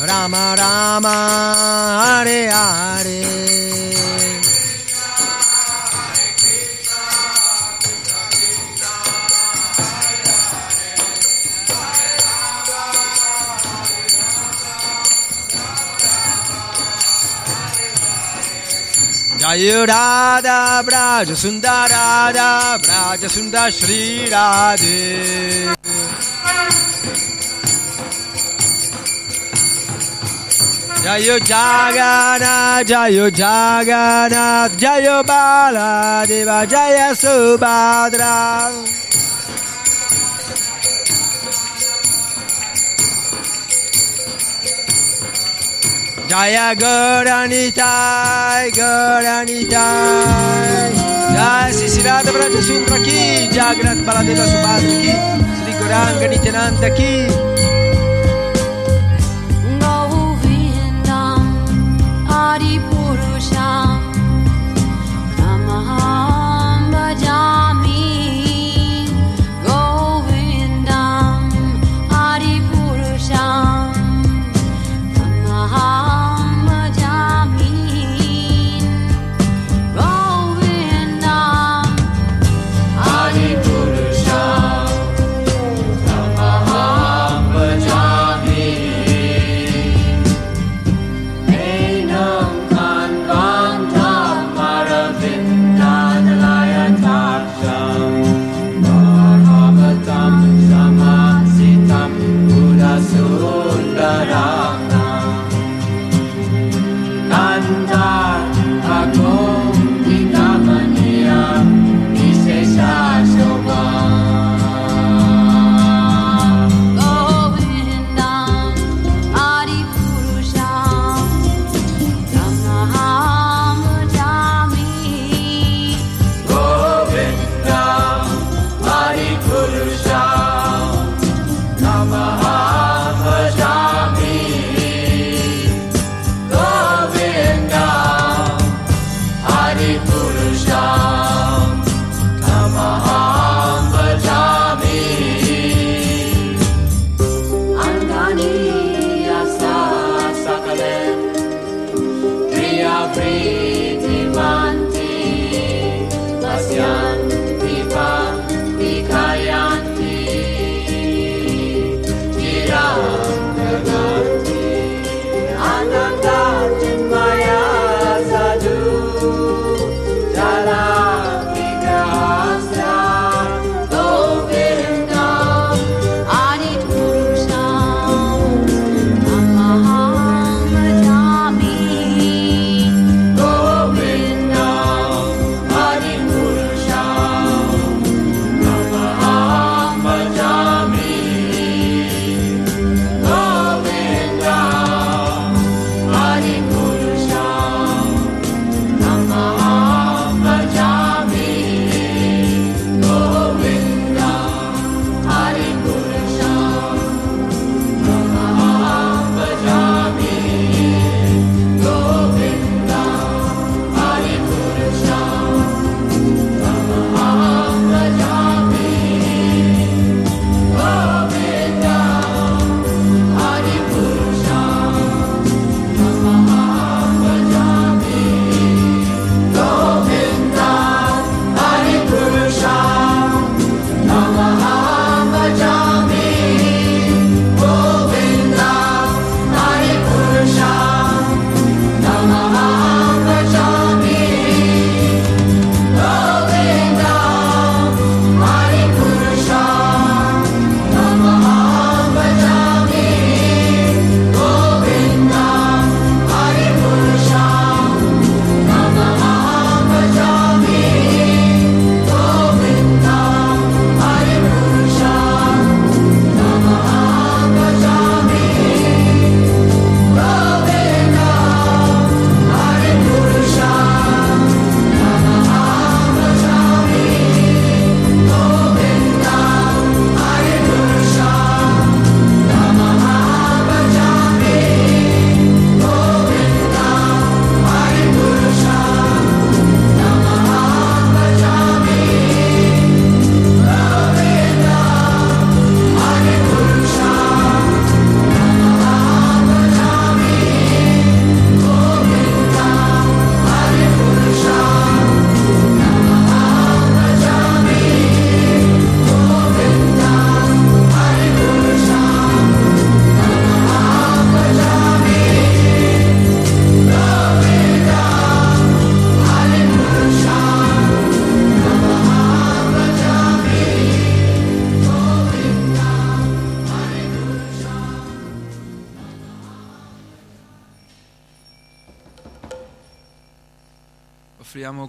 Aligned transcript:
Rama 0.00 0.54
Rama, 0.56 1.16
Hare 2.24 2.48
Hare. 2.48 3.20
Jaya 19.38 19.86
Radha 19.86 20.82
Braja 20.82 21.34
Sundar 21.34 21.88
Radha 21.90 22.78
Braja 22.82 23.28
Sundar 23.28 23.70
Shri 23.70 24.28
Radhe 24.30 25.79
Jayo 31.00 31.38
Jagana 31.40 32.84
Jayo 32.84 33.30
Jagannath 33.32 34.76
Jayo 34.76 35.24
Baladeva 35.24 36.68
Jaya 36.68 37.14
Subhadra 37.16 38.68
Jaya 46.28 46.76
Gauranitai, 46.78 48.70
Gauranitai. 48.70 49.74
Jai 51.34 51.70
Sisirada 51.72 52.30
Braja 52.30 52.62
Sundra 52.62 52.98
ki, 53.02 53.48
Jagannath 53.50 54.04
Baladeva 54.06 54.44
Subhadra 54.46 54.94
ki, 55.02 55.12
Sri 55.58 55.72
Gauranga 55.80 56.26
Nityananda 56.30 56.90
ki. 56.94 57.59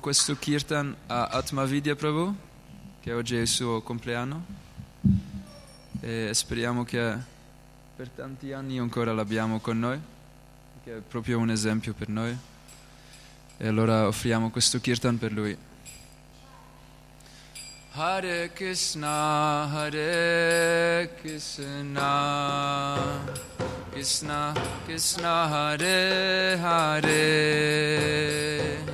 Questo 0.02 0.36
kirtan 0.36 0.94
a 1.08 1.28
Atmavidya 1.28 1.96
Prabhu, 1.96 2.36
che 3.02 3.14
oggi 3.14 3.38
è 3.38 3.42
il 3.42 3.48
suo 3.48 3.82
compleanno, 3.82 4.44
e 6.02 6.34
speriamo 6.34 6.84
che 6.84 7.16
per 7.96 8.10
tanti 8.10 8.52
anni 8.52 8.80
ancora 8.80 9.14
l'abbiamo 9.14 9.60
con 9.60 9.78
noi, 9.78 10.02
che 10.84 10.98
è 10.98 11.02
proprio 11.02 11.38
un 11.38 11.52
esempio 11.52 11.94
per 11.94 12.10
noi. 12.10 12.36
E 13.58 13.68
allora 13.68 14.08
offriamo 14.08 14.50
questo 14.50 14.80
kirtan 14.82 15.20
per 15.20 15.32
lui. 15.32 15.56
Hare 17.92 18.52
Krishna, 18.54 19.70
Hare 19.70 21.14
Krishna, 21.22 22.98
Krishna 23.92 24.54
Krishna, 24.86 25.44
Hare 25.44 26.58
Hare, 26.60 27.10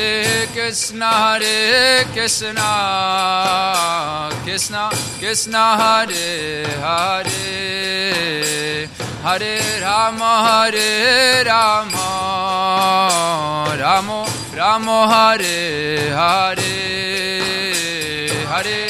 Hare 0.00 0.46
Krishna, 0.54 1.04
Hare 1.04 2.04
Krishna, 2.12 2.68
Krishna 4.44 4.88
Krishna, 5.18 5.76
Hare 5.76 6.64
Hare, 6.80 7.28
Hare 9.22 9.60
Rama, 9.82 10.32
Hare 10.46 11.44
Rama, 11.44 12.06
Ramo 13.78 14.26
Ramo, 14.54 15.06
Hare 15.06 16.14
Hare, 16.14 16.78
Hare 18.48 18.89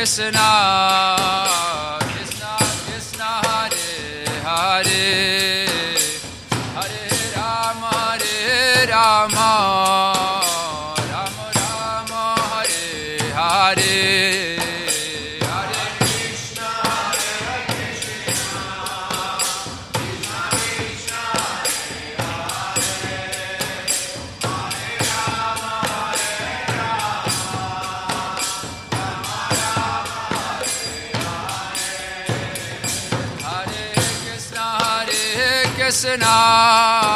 Krishna 0.00 1.19
Hare 36.02 37.09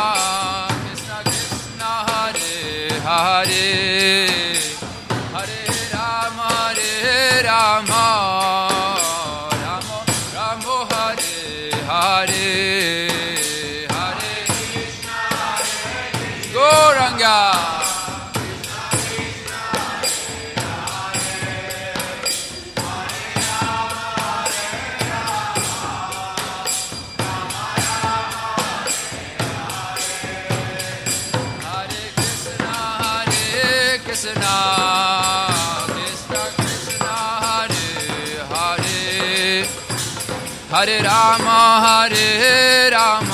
Krishna, 34.24 34.56
Krishna 35.92 36.42
Krishna, 36.56 37.14
Hare 37.44 37.84
Hare, 38.52 39.66
Hare 40.70 40.98
Rama, 41.02 41.60
Hare 41.84 42.90
Rama, 42.90 43.33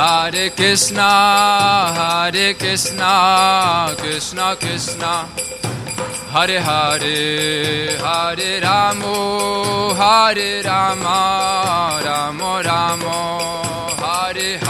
Hare 0.00 0.48
Krishna, 0.56 1.92
Hare 1.92 2.54
Krishna, 2.54 3.94
Krishna 3.98 4.56
Krishna, 4.56 5.28
Hare 6.32 6.58
Hare, 6.58 7.98
Hare 7.98 8.60
Ramo, 8.62 9.92
Hare 9.92 10.62
Rama, 10.62 12.00
Ramo 12.02 12.62
Ramo, 12.62 13.38
Hare 14.00 14.56
Hare. 14.56 14.69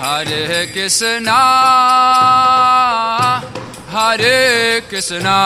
Hare 0.00 0.68
Krishna, 0.68 1.40
Hare 3.90 4.80
Krishna, 4.88 5.40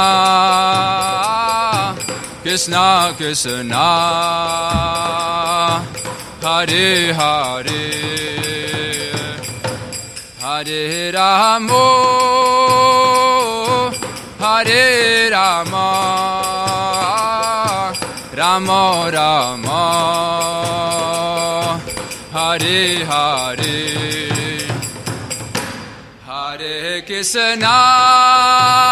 Krishna 2.43 3.15
Krishna, 3.17 3.87
Hare 6.43 7.15
Hare, 7.15 7.91
Hare 10.39 11.13
Ramo, 11.13 11.87
Hare 14.39 15.31
Rama, 15.31 15.89
Rama 18.37 19.11
Rama, 19.11 19.81
Hare 22.33 23.05
Hare. 23.07 24.32
Hare 27.13 27.21
Krishna, 27.21 28.92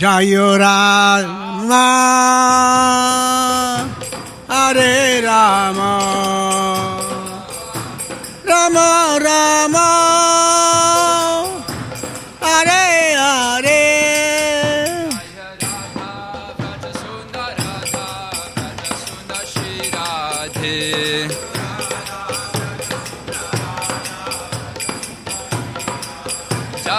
Jayo 0.00 0.56
Rama, 0.56 1.86
Hare 4.48 5.20
Rama, 5.20 5.92
Rama 8.48 9.18
Rama, 9.20 9.88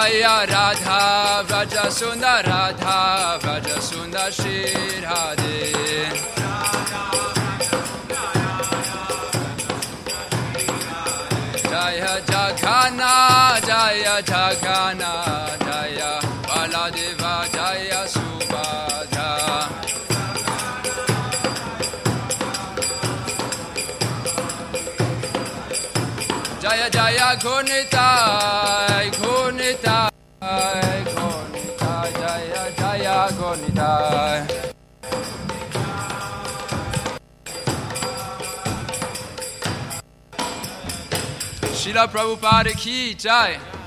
Jaya 0.02 0.48
Radha 0.50 1.46
Vraja 1.48 1.86
Sundar 1.98 2.44
Radha 2.44 3.38
Vraja 3.42 3.78
Sundar 3.88 4.32
Shri 4.32 4.66
Radhe. 5.06 5.60
Jaya 11.70 12.14
Jaghana 12.32 13.14
Jaya 13.68 14.16
Jaghana 14.32 15.12
Jaya 15.68 16.14
Baladeva 16.50 17.36
Jaya 17.56 18.02
Subhadra. 18.14 19.30
Jaya 26.60 26.90
Jaya 26.90 27.30
Gunitai 27.44 28.91
Shila 41.74 42.08
Prabhupada 42.08 42.74
ki 42.78 43.16
jai. 43.16 43.81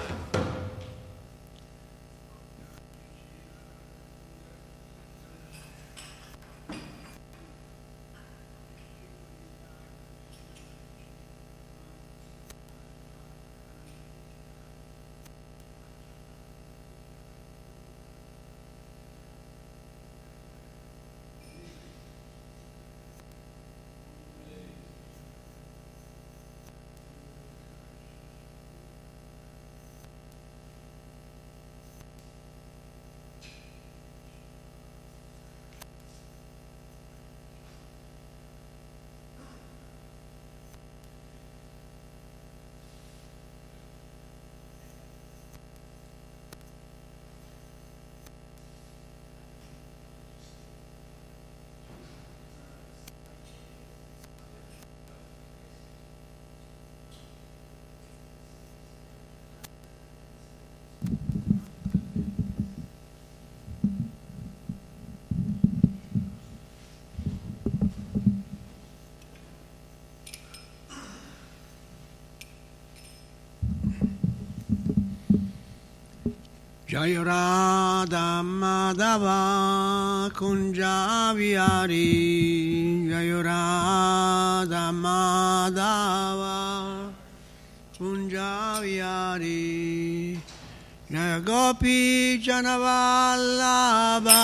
Jai 76.95 77.19
Radha 77.19 78.39
Madhava 78.45 80.31
Kunjavihari 80.31 82.07
Jai 83.11 83.31
Radha 83.47 84.85
Madhava 85.05 86.57
Kunjavihari 87.99 90.39
Jai 91.11 91.41
Gopi 91.41 92.39
Janavallabha 92.39 94.43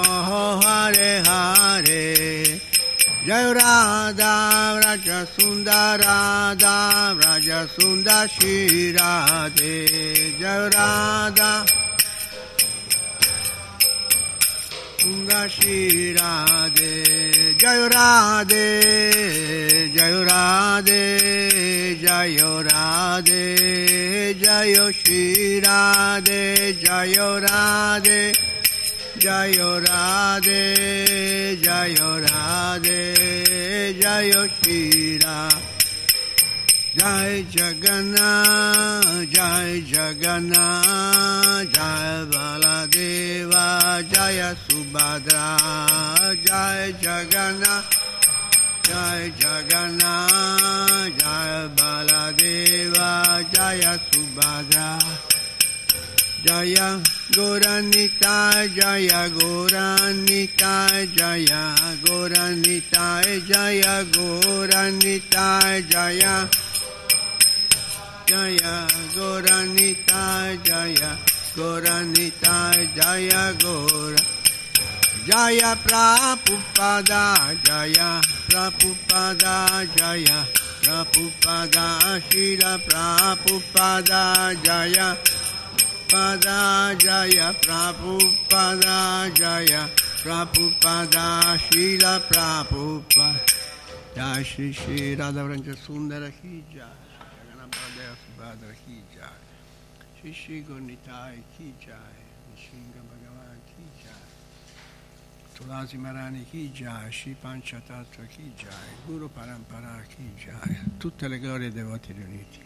Jai 3.23 3.53
Radha 3.53 4.81
Vraja 4.81 5.27
Sundar 5.27 5.99
Radha 5.99 7.15
Vraja 7.15 7.67
Sundar 7.67 8.27
Shri 8.27 8.93
Radhe. 8.93 10.39
Jai 10.39 10.69
Radha 10.73 11.63
Sundar 14.97 15.47
Shri 15.47 16.15
Radhe. 16.15 17.57
Jai 17.59 17.89
Radhe 17.93 18.65
Jai 19.95 20.13
Radhe 20.29 22.01
Jai 22.01 22.37
Radhe 22.69 24.41
Jai 24.41 24.91
Shri 24.91 25.61
Radhe 25.61 26.73
Jai 26.83 27.13
Radhe 27.45 28.50
Jayo 29.21 29.79
Radhe, 29.85 31.55
Jayo 31.61 32.25
Radhe, 32.25 33.93
Jayo 34.01 34.49
Shira. 34.57 35.47
Jai 36.97 37.45
Jagannath, 37.51 39.29
Jai 39.31 39.83
Jagannath, 39.85 41.71
Jai 41.71 42.25
Baladeva, 42.31 44.01
Jaya 44.11 44.55
Subhadra, 44.67 45.55
Jai 46.43 46.91
Jagannath, 46.99 47.85
Jai 48.81 49.31
Jagannath, 49.37 51.17
Jai 51.19 51.69
Baladeva, 51.77 53.53
Jaya 53.53 53.99
Subhadra. 54.09 55.40
Jaya 56.43 56.99
Goranita 57.31 58.65
Jaya 58.73 59.29
Goranita 59.29 61.05
Jaya 61.15 61.75
Goranita 62.01 63.21
Jaya 63.47 64.03
Goranita 64.09 65.87
Jaya 65.87 66.49
Jaya 68.25 68.87
Goranita 69.13 70.63
Jaya 70.65 71.17
Goranita 71.55 72.73
Jaya 72.95 73.53
Gora 73.61 74.17
Jaya 75.27 75.75
Prabhupada 75.85 77.53
Jaya 77.63 78.19
Prabhupada 78.49 79.85
Jaya 79.95 80.45
Prabhupada 80.81 82.19
Shira 82.31 82.79
Prabhupada 82.89 84.55
Jaya 84.63 85.17
Prabhupada 86.11 86.99
Jaya 86.99 87.53
Prabhupada 87.61 89.33
Jaya 89.33 89.87
Prabhupada 90.19 91.57
Shila 91.57 92.19
Prabhupada 92.27 93.39
Jai 94.13 94.43
Shri 94.43 94.73
Shri 94.73 95.15
Radha 95.15 95.39
Vranja 95.39 95.73
Sundara 95.73 96.29
Ki 96.29 96.65
Jai 96.69 96.83
Jagannath 97.15 97.71
Baladev 97.71 98.17
Subhadra 98.27 98.73
Ki 98.83 99.01
Jai 99.15 99.39
Shri 100.19 100.33
Shri 100.33 100.65
Gornitai 100.67 101.39
Ki 101.55 101.73
Jai 101.79 102.19
Nishinga 102.51 102.99
Bhagavan 103.07 103.55
Ki 103.71 103.87
Jai 104.03 104.27
Tulasi 105.55 105.97
Marani 105.97 106.43
Ki 106.51 106.73
Shri 107.09 107.37
Panchatattva 107.41 108.27
Ki 108.27 108.51
Jai 108.57 108.91
Guru 109.07 109.29
Parampara 109.29 110.03
Ki 110.09 110.29
Jai 110.35 110.77
Tutte 110.97 111.29
le 111.29 111.39
glorie 111.39 111.71
dei 111.71 111.83
voti 111.83 112.11
riuniti 112.11 112.59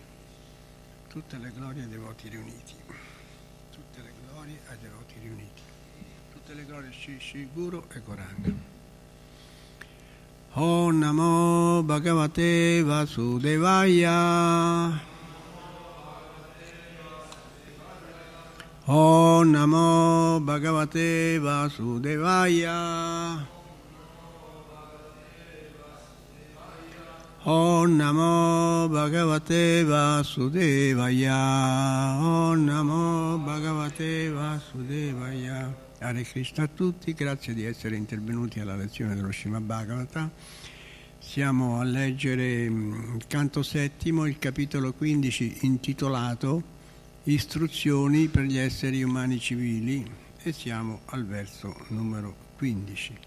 Tutte 1.08 1.38
le 1.38 1.51
glorie 1.55 1.88
dei 1.88 1.99
voti 1.99 2.27
riuniti 2.27 3.05
glorie 6.76 6.92
Shri 6.92 7.18
Shri 7.20 7.48
Guru 7.56 7.84
e 7.96 8.02
Goranga. 8.06 8.54
Om 10.56 11.00
Namo 11.00 11.84
Bhagavate 11.84 12.84
Vasudevaya. 12.84 15.00
Om 18.88 19.52
Namo 19.54 20.40
Bhagavate 20.44 21.40
Vasudevaya. 21.40 23.48
Om 27.46 27.98
Namo 27.98 28.90
Bhagavate 28.90 29.86
Vasudevaya. 29.86 31.40
Om 32.20 32.66
Namo 32.66 33.38
Bhagavate 33.46 34.34
Vasudevaya. 34.34 35.85
Hare 36.06 36.22
Krishna 36.22 36.65
a 36.65 36.68
tutti, 36.68 37.13
grazie 37.13 37.56
di 37.56 37.65
essere 37.65 37.96
intervenuti 37.96 38.60
alla 38.60 38.76
lezione 38.76 39.15
dello 39.15 39.32
Srimad 39.32 39.63
Bhagavata. 39.63 40.30
Siamo 41.18 41.80
a 41.80 41.84
leggere 41.84 42.70
mm, 42.70 43.15
il 43.15 43.26
canto 43.26 43.63
settimo, 43.63 44.28
il 44.28 44.38
capitolo 44.38 44.94
15 44.94 45.58
intitolato 45.62 46.62
Istruzioni 47.24 48.28
per 48.28 48.44
gli 48.44 48.60
esseri 48.60 49.02
umani 49.02 49.39
civili 49.39 50.08
e 50.44 50.52
siamo 50.52 51.00
al 51.06 51.26
verso 51.26 51.76
numero 51.88 52.36
15. 52.58 53.18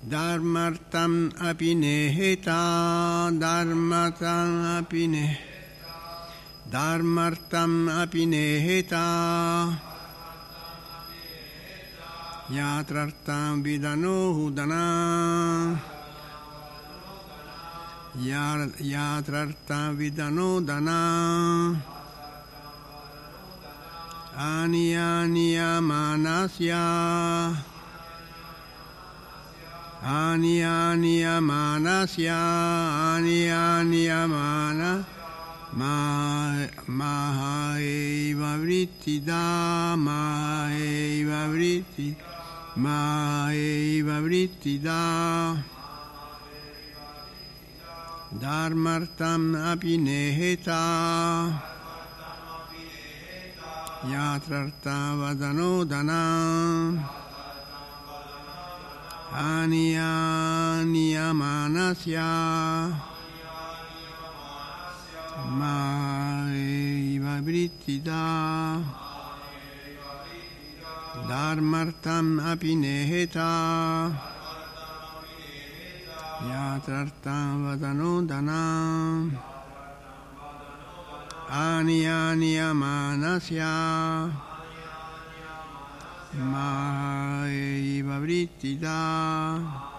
Dharmartam 0.00 1.34
apineheta, 1.36 3.30
dharmatam 3.32 4.76
apine, 4.76 5.38
dharmartam 6.64 7.86
apineheta, 7.86 9.85
yatrartam 12.50 13.62
vidano 13.62 14.32
hudana, 14.34 15.78
Ya- 18.16 18.70
yatrartam 18.80 19.96
vidano 19.96 20.60
dana, 20.64 21.76
aniya 24.38 25.80
manasya. 25.82 26.84
Aniya 30.06 31.40
manasya, 31.42 32.40
aniya 33.18 33.82
mana 34.28 35.04
Ma- 42.76 43.26
Mahaeva 43.46 44.20
Vrittida. 44.20 45.56
Dharmartam 48.38 49.54
apineheta. 49.54 50.82
Yatrarta 54.04 55.16
vadanodana. 55.16 56.22
Ania 59.32 60.84
niyamanasya. 60.84 62.28
Maeva 65.58 67.40
Vrittida. 67.40 69.05
Dharmartam 71.28 72.38
apineheta. 72.38 74.12
Yatrartam 76.48 77.66
vadanodana. 77.66 78.62
Anianiyamanasya. 81.50 83.74
Maeva 86.38 88.16
Vrittida. 88.20 89.95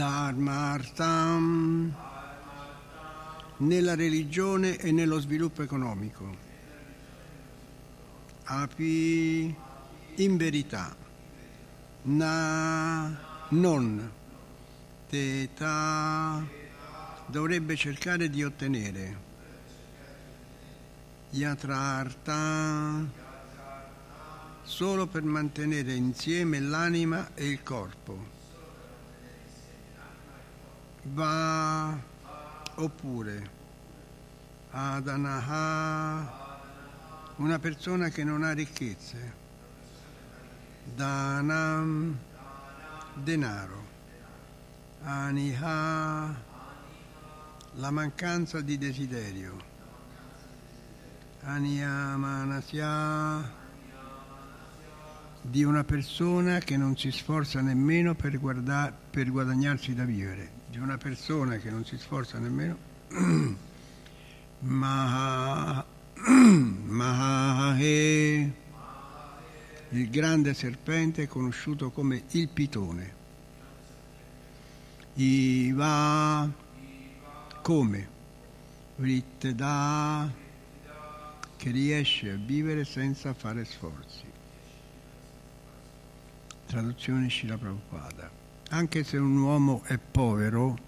Dharmartam 0.00 1.94
nella 3.58 3.94
religione 3.94 4.78
e 4.78 4.92
nello 4.92 5.20
sviluppo 5.20 5.60
economico. 5.60 6.34
Api 8.44 9.54
in 10.14 10.36
verità. 10.38 10.96
Na 12.04 13.14
non. 13.50 14.10
Teta 15.06 16.46
dovrebbe 17.26 17.76
cercare 17.76 18.30
di 18.30 18.42
ottenere. 18.42 19.20
Yatrarta 21.28 23.06
solo 24.62 25.06
per 25.08 25.24
mantenere 25.24 25.92
insieme 25.92 26.58
l'anima 26.58 27.34
e 27.34 27.50
il 27.50 27.62
corpo 27.62 28.39
va 31.02 31.98
oppure 32.76 33.58
adanaha 34.70 36.38
una 37.36 37.58
persona 37.58 38.08
che 38.10 38.24
non 38.24 38.42
ha 38.42 38.52
ricchezze. 38.52 39.38
Danam 40.94 42.18
denaro. 43.14 43.88
Aniha 45.02 46.34
la 47.74 47.90
mancanza 47.90 48.60
di 48.60 48.76
desiderio. 48.76 49.68
Aniyamanasya 51.42 53.58
di 55.42 55.64
una 55.64 55.84
persona 55.84 56.58
che 56.58 56.76
non 56.76 56.98
si 56.98 57.10
sforza 57.10 57.62
nemmeno 57.62 58.14
per, 58.14 58.38
guarda- 58.38 58.94
per 59.10 59.30
guadagnarsi 59.30 59.94
da 59.94 60.04
vivere, 60.04 60.50
una 60.82 60.96
persona 60.96 61.56
che 61.58 61.70
non 61.70 61.84
si 61.84 61.98
sforza 61.98 62.38
nemmeno, 62.38 62.76
Maha, 64.60 65.84
Mahahe, 66.86 68.52
il 69.90 70.10
grande 70.10 70.54
serpente 70.54 71.26
conosciuto 71.26 71.90
come 71.90 72.22
il 72.30 72.48
pitone. 72.48 73.18
Iva, 75.14 76.50
come? 77.62 78.08
Vritteda, 78.96 80.32
che 81.56 81.70
riesce 81.70 82.30
a 82.30 82.36
vivere 82.36 82.84
senza 82.84 83.34
fare 83.34 83.64
sforzi. 83.64 84.24
Traduzione 86.66 87.28
Shila 87.28 87.58
Prabhupada. 87.58 88.39
Anche 88.72 89.02
se 89.02 89.16
un 89.16 89.36
uomo 89.36 89.82
è 89.84 89.98
povero, 89.98 90.78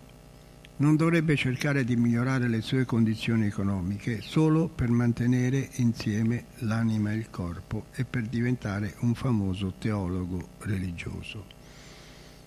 non 0.76 0.94
dovrebbe 0.94 1.34
cercare 1.34 1.82
di 1.82 1.96
migliorare 1.96 2.46
le 2.46 2.60
sue 2.60 2.84
condizioni 2.84 3.46
economiche 3.46 4.20
solo 4.20 4.68
per 4.68 4.88
mantenere 4.88 5.68
insieme 5.74 6.44
l'anima 6.58 7.10
e 7.10 7.16
il 7.16 7.28
corpo 7.28 7.86
e 7.92 8.04
per 8.04 8.28
diventare 8.28 8.94
un 9.00 9.16
famoso 9.16 9.74
teologo 9.78 10.50
religioso. 10.58 11.44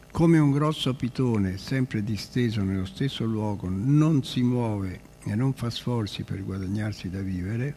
Come 0.09 0.37
un 0.37 0.51
grosso 0.51 0.95
pitone 0.95 1.57
sempre 1.57 2.01
disteso 2.01 2.63
nello 2.63 2.85
stesso 2.85 3.25
luogo 3.25 3.67
non 3.69 4.23
si 4.23 4.41
muove 4.41 5.01
e 5.25 5.35
non 5.35 5.51
fa 5.51 5.69
sforzi 5.69 6.23
per 6.23 6.45
guadagnarsi 6.45 7.09
da 7.09 7.19
vivere, 7.19 7.75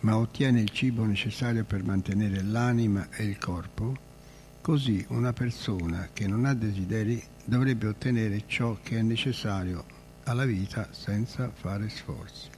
ma 0.00 0.16
ottiene 0.16 0.62
il 0.62 0.70
cibo 0.70 1.04
necessario 1.04 1.64
per 1.64 1.84
mantenere 1.84 2.42
l'anima 2.42 3.08
e 3.10 3.24
il 3.24 3.36
corpo, 3.36 4.08
Così 4.70 5.04
una 5.08 5.32
persona 5.32 6.10
che 6.12 6.28
non 6.28 6.44
ha 6.44 6.54
desideri 6.54 7.20
dovrebbe 7.44 7.88
ottenere 7.88 8.44
ciò 8.46 8.78
che 8.80 8.98
è 8.98 9.02
necessario 9.02 9.84
alla 10.26 10.44
vita 10.44 10.86
senza 10.92 11.50
fare 11.52 11.88
sforzi. 11.88 12.48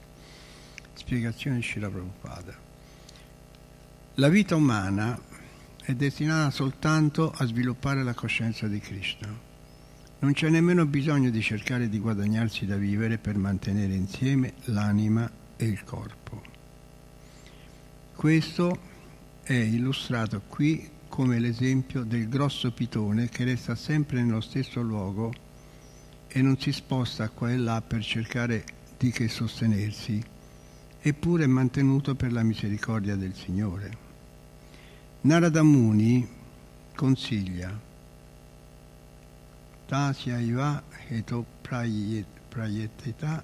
Spiegazione 0.93 1.59
Shila 1.63 1.89
Prabhupada. 1.89 2.55
La 4.13 4.29
vita 4.29 4.55
umana 4.55 5.19
è 5.81 5.95
destinata 5.95 6.51
soltanto 6.51 7.33
a 7.35 7.45
sviluppare 7.47 8.03
la 8.03 8.13
coscienza 8.13 8.67
di 8.67 8.77
Krishna. 8.77 9.35
Non 10.19 10.33
c'è 10.33 10.49
nemmeno 10.49 10.85
bisogno 10.85 11.31
di 11.31 11.41
cercare 11.41 11.89
di 11.89 11.97
guadagnarsi 11.97 12.67
da 12.67 12.75
vivere 12.75 13.17
per 13.17 13.37
mantenere 13.37 13.95
insieme 13.95 14.53
l'anima 14.65 15.27
e 15.55 15.65
il 15.65 15.83
corpo. 15.83 16.43
Questo 18.13 18.79
è 19.41 19.53
illustrato 19.53 20.43
qui 20.47 20.92
come 21.13 21.37
l'esempio 21.37 22.03
del 22.03 22.27
grosso 22.27 22.71
pitone 22.71 23.29
che 23.29 23.43
resta 23.43 23.75
sempre 23.75 24.23
nello 24.23 24.41
stesso 24.41 24.81
luogo 24.81 25.31
e 26.27 26.41
non 26.41 26.57
si 26.57 26.71
sposta 26.71 27.29
qua 27.29 27.51
e 27.51 27.57
là 27.57 27.83
per 27.83 28.01
cercare 28.01 28.65
di 28.97 29.11
che 29.11 29.27
sostenersi, 29.27 30.19
eppure 30.99 31.43
è 31.43 31.47
mantenuto 31.47 32.15
per 32.15 32.31
la 32.31 32.41
misericordia 32.41 33.15
del 33.15 33.35
Signore. 33.35 33.95
Narada 35.21 35.61
Muni 35.61 36.27
consiglia 36.95 37.79
Tasya 39.85 40.39
iva 40.39 40.81
heto 41.09 41.45
prayeteta 41.61 43.43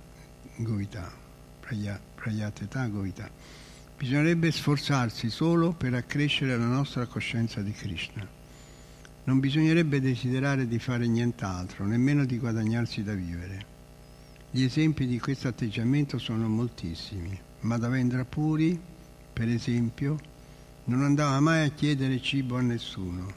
govita, 0.58 1.14
praya- 1.60 2.02
prayateta 2.16 2.88
govita. 2.88 3.30
Bisognerebbe 4.00 4.50
sforzarsi 4.50 5.30
solo 5.30 5.74
per 5.74 5.94
accrescere 5.94 6.58
la 6.58 6.68
nostra 6.68 7.06
coscienza 7.06 7.60
di 7.60 7.74
Krishna. 7.74 8.26
Non 9.26 9.42
bisognerebbe 9.42 10.00
desiderare 10.00 10.70
di 10.70 10.80
fare 10.80 11.06
nient'altro, 11.06 11.86
nemmeno 11.86 12.24
di 12.24 12.38
guadagnarsi 12.38 13.04
da 13.04 13.14
vivere. 13.14 13.66
Gli 14.52 14.64
esempi 14.64 15.06
di 15.06 15.20
questo 15.20 15.50
atteggiamento 15.50 16.18
sono 16.18 16.48
moltissimi. 16.48 17.38
Madhavendra 17.60 18.24
Puri, 18.24 18.80
per 19.34 19.50
esempio, 19.50 20.18
non 20.86 21.04
andava 21.04 21.38
mai 21.42 21.68
a 21.68 21.72
chiedere 21.72 22.22
cibo 22.22 22.56
a 22.56 22.62
nessuno. 22.62 23.34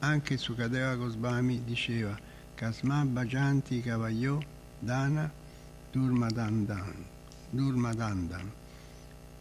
Anche 0.00 0.36
Sukadeva 0.36 0.96
Goswami 0.96 1.64
diceva 1.64 2.14
Kasma 2.54 3.06
Bhajanti 3.06 3.80
Kavayo 3.80 4.38
Dana 4.78 5.32
Durmadandan. 5.90 6.94
Durmadandan. 7.48 8.62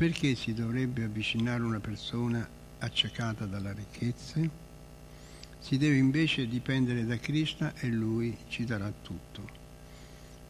Perché 0.04 0.36
si 0.36 0.54
dovrebbe 0.54 1.06
avvicinare 1.06 1.64
una 1.64 1.80
persona 1.80 2.46
accecata 2.80 3.46
dalle 3.46 3.72
ricchezze? 3.72 4.50
Si 5.60 5.78
deve 5.78 5.96
invece 5.96 6.46
dipendere 6.46 7.06
da 7.06 7.16
Krishna 7.16 7.74
e 7.76 7.88
lui 7.88 8.36
ci 8.50 8.66
darà 8.66 8.92
tutto. 9.02 9.50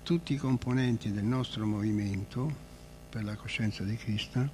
Tutti 0.02 0.34
i 0.34 0.38
componenti 0.38 1.12
del 1.12 1.26
nostro 1.26 1.68
movimento 1.68 2.52
per 3.12 3.24
la 3.24 3.36
coscienza 3.36 3.84
di 3.84 3.96
Krishna, 3.96 4.50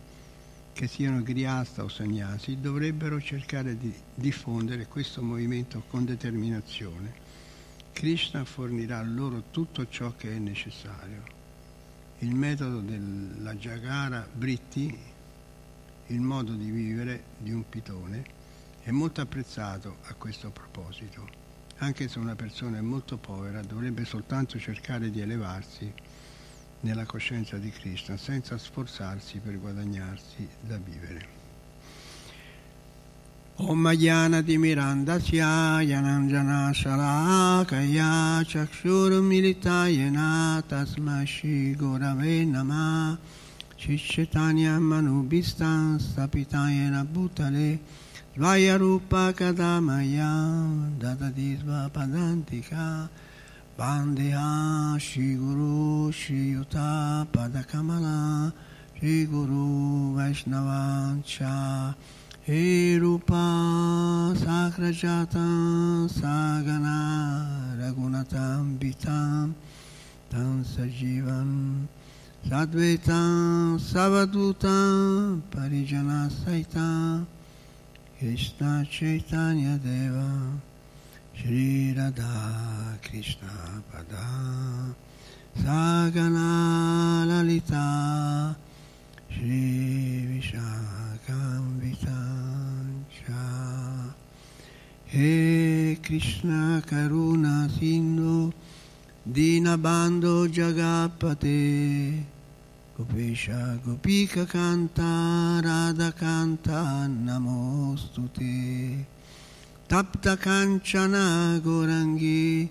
che 0.74 0.88
siano 0.88 1.24
griasta 1.24 1.82
o 1.82 1.88
sagnasi, 1.88 2.60
dovrebbero 2.60 3.22
cercare 3.22 3.78
di 3.78 3.94
diffondere 4.14 4.88
questo 4.88 5.22
movimento 5.22 5.82
con 5.88 6.04
determinazione. 6.04 7.14
Krishna 7.94 8.44
fornirà 8.44 9.02
loro 9.04 9.44
tutto 9.50 9.88
ciò 9.88 10.14
che 10.18 10.36
è 10.36 10.40
necessario 10.40 11.39
il 12.20 12.36
metodo 12.36 12.82
della 12.82 13.56
Jagara 13.56 14.28
Britti, 14.32 14.98
il 16.08 16.20
modo 16.20 16.54
di 16.54 16.70
vivere 16.70 17.24
di 17.38 17.52
un 17.52 17.68
pitone, 17.70 18.38
è 18.82 18.92
molto 18.92 19.22
apprezzato 19.22 20.00
a 20.04 20.14
questo 20.16 20.50
proposito. 20.50 21.28
Anche 21.78 22.10
se 22.10 22.20
una 22.20 22.36
persona 22.36 22.78
è 22.78 22.82
molto 22.82 23.16
povera, 23.18 23.62
dovrebbe 23.62 24.04
soltanto 24.04 24.60
cercare 24.60 25.10
di 25.10 25.22
elevarsi 25.22 25.94
nella 26.82 27.06
coscienza 27.06 27.58
di 27.58 27.70
Krishna 27.70 28.18
senza 28.18 28.58
sforzarsi 28.58 29.40
per 29.40 29.58
guadagnarsi 29.58 30.48
da 30.60 30.78
vivere. 30.78 31.39
Om 33.62 33.84
Jnana 33.84 34.42
Timirandasya 34.42 35.84
Yananjana 35.84 36.72
Shalakaya 36.74 38.42
Chakshurumilitayena 38.46 40.64
Tasma 40.64 41.28
Shri 41.28 41.76
Gurave 41.76 42.48
Nama 42.48 43.18
Shichetanya 43.78 44.80
Manubhistan 44.80 46.00
Stapitayena 46.00 47.06
Bhutale 47.06 47.80
Svaya 48.34 48.80
Rupa 48.80 49.34
Kadamaya 49.36 50.98
Dadadisva 50.98 51.90
Padantika 51.92 53.10
Bandeha 53.78 54.98
Shri 55.02 55.36
Guru 55.36 56.14
Shri 56.14 56.56
He 62.50 62.98
Rupa 62.98 64.34
Sakrajata 64.34 66.10
Sagana 66.10 67.78
Ragunatam 67.78 68.76
Vitam 68.80 69.54
Tam 70.32 70.64
Sajivam 70.66 71.86
Sadvetam 72.48 73.78
Savadutam 73.78 75.44
Parijana 75.52 76.28
Saita 76.32 77.24
Krishna 78.18 78.84
Chaitanya 78.90 79.78
Deva 79.78 80.52
Shri 81.36 81.94
Radha 81.96 82.98
Krishna 83.04 83.84
Pada 83.94 84.96
Sagana 85.56 87.28
Lalita 87.28 88.58
Shri 89.32 90.26
Vishakam 90.28 91.80
Vitancha 91.80 93.44
He 95.06 95.98
Krishna 96.04 96.82
Karuna 96.86 97.70
Sindhu 97.70 98.52
Dinabando 99.28 100.48
Jagapate. 100.48 102.24
Gopesha 102.98 103.80
Gopika 103.86 104.46
Kanta 104.46 105.62
Radha 105.64 106.12
Kanta 106.12 107.08
Namostute. 107.08 109.06
Tapta 109.88 110.38
Kanchana 110.38 111.60
Gorangi 111.62 112.68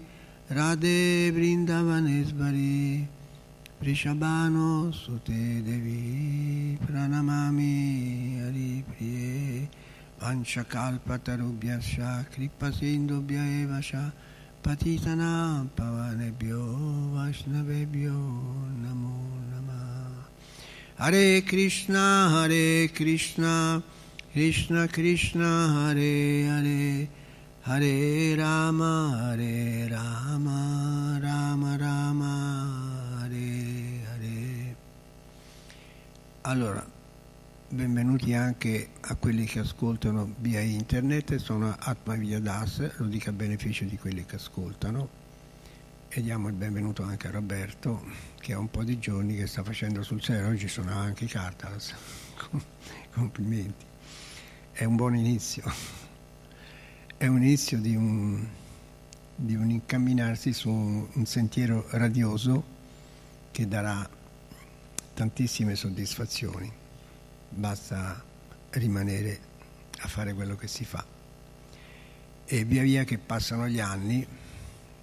Radhe 0.50 1.30
Vrindavanesvari 1.32 3.06
Prishabano 3.80 4.92
Sute 4.92 5.62
Devi 5.64 6.76
Pranamami 6.84 8.40
Hari 8.42 8.84
Priye. 8.90 9.68
Vanchakalpatarubhyasya 10.20 12.26
Kripa 12.28 12.72
Sindubhya 12.72 13.44
Evasha 13.62 14.12
Patitana 14.64 15.64
Pavanebhyo 15.76 16.62
Vaishnavebhyo 17.14 18.18
Namo 18.82 19.16
Namah 19.54 20.26
Hare 20.98 21.40
Krishna 21.42 22.30
Hare 22.30 22.88
Krishna. 22.88 23.80
Krishna 24.32 24.88
Krishna 24.88 25.68
Hare 25.68 26.46
Hare. 26.50 27.08
Hare 27.62 28.36
Rama 28.36 29.16
Hare 29.22 29.88
Rama 29.88 31.20
Rama 31.22 31.78
Rama 31.80 32.97
Hare 33.38 34.04
Hare 34.04 34.76
Allora, 36.40 36.84
benvenuti 37.68 38.34
anche 38.34 38.88
a 39.02 39.14
quelli 39.14 39.44
che 39.44 39.60
ascoltano 39.60 40.34
via 40.38 40.60
internet, 40.60 41.36
sono 41.36 41.72
Atma 41.78 42.16
Via 42.16 42.40
Das, 42.40 42.96
lo 42.96 43.06
dico 43.06 43.30
a 43.30 43.32
beneficio 43.32 43.84
di 43.84 43.96
quelli 43.96 44.24
che 44.24 44.36
ascoltano. 44.36 45.08
E 46.08 46.20
diamo 46.20 46.48
il 46.48 46.54
benvenuto 46.54 47.04
anche 47.04 47.28
a 47.28 47.30
Roberto 47.30 48.02
che 48.40 48.54
ha 48.54 48.58
un 48.58 48.70
po' 48.70 48.82
di 48.82 48.98
giorni 48.98 49.36
che 49.36 49.46
sta 49.46 49.62
facendo 49.62 50.02
sul 50.02 50.20
serio, 50.20 50.48
oggi 50.48 50.66
sono 50.66 50.90
anche 50.90 51.24
i 51.24 51.28
Cartalas, 51.28 51.94
complimenti, 53.14 53.84
è 54.72 54.82
un 54.82 54.96
buon 54.96 55.14
inizio, 55.14 55.62
è 57.16 57.28
un 57.28 57.40
inizio 57.42 57.78
di 57.78 57.94
un, 57.94 58.44
di 59.36 59.54
un 59.54 59.70
incamminarsi 59.70 60.52
su 60.52 60.70
un 60.70 61.26
sentiero 61.26 61.86
radioso 61.90 62.77
che 63.58 63.66
darà 63.66 64.08
tantissime 65.14 65.74
soddisfazioni 65.74 66.72
basta 67.48 68.22
rimanere 68.70 69.40
a 69.98 70.06
fare 70.06 70.32
quello 70.32 70.54
che 70.54 70.68
si 70.68 70.84
fa. 70.84 71.04
E 72.44 72.64
via 72.64 72.82
via 72.82 73.02
che 73.02 73.18
passano 73.18 73.66
gli 73.66 73.80
anni, 73.80 74.24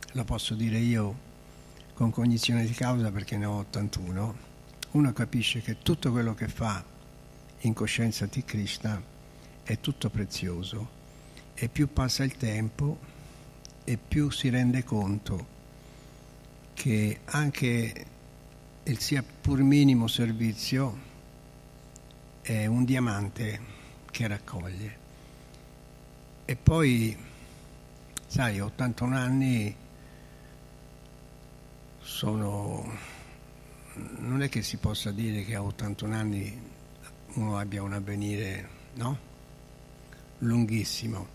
lo 0.10 0.24
posso 0.24 0.54
dire 0.54 0.78
io 0.78 1.20
con 1.96 2.12
cognizione 2.12 2.64
di 2.64 2.72
causa 2.72 3.12
perché 3.12 3.36
ne 3.36 3.44
ho 3.44 3.58
81, 3.58 4.38
uno 4.92 5.12
capisce 5.12 5.60
che 5.60 5.80
tutto 5.82 6.14
quello 6.14 6.34
che 6.34 6.48
fa 6.48 6.82
in 7.60 7.74
coscienza 7.74 8.26
di 8.26 8.46
Krishna 8.46 9.04
è 9.64 9.82
tutto 9.82 10.10
prezioso 10.10 10.90
e 11.56 11.68
più 11.68 11.92
passa 11.92 12.24
il 12.24 12.38
tempo 12.38 13.00
e 13.84 13.98
più 13.98 14.30
si 14.30 14.48
rende 14.48 14.86
conto 14.86 15.46
che 16.74 17.20
anche 17.26 18.14
il 18.88 19.00
sia 19.00 19.24
pur 19.24 19.62
minimo 19.64 20.08
servizio 20.08 21.14
è 22.42 22.68
un 22.68 22.86
diamante 22.86 23.60
che 24.12 24.28
raccoglie. 24.28 24.98
E 26.46 26.56
poi, 26.56 27.18
sai, 28.28 28.60
81 28.60 29.18
anni 29.18 29.76
sono... 32.00 32.98
non 34.20 34.44
è 34.44 34.50
che 34.50 34.62
si 34.62 34.78
possa 34.78 35.10
dire 35.10 35.44
che 35.44 35.56
a 35.56 35.64
81 35.64 36.16
anni 36.16 36.62
uno 37.34 37.58
abbia 37.58 37.82
un 37.82 37.94
avvenire, 37.94 38.70
no? 38.94 39.18
Lunghissimo. 40.40 41.28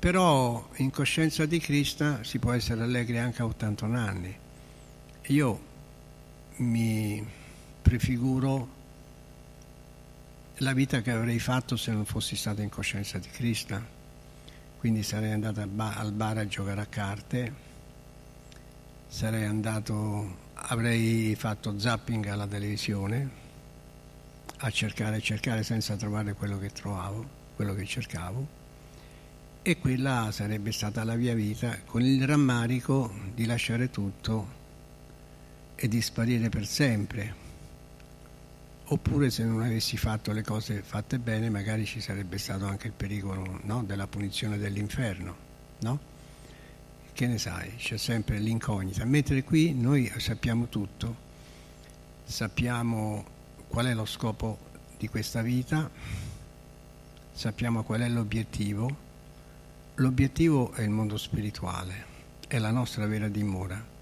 Però 0.00 0.68
in 0.76 0.90
coscienza 0.90 1.46
di 1.46 1.60
Krishna 1.60 2.24
si 2.24 2.40
può 2.40 2.50
essere 2.50 2.82
allegri 2.82 3.18
anche 3.18 3.42
a 3.42 3.44
81 3.44 3.96
anni. 3.96 4.44
Io 5.28 5.60
mi 6.58 7.26
prefiguro 7.82 8.68
la 10.58 10.72
vita 10.72 11.00
che 11.00 11.10
avrei 11.10 11.40
fatto 11.40 11.76
se 11.76 11.90
non 11.90 12.04
fossi 12.04 12.36
stato 12.36 12.62
in 12.62 12.68
coscienza 12.68 13.18
di 13.18 13.28
Krishna. 13.28 13.84
Quindi 14.78 15.02
sarei 15.02 15.32
andato 15.32 15.60
al 15.60 15.68
bar, 15.68 15.98
al 15.98 16.12
bar 16.12 16.38
a 16.38 16.46
giocare 16.46 16.80
a 16.80 16.86
carte, 16.86 17.52
sarei 19.08 19.44
andato, 19.46 20.36
avrei 20.54 21.34
fatto 21.34 21.76
zapping 21.76 22.26
alla 22.26 22.46
televisione 22.46 23.30
a 24.58 24.70
cercare 24.70 25.16
e 25.16 25.20
cercare 25.22 25.64
senza 25.64 25.96
trovare 25.96 26.34
quello 26.34 26.56
che 26.56 26.70
trovavo, 26.70 27.28
quello 27.56 27.74
che 27.74 27.84
cercavo. 27.84 28.46
E 29.62 29.78
quella 29.78 30.28
sarebbe 30.30 30.70
stata 30.70 31.02
la 31.02 31.16
mia 31.16 31.34
vita 31.34 31.80
con 31.84 32.02
il 32.02 32.24
rammarico 32.24 33.12
di 33.34 33.44
lasciare 33.44 33.90
tutto 33.90 34.55
e 35.76 35.88
di 35.88 36.00
sparire 36.00 36.48
per 36.48 36.66
sempre. 36.66 37.44
Oppure 38.88 39.30
se 39.30 39.44
non 39.44 39.62
avessi 39.62 39.96
fatto 39.96 40.32
le 40.32 40.42
cose 40.42 40.80
fatte 40.82 41.18
bene, 41.18 41.50
magari 41.50 41.84
ci 41.84 42.00
sarebbe 42.00 42.38
stato 42.38 42.66
anche 42.66 42.86
il 42.86 42.92
pericolo 42.92 43.60
no? 43.64 43.82
della 43.84 44.06
punizione 44.06 44.58
dell'inferno, 44.58 45.36
no? 45.80 46.14
Che 47.12 47.26
ne 47.26 47.38
sai, 47.38 47.74
c'è 47.76 47.96
sempre 47.96 48.38
l'incognita. 48.38 49.04
Mentre 49.04 49.42
qui 49.42 49.74
noi 49.74 50.10
sappiamo 50.18 50.68
tutto, 50.68 51.16
sappiamo 52.24 53.24
qual 53.68 53.86
è 53.86 53.94
lo 53.94 54.04
scopo 54.04 54.58
di 54.98 55.08
questa 55.08 55.42
vita, 55.42 55.90
sappiamo 57.32 57.82
qual 57.82 58.02
è 58.02 58.08
l'obiettivo. 58.08 59.04
L'obiettivo 59.94 60.72
è 60.72 60.82
il 60.82 60.90
mondo 60.90 61.16
spirituale, 61.16 62.04
è 62.46 62.58
la 62.58 62.70
nostra 62.70 63.06
vera 63.06 63.28
dimora. 63.28 63.94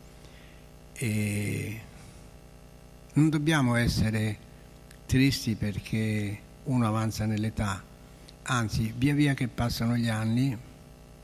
E 0.94 1.80
non 3.14 3.28
dobbiamo 3.28 3.74
essere 3.74 4.38
tristi 5.06 5.54
perché 5.54 6.40
uno 6.64 6.86
avanza 6.86 7.26
nell'età, 7.26 7.82
anzi, 8.42 8.92
via 8.96 9.14
via 9.14 9.34
che 9.34 9.48
passano 9.48 9.96
gli 9.96 10.08
anni, 10.08 10.56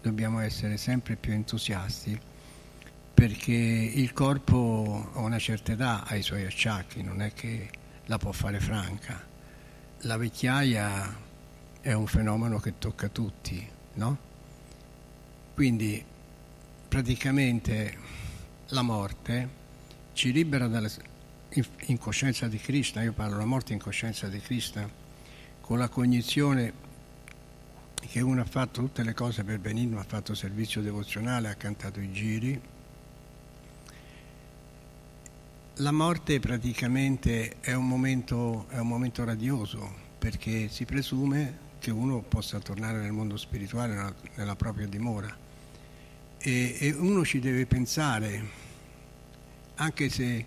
dobbiamo 0.03 0.41
essere 0.41 0.77
sempre 0.77 1.17
più 1.17 1.33
entusiasti 1.33 2.19
perché 3.13 3.53
il 3.53 4.15
corpo 4.15 5.11
a 5.13 5.19
una 5.19 5.39
certa 5.39 5.73
età 5.73 6.05
ha 6.05 6.15
i 6.15 6.23
suoi 6.23 6.47
acciacchi, 6.47 7.03
non 7.03 7.21
è 7.21 7.35
che 7.35 7.69
la 8.07 8.17
può 8.17 8.33
fare 8.33 8.61
franca. 8.61 9.23
La 10.05 10.17
vecchiaia 10.17 11.17
è 11.83 11.93
un 11.93 12.07
fenomeno 12.07 12.59
che 12.59 12.79
tocca 12.79 13.09
tutti, 13.09 13.69
no? 13.95 14.19
Quindi 15.53 16.03
praticamente 16.89 17.99
la 18.69 18.81
morte 18.81 19.49
ci 20.21 20.33
libera 20.33 20.67
dalla 20.67 20.91
in 21.87 21.97
coscienza 21.97 22.47
di 22.47 22.59
Krishna, 22.59 23.01
io 23.01 23.15
parlo 23.15 23.37
della 23.37 23.47
morte 23.47 23.73
in 23.73 23.79
coscienza 23.79 24.29
di 24.29 24.39
Krishna, 24.39 24.87
con 25.63 25.79
la 25.79 25.89
cognizione 25.89 26.75
che 27.95 28.21
uno 28.21 28.43
ha 28.43 28.45
fatto 28.45 28.83
tutte 28.83 29.03
le 29.03 29.15
cose 29.15 29.45
per 29.45 29.59
benigno, 29.61 29.99
ha 29.99 30.05
fatto 30.05 30.35
servizio 30.35 30.83
devozionale, 30.83 31.49
ha 31.49 31.55
cantato 31.55 32.01
i 32.01 32.13
giri. 32.13 32.61
La 35.77 35.91
morte 35.91 36.39
praticamente 36.39 37.57
è 37.61 37.73
un 37.73 37.89
momento, 37.89 38.67
è 38.69 38.79
un 38.79 38.89
momento 38.89 39.25
radioso 39.25 39.91
perché 40.19 40.69
si 40.69 40.85
presume 40.85 41.69
che 41.79 41.91
uno 41.91 42.21
possa 42.21 42.59
tornare 42.59 43.01
nel 43.01 43.13
mondo 43.13 43.39
spirituale, 43.39 43.95
nella, 43.95 44.15
nella 44.35 44.55
propria 44.55 44.87
dimora. 44.87 45.35
E, 46.37 46.77
e, 46.79 46.91
uno 46.91 47.25
ci 47.25 47.39
deve 47.39 47.65
pensare, 47.65 48.69
anche 49.81 50.11
se 50.11 50.45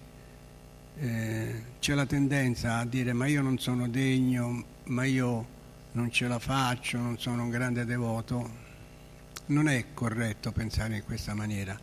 eh, 0.95 1.63
c'è 1.79 1.93
la 1.95 2.05
tendenza 2.05 2.77
a 2.77 2.85
dire 2.85 3.13
ma 3.13 3.25
io 3.25 3.41
non 3.41 3.57
sono 3.57 3.87
degno, 3.87 4.63
ma 4.85 5.05
io 5.05 5.47
non 5.93 6.11
ce 6.11 6.27
la 6.27 6.37
faccio, 6.37 6.99
non 6.99 7.17
sono 7.17 7.43
un 7.43 7.49
grande 7.49 7.83
devoto, 7.83 8.61
non 9.47 9.67
è 9.67 9.85
corretto 9.93 10.51
pensare 10.51 10.97
in 10.97 11.03
questa 11.03 11.33
maniera. 11.33 11.77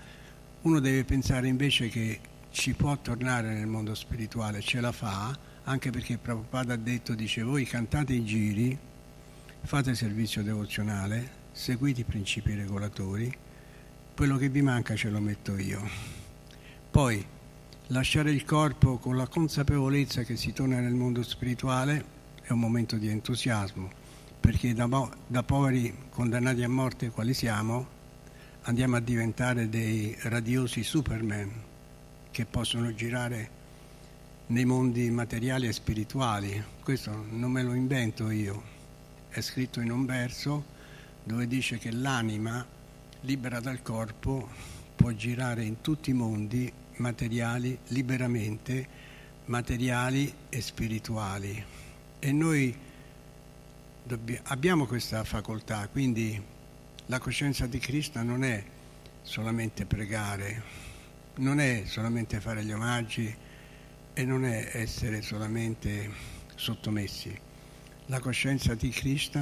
Uno 0.62 0.78
deve 0.78 1.04
pensare 1.04 1.48
invece 1.48 1.88
che 1.88 2.20
ci 2.50 2.74
può 2.74 2.96
tornare 2.98 3.52
nel 3.52 3.66
mondo 3.66 3.94
spirituale, 3.94 4.60
ce 4.60 4.80
la 4.80 4.92
fa, 4.92 5.36
anche 5.64 5.90
perché 5.90 6.18
Prabhupada 6.18 6.74
ha 6.74 6.76
detto, 6.76 7.14
dice, 7.14 7.42
voi 7.42 7.64
cantate 7.64 8.12
i 8.12 8.24
giri, 8.24 8.78
fate 9.62 9.94
servizio 9.96 10.42
devozionale, 10.44 11.38
seguite 11.50 12.02
i 12.02 12.04
principi 12.04 12.54
regolatori, 12.54 13.32
quello 14.14 14.36
che 14.36 14.48
vi 14.48 14.62
manca 14.62 14.94
ce 14.94 15.10
lo 15.10 15.20
metto 15.20 15.56
io. 15.56 15.88
Poi 16.90 17.24
lasciare 17.92 18.30
il 18.30 18.44
corpo 18.44 18.98
con 18.98 19.16
la 19.16 19.26
consapevolezza 19.26 20.22
che 20.22 20.36
si 20.36 20.52
torna 20.52 20.78
nel 20.78 20.94
mondo 20.94 21.24
spirituale 21.24 22.18
è 22.42 22.52
un 22.52 22.60
momento 22.60 22.96
di 22.96 23.08
entusiasmo 23.08 23.90
perché 24.38 24.72
da, 24.74 24.88
da 25.26 25.42
poveri 25.42 25.92
condannati 26.08 26.62
a 26.62 26.68
morte 26.68 27.10
quali 27.10 27.34
siamo, 27.34 27.86
andiamo 28.62 28.94
a 28.94 29.00
diventare 29.00 29.68
dei 29.68 30.16
radiosi 30.22 30.84
superman 30.84 31.50
che 32.30 32.46
possono 32.46 32.94
girare 32.94 33.58
nei 34.46 34.64
mondi 34.64 35.10
materiali 35.10 35.66
e 35.66 35.72
spirituali. 35.72 36.62
Questo 36.82 37.26
non 37.30 37.50
me 37.50 37.62
lo 37.62 37.74
invento 37.74 38.30
io, 38.30 38.62
è 39.28 39.40
scritto 39.40 39.80
in 39.80 39.90
un 39.90 40.06
verso 40.06 40.64
dove 41.24 41.48
dice 41.48 41.76
che 41.78 41.90
l'anima 41.90 42.64
libera 43.22 43.58
dal 43.58 43.82
corpo 43.82 44.48
può 44.94 45.10
girare 45.10 45.64
in 45.64 45.80
tutti 45.80 46.10
i 46.10 46.14
mondi 46.14 46.72
materiali 47.00 47.76
liberamente, 47.88 48.86
materiali 49.46 50.32
e 50.48 50.60
spirituali. 50.60 51.64
E 52.18 52.32
noi 52.32 52.76
abbiamo 54.44 54.86
questa 54.86 55.24
facoltà, 55.24 55.88
quindi 55.88 56.40
la 57.06 57.18
coscienza 57.18 57.66
di 57.66 57.78
Cristo 57.78 58.22
non 58.22 58.44
è 58.44 58.62
solamente 59.22 59.86
pregare, 59.86 60.62
non 61.36 61.58
è 61.58 61.82
solamente 61.86 62.40
fare 62.40 62.64
gli 62.64 62.72
omaggi 62.72 63.34
e 64.12 64.24
non 64.24 64.44
è 64.44 64.70
essere 64.74 65.22
solamente 65.22 66.10
sottomessi. 66.54 67.36
La 68.06 68.20
coscienza 68.20 68.74
di 68.74 68.90
Cristo 68.90 69.40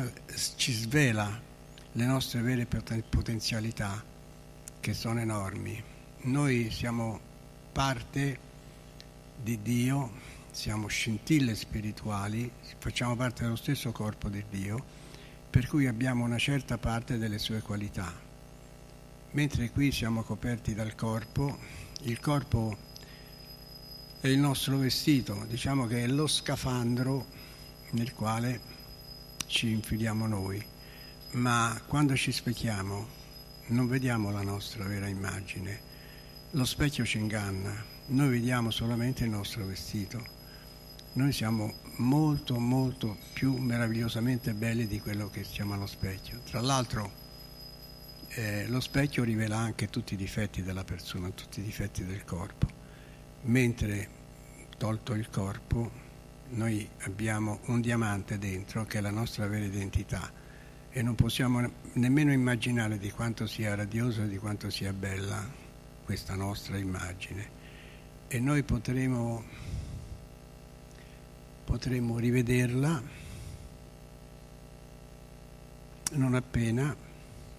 ci 0.57 0.73
svela 0.73 1.41
le 1.93 2.05
nostre 2.05 2.41
vere 2.41 2.67
potenzialità 2.67 4.05
che 4.81 4.95
sono 4.95 5.21
enormi. 5.21 5.83
Noi 6.23 6.71
siamo 6.71 7.28
parte 7.71 8.39
di 9.41 9.63
Dio 9.63 10.11
siamo 10.51 10.89
scintille 10.89 11.55
spirituali, 11.55 12.51
facciamo 12.79 13.15
parte 13.15 13.45
dello 13.45 13.57
stesso 13.57 13.93
corpo 13.93 14.29
di 14.29 14.43
Dio, 14.51 14.85
per 15.49 15.69
cui 15.69 15.87
abbiamo 15.87 16.25
una 16.25 16.39
certa 16.39 16.79
parte 16.79 17.19
delle 17.19 17.39
sue 17.39 17.61
qualità. 17.61 18.13
Mentre 19.31 19.71
qui 19.71 19.93
siamo 19.93 20.23
coperti 20.23 20.75
dal 20.75 20.95
corpo, 20.95 21.59
il 22.03 22.19
corpo 22.19 22.77
è 24.21 24.27
il 24.27 24.39
nostro 24.39 24.79
vestito, 24.79 25.45
diciamo 25.47 25.87
che 25.87 26.03
è 26.03 26.07
lo 26.09 26.27
scafandro 26.27 27.27
nel 27.91 28.13
quale 28.15 28.61
ci 29.47 29.71
infiliamo 29.71 30.27
noi, 30.27 30.65
ma 31.33 31.81
quando 31.87 32.17
ci 32.17 32.33
specchiamo 32.33 33.07
non 33.69 33.87
vediamo 33.87 34.31
la 34.31 34.43
nostra 34.43 34.85
vera 34.85 35.07
immagine, 35.07 35.88
lo 36.53 36.65
specchio 36.65 37.05
ci 37.05 37.19
inganna, 37.19 37.85
noi 38.07 38.31
vediamo 38.31 38.71
solamente 38.71 39.25
il 39.25 39.31
nostro 39.31 39.67
vestito. 39.67 40.37
Noi 41.13 41.31
siamo 41.33 41.75
molto 41.97 42.59
molto 42.59 43.19
più 43.35 43.57
meravigliosamente 43.57 44.55
belli 44.55 44.87
di 44.87 44.99
quello 44.99 45.29
che 45.29 45.45
siamo 45.45 45.75
allo 45.75 45.87
specchio. 45.87 46.41
Tra 46.45 46.61
l'altro 46.63 47.13
eh, 48.29 48.67
lo 48.69 48.81
specchio 48.81 49.25
rivela 49.25 49.59
anche 49.59 49.91
tutti 49.91 50.15
i 50.15 50.17
difetti 50.17 50.63
della 50.63 50.85
persona, 50.85 51.29
tutti 51.31 51.61
i 51.61 51.63
difetti 51.63 52.07
del 52.07 52.25
corpo, 52.25 52.67
mentre 53.43 54.09
tolto 54.79 55.13
il 55.13 55.29
corpo 55.29 56.07
noi 56.51 56.89
abbiamo 57.01 57.61
un 57.67 57.83
diamante 57.83 58.39
dentro 58.39 58.87
che 58.87 58.99
è 58.99 59.01
la 59.03 59.11
nostra 59.11 59.47
vera 59.49 59.67
identità 59.67 60.33
e 60.89 61.03
non 61.03 61.15
possiamo 61.15 61.71
nemmeno 61.95 62.33
immaginare 62.33 62.97
di 62.97 63.11
quanto 63.11 63.47
sia 63.47 63.75
radiosa 63.75 64.23
e 64.23 64.29
di 64.29 64.39
quanto 64.39 64.71
sia 64.71 64.95
bella 64.95 65.67
questa 66.09 66.37
nostra 66.37 66.79
immagine. 66.79 67.51
E 68.29 68.41
noi 68.41 68.63
potremo 68.63 69.45
potremo 71.67 72.19
rivederla 72.19 73.03
non 76.13 76.35
appena 76.35 76.97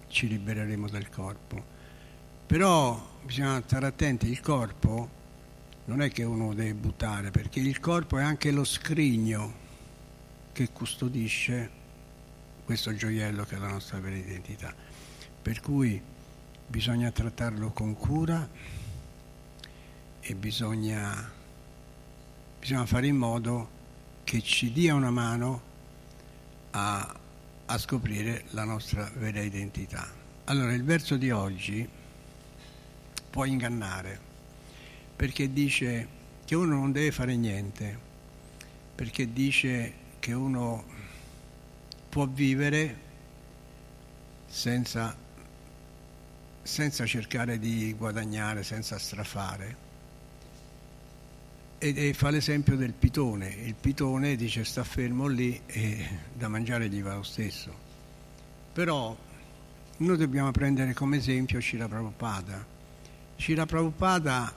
ci 0.08 0.26
libereremo 0.26 0.88
dal 0.88 1.08
corpo. 1.10 1.62
Però 2.44 3.20
bisogna 3.22 3.62
stare 3.64 3.86
attenti, 3.86 4.28
il 4.28 4.40
corpo 4.40 5.08
non 5.84 6.02
è 6.02 6.10
che 6.10 6.24
uno 6.24 6.52
deve 6.52 6.74
buttare, 6.74 7.30
perché 7.30 7.60
il 7.60 7.78
corpo 7.78 8.18
è 8.18 8.24
anche 8.24 8.50
lo 8.50 8.64
scrigno 8.64 9.54
che 10.50 10.70
custodisce 10.72 11.70
questo 12.64 12.92
gioiello 12.96 13.44
che 13.44 13.54
è 13.54 13.58
la 13.60 13.68
nostra 13.68 14.00
vera 14.00 14.16
identità. 14.16 14.74
Per 15.40 15.60
cui 15.60 16.18
bisogna 16.70 17.10
trattarlo 17.10 17.70
con 17.72 17.96
cura 17.96 18.48
e 20.20 20.34
bisogna, 20.36 21.28
bisogna 22.60 22.86
fare 22.86 23.08
in 23.08 23.16
modo 23.16 23.68
che 24.22 24.40
ci 24.40 24.70
dia 24.70 24.94
una 24.94 25.10
mano 25.10 25.62
a, 26.70 27.16
a 27.66 27.76
scoprire 27.78 28.44
la 28.50 28.62
nostra 28.62 29.10
vera 29.16 29.40
identità. 29.40 30.08
Allora, 30.44 30.72
il 30.72 30.84
verso 30.84 31.16
di 31.16 31.32
oggi 31.32 31.88
può 33.30 33.44
ingannare, 33.44 34.20
perché 35.16 35.52
dice 35.52 36.06
che 36.44 36.54
uno 36.54 36.76
non 36.76 36.92
deve 36.92 37.10
fare 37.10 37.34
niente, 37.34 37.98
perché 38.94 39.32
dice 39.32 39.92
che 40.20 40.32
uno 40.32 40.84
può 42.08 42.28
vivere 42.28 42.96
senza, 44.46 45.16
senza 46.62 47.06
cercare 47.06 47.58
di 47.58 47.94
guadagnare, 47.94 48.62
senza 48.62 48.98
strafare. 48.98 49.88
E, 51.78 52.08
e 52.08 52.12
fa 52.12 52.30
l'esempio 52.30 52.76
del 52.76 52.92
pitone. 52.92 53.48
Il 53.48 53.74
pitone 53.74 54.36
dice 54.36 54.64
sta 54.64 54.84
fermo 54.84 55.26
lì 55.26 55.60
e 55.66 56.18
da 56.34 56.48
mangiare 56.48 56.88
gli 56.88 57.02
va 57.02 57.14
lo 57.14 57.22
stesso. 57.22 57.88
Però 58.72 59.16
noi 59.96 60.16
dobbiamo 60.16 60.50
prendere 60.50 60.94
come 60.94 61.16
esempio 61.16 61.60
Shira 61.60 61.88
Prabhupada. 61.88 62.64
Shira 63.36 63.66
Prabhupada 63.66 64.54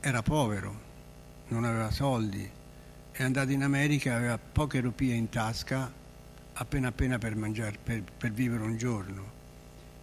era 0.00 0.22
povero, 0.22 0.80
non 1.48 1.64
aveva 1.64 1.90
soldi, 1.90 2.48
è 3.10 3.22
andato 3.22 3.50
in 3.50 3.62
America, 3.62 4.14
aveva 4.14 4.38
poche 4.38 4.80
rupie 4.80 5.14
in 5.14 5.30
tasca, 5.30 5.90
appena 6.52 6.88
appena 6.88 7.18
per, 7.18 7.34
mangiare, 7.34 7.78
per, 7.82 8.02
per 8.02 8.30
vivere 8.32 8.62
un 8.62 8.76
giorno. 8.76 9.32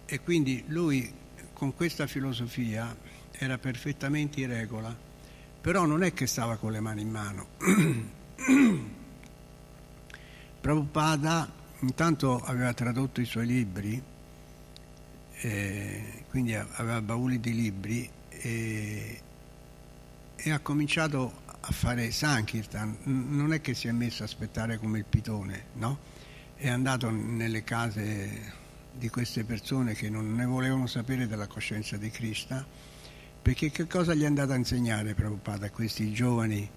E 0.05 0.19
quindi 0.19 0.63
lui 0.67 1.21
con 1.53 1.73
questa 1.73 2.07
filosofia 2.07 2.95
era 3.31 3.57
perfettamente 3.57 4.41
in 4.41 4.47
regola, 4.47 4.95
però 5.61 5.85
non 5.85 6.03
è 6.03 6.13
che 6.13 6.27
stava 6.27 6.57
con 6.57 6.71
le 6.71 6.79
mani 6.79 7.01
in 7.01 7.09
mano. 7.09 7.47
Prabhupada 10.59 11.51
intanto 11.79 12.39
aveva 12.39 12.73
tradotto 12.73 13.21
i 13.21 13.25
suoi 13.25 13.45
libri, 13.45 14.01
eh, 15.41 16.23
quindi 16.29 16.55
aveva 16.55 17.01
bauli 17.01 17.39
di 17.39 17.53
libri 17.53 18.09
e, 18.29 19.21
e 20.35 20.51
ha 20.51 20.59
cominciato 20.59 21.41
a 21.59 21.71
fare 21.71 22.11
Sankirtan. 22.11 22.97
Non 23.03 23.53
è 23.53 23.61
che 23.61 23.73
si 23.73 23.87
è 23.87 23.91
messo 23.91 24.23
a 24.23 24.25
aspettare 24.25 24.77
come 24.77 24.99
il 24.99 25.05
pitone, 25.05 25.65
no? 25.73 25.99
È 26.55 26.69
andato 26.69 27.09
nelle 27.09 27.63
case 27.63 28.61
di 28.95 29.09
queste 29.09 29.43
persone 29.43 29.93
che 29.93 30.09
non 30.09 30.33
ne 30.33 30.45
volevano 30.45 30.87
sapere 30.87 31.27
della 31.27 31.47
coscienza 31.47 31.97
di 31.97 32.09
Krishna, 32.09 32.65
perché 33.41 33.71
che 33.71 33.87
cosa 33.87 34.13
gli 34.13 34.23
è 34.23 34.25
andato 34.25 34.53
a 34.53 34.55
insegnare 34.55 35.13
Prabhupada 35.13 35.65
a 35.65 35.71
questi 35.71 36.13
giovani 36.13 36.69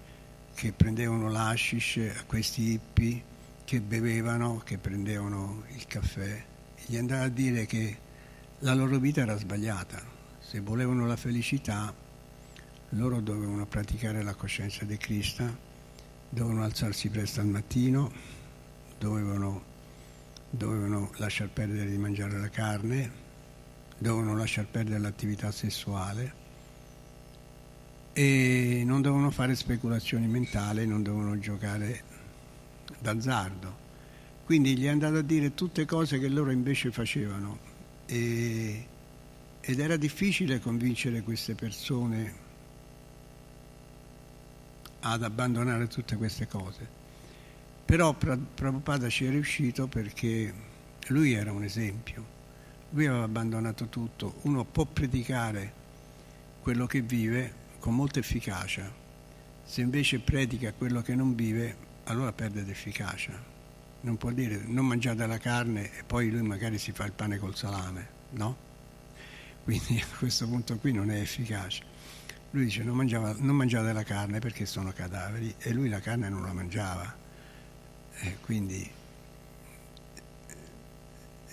che 0.53 0.73
prendevano 0.73 1.29
l'ashish, 1.29 1.97
a 2.17 2.23
questi 2.25 2.71
hippie 2.71 3.23
che 3.63 3.79
bevevano, 3.79 4.61
che 4.63 4.77
prendevano 4.77 5.63
il 5.75 5.85
caffè, 5.85 6.43
gli 6.85 6.97
andava 6.97 7.23
a 7.23 7.29
dire 7.29 7.65
che 7.65 7.97
la 8.59 8.73
loro 8.73 8.97
vita 8.97 9.21
era 9.21 9.37
sbagliata. 9.37 10.01
Se 10.39 10.61
volevano 10.61 11.05
la 11.05 11.17
felicità, 11.17 11.93
loro 12.91 13.19
dovevano 13.19 13.65
praticare 13.65 14.23
la 14.23 14.33
coscienza 14.33 14.85
di 14.85 14.97
Krishna, 14.97 15.55
dovevano 16.29 16.63
alzarsi 16.63 17.09
presto 17.09 17.41
al 17.41 17.47
mattino, 17.47 18.11
dovevano, 18.97 19.63
dovevano 20.49 21.11
lasciar 21.17 21.49
perdere 21.49 21.89
di 21.89 21.97
mangiare 21.97 22.39
la 22.39 22.49
carne, 22.49 23.11
dovevano 23.97 24.35
lasciar 24.37 24.67
perdere 24.67 24.99
l'attività 24.99 25.51
sessuale 25.51 26.45
e 28.13 28.83
non 28.85 29.01
dovevano 29.01 29.29
fare 29.31 29.55
speculazioni 29.55 30.27
mentali, 30.27 30.87
non 30.87 31.03
dovevano 31.03 31.37
giocare 31.39 32.03
d'azzardo. 32.99 33.85
Quindi 34.43 34.77
gli 34.77 34.85
è 34.85 34.89
andato 34.89 35.17
a 35.17 35.21
dire 35.21 35.53
tutte 35.53 35.85
cose 35.85 36.19
che 36.19 36.29
loro 36.29 36.51
invece 36.51 36.91
facevano 36.91 37.59
e, 38.05 38.87
ed 39.59 39.79
era 39.79 39.97
difficile 39.97 40.59
convincere 40.59 41.21
queste 41.21 41.53
persone 41.53 42.45
ad 45.01 45.23
abbandonare 45.23 45.87
tutte 45.87 46.15
queste 46.15 46.47
cose. 46.47 47.05
Però 47.87 48.13
Prabhupada 48.13 49.07
ci 49.07 49.23
è 49.23 49.29
riuscito 49.29 49.87
perché 49.87 50.53
lui 51.07 51.31
era 51.31 51.53
un 51.53 51.63
esempio, 51.63 52.25
lui 52.89 53.05
aveva 53.05 53.23
abbandonato 53.23 53.87
tutto, 53.87 54.39
uno 54.41 54.65
può 54.65 54.83
predicare 54.83 55.71
quello 56.61 56.85
che 56.85 56.99
vive 56.99 57.53
con 57.79 57.95
molta 57.95 58.19
efficacia, 58.19 58.93
se 59.63 59.79
invece 59.79 60.19
predica 60.19 60.73
quello 60.73 61.01
che 61.01 61.15
non 61.15 61.33
vive 61.33 61.77
allora 62.03 62.33
perde 62.33 62.65
d'efficacia. 62.65 63.41
Non 64.01 64.17
può 64.17 64.31
dire 64.31 64.63
non 64.65 64.85
mangiate 64.85 65.25
la 65.25 65.37
carne 65.37 65.97
e 65.97 66.03
poi 66.03 66.29
lui 66.29 66.41
magari 66.41 66.77
si 66.77 66.91
fa 66.91 67.05
il 67.05 67.13
pane 67.13 67.37
col 67.37 67.55
salame, 67.55 68.09
no? 68.31 68.57
Quindi 69.63 70.03
a 70.03 70.17
questo 70.17 70.45
punto 70.45 70.75
qui 70.75 70.91
non 70.91 71.09
è 71.09 71.21
efficace. 71.21 71.83
Lui 72.51 72.65
dice 72.65 72.83
non, 72.83 72.97
mangiava, 72.97 73.33
non 73.39 73.55
mangiate 73.55 73.93
la 73.93 74.03
carne 74.03 74.39
perché 74.39 74.65
sono 74.65 74.91
cadaveri 74.91 75.55
e 75.57 75.71
lui 75.71 75.87
la 75.87 76.01
carne 76.01 76.27
non 76.27 76.43
la 76.43 76.51
mangiava. 76.51 77.25
E 78.19 78.37
quindi 78.41 78.89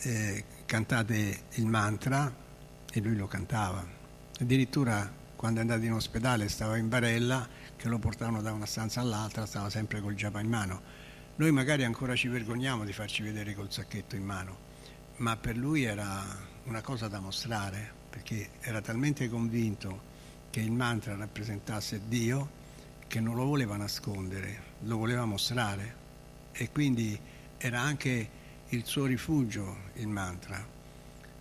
eh, 0.03 0.45
cantate 0.65 1.43
il 1.53 1.67
mantra 1.67 2.33
e 2.91 3.01
lui 3.01 3.17
lo 3.17 3.27
cantava. 3.27 3.87
Addirittura 4.41 5.23
quando 5.37 5.59
è 5.59 5.63
andato 5.63 5.85
in 5.85 5.93
ospedale 5.93 6.49
stava 6.49 6.77
in 6.77 6.89
barella 6.89 7.47
che 7.77 7.89
lo 7.89 7.99
portavano 7.99 8.41
da 8.41 8.53
una 8.53 8.67
stanza 8.67 9.01
all'altra, 9.01 9.47
stava 9.47 9.69
sempre 9.69 10.01
col 10.01 10.15
giappa 10.15 10.41
in 10.41 10.49
mano. 10.49 10.81
Noi 11.37 11.51
magari 11.51 11.85
ancora 11.85 12.15
ci 12.15 12.29
vergogniamo 12.29 12.85
di 12.85 12.93
farci 12.93 13.23
vedere 13.23 13.55
col 13.55 13.71
sacchetto 13.71 14.17
in 14.17 14.25
mano, 14.25 14.57
ma 15.17 15.37
per 15.37 15.57
lui 15.57 15.83
era 15.83 16.25
una 16.65 16.81
cosa 16.81 17.09
da 17.09 17.21
mostrare, 17.21 17.93
perché 18.09 18.51
era 18.61 18.81
talmente 18.81 19.29
convinto 19.29 20.13
che 20.51 20.61
il 20.61 20.71
mantra 20.71 21.17
rappresentasse 21.17 22.03
Dio 22.07 22.63
che 23.07 23.21
non 23.21 23.35
lo 23.35 23.45
voleva 23.45 23.77
nascondere, 23.77 24.63
lo 24.85 24.97
voleva 24.97 25.25
mostrare 25.25 26.03
e 26.55 26.71
quindi 26.71 27.19
era 27.59 27.81
anche 27.81 28.43
il 28.69 28.85
suo 28.85 29.07
rifugio 29.07 29.77
il 29.95 30.09
mantra. 30.09 30.67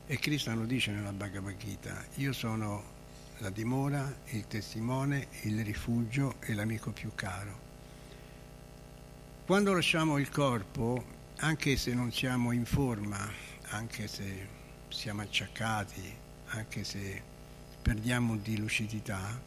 E 0.06 0.20
Krishna 0.20 0.54
lo 0.54 0.66
dice 0.66 0.92
nella 0.92 1.14
Bhagavad 1.14 1.56
Gita, 1.58 2.04
io 2.16 2.34
sono 2.34 2.92
la 3.38 3.50
dimora, 3.50 4.14
il 4.32 4.48
testimone, 4.48 5.28
il 5.42 5.64
rifugio 5.64 6.36
e 6.42 6.54
l'amico 6.54 6.92
più 6.92 7.12
caro. 7.16 7.62
Quando 9.46 9.74
lasciamo 9.74 10.18
il 10.18 10.30
corpo, 10.30 11.04
anche 11.38 11.76
se 11.78 11.94
non 11.94 12.12
siamo 12.12 12.52
in 12.52 12.66
forma, 12.66 13.30
anche 13.70 14.08
se 14.08 14.48
siamo 14.90 15.22
acciaccati, 15.22 16.14
anche 16.48 16.84
se 16.84 17.22
perdiamo 17.82 18.38
di 18.38 18.58
lucidità, 18.58 19.42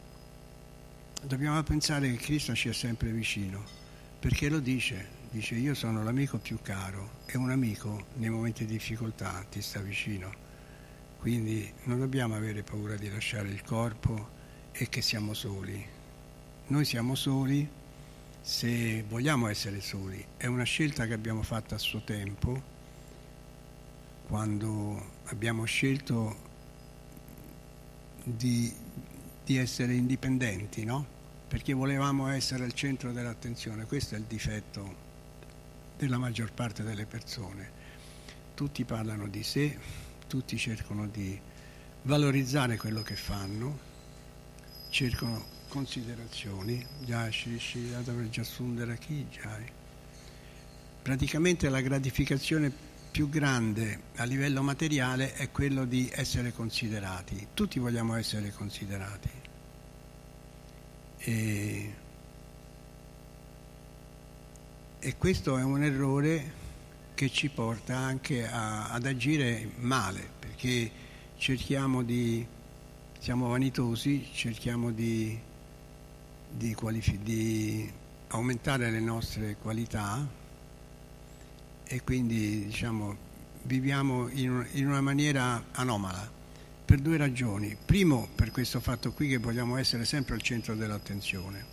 dobbiamo 1.23 1.61
pensare 1.63 2.11
che 2.11 2.17
Cristo 2.17 2.53
ci 2.53 2.69
è 2.69 2.73
sempre 2.73 3.09
vicino, 3.09 3.63
perché 4.19 4.49
lo 4.49 4.59
dice, 4.59 5.16
dice 5.29 5.55
io 5.55 5.73
sono 5.73 6.03
l'amico 6.03 6.37
più 6.37 6.59
caro 6.61 7.21
e 7.25 7.37
un 7.37 7.49
amico 7.49 8.07
nei 8.15 8.29
momenti 8.29 8.65
di 8.65 8.73
difficoltà 8.73 9.45
ti 9.49 9.61
sta 9.61 9.79
vicino. 9.79 10.45
Quindi 11.19 11.71
non 11.83 11.99
dobbiamo 11.99 12.35
avere 12.35 12.63
paura 12.63 12.95
di 12.95 13.09
lasciare 13.09 13.49
il 13.49 13.63
corpo 13.63 14.35
e 14.71 14.87
che 14.89 15.01
siamo 15.01 15.33
soli. 15.33 15.85
Noi 16.67 16.85
siamo 16.85 17.15
soli 17.15 17.67
se 18.41 19.03
vogliamo 19.07 19.47
essere 19.47 19.81
soli. 19.81 20.23
È 20.37 20.45
una 20.45 20.63
scelta 20.63 21.05
che 21.05 21.13
abbiamo 21.13 21.43
fatto 21.43 21.75
a 21.75 21.77
suo 21.77 22.01
tempo, 22.03 22.75
quando 24.27 25.11
abbiamo 25.25 25.65
scelto 25.65 26.45
di, 28.23 28.71
di 29.43 29.57
essere 29.57 29.93
indipendenti, 29.93 30.83
no? 30.83 31.05
Perché 31.47 31.73
volevamo 31.73 32.27
essere 32.27 32.63
al 32.63 32.73
centro 32.73 33.11
dell'attenzione. 33.11 33.85
Questo 33.85 34.15
è 34.15 34.17
il 34.17 34.25
difetto 34.25 35.06
della 35.97 36.17
maggior 36.17 36.53
parte 36.53 36.83
delle 36.83 37.05
persone. 37.05 37.85
Tutti 38.53 38.85
parlano 38.85 39.27
di 39.27 39.43
sé, 39.43 39.77
tutti 40.27 40.57
cercano 40.57 41.07
di 41.07 41.39
valorizzare 42.03 42.77
quello 42.77 43.01
che 43.01 43.15
fanno, 43.15 43.79
cercano 44.89 45.55
considerazioni, 45.67 46.85
praticamente 51.01 51.69
la 51.69 51.81
gratificazione 51.81 52.71
più 53.11 53.29
grande 53.29 54.01
a 54.15 54.23
livello 54.25 54.61
materiale 54.61 55.33
è 55.33 55.51
quello 55.51 55.85
di 55.85 56.09
essere 56.13 56.51
considerati, 56.51 57.47
tutti 57.53 57.79
vogliamo 57.79 58.15
essere 58.15 58.51
considerati. 58.51 59.29
E, 61.17 61.93
e 65.07 65.15
questo 65.15 65.57
è 65.57 65.63
un 65.63 65.81
errore 65.83 66.51
che 67.13 67.29
ci 67.29 67.47
porta 67.47 67.95
anche 67.95 68.45
a, 68.45 68.89
ad 68.89 69.05
agire 69.05 69.71
male, 69.77 70.29
perché 70.37 70.91
cerchiamo 71.37 72.03
di, 72.03 72.45
siamo 73.17 73.47
vanitosi, 73.47 74.27
cerchiamo 74.33 74.91
di, 74.91 75.39
di, 76.49 76.73
qualifi- 76.73 77.19
di 77.19 77.89
aumentare 78.27 78.91
le 78.91 78.99
nostre 78.99 79.55
qualità 79.55 80.27
e 81.85 82.03
quindi 82.03 82.65
diciamo, 82.65 83.15
viviamo 83.61 84.27
in, 84.27 84.67
in 84.73 84.87
una 84.87 84.99
maniera 84.99 85.67
anomala, 85.71 86.29
per 86.83 86.99
due 86.99 87.15
ragioni. 87.15 87.77
Primo, 87.85 88.27
per 88.35 88.51
questo 88.51 88.81
fatto 88.81 89.13
qui 89.13 89.29
che 89.29 89.37
vogliamo 89.37 89.77
essere 89.77 90.03
sempre 90.03 90.35
al 90.35 90.41
centro 90.41 90.75
dell'attenzione. 90.75 91.65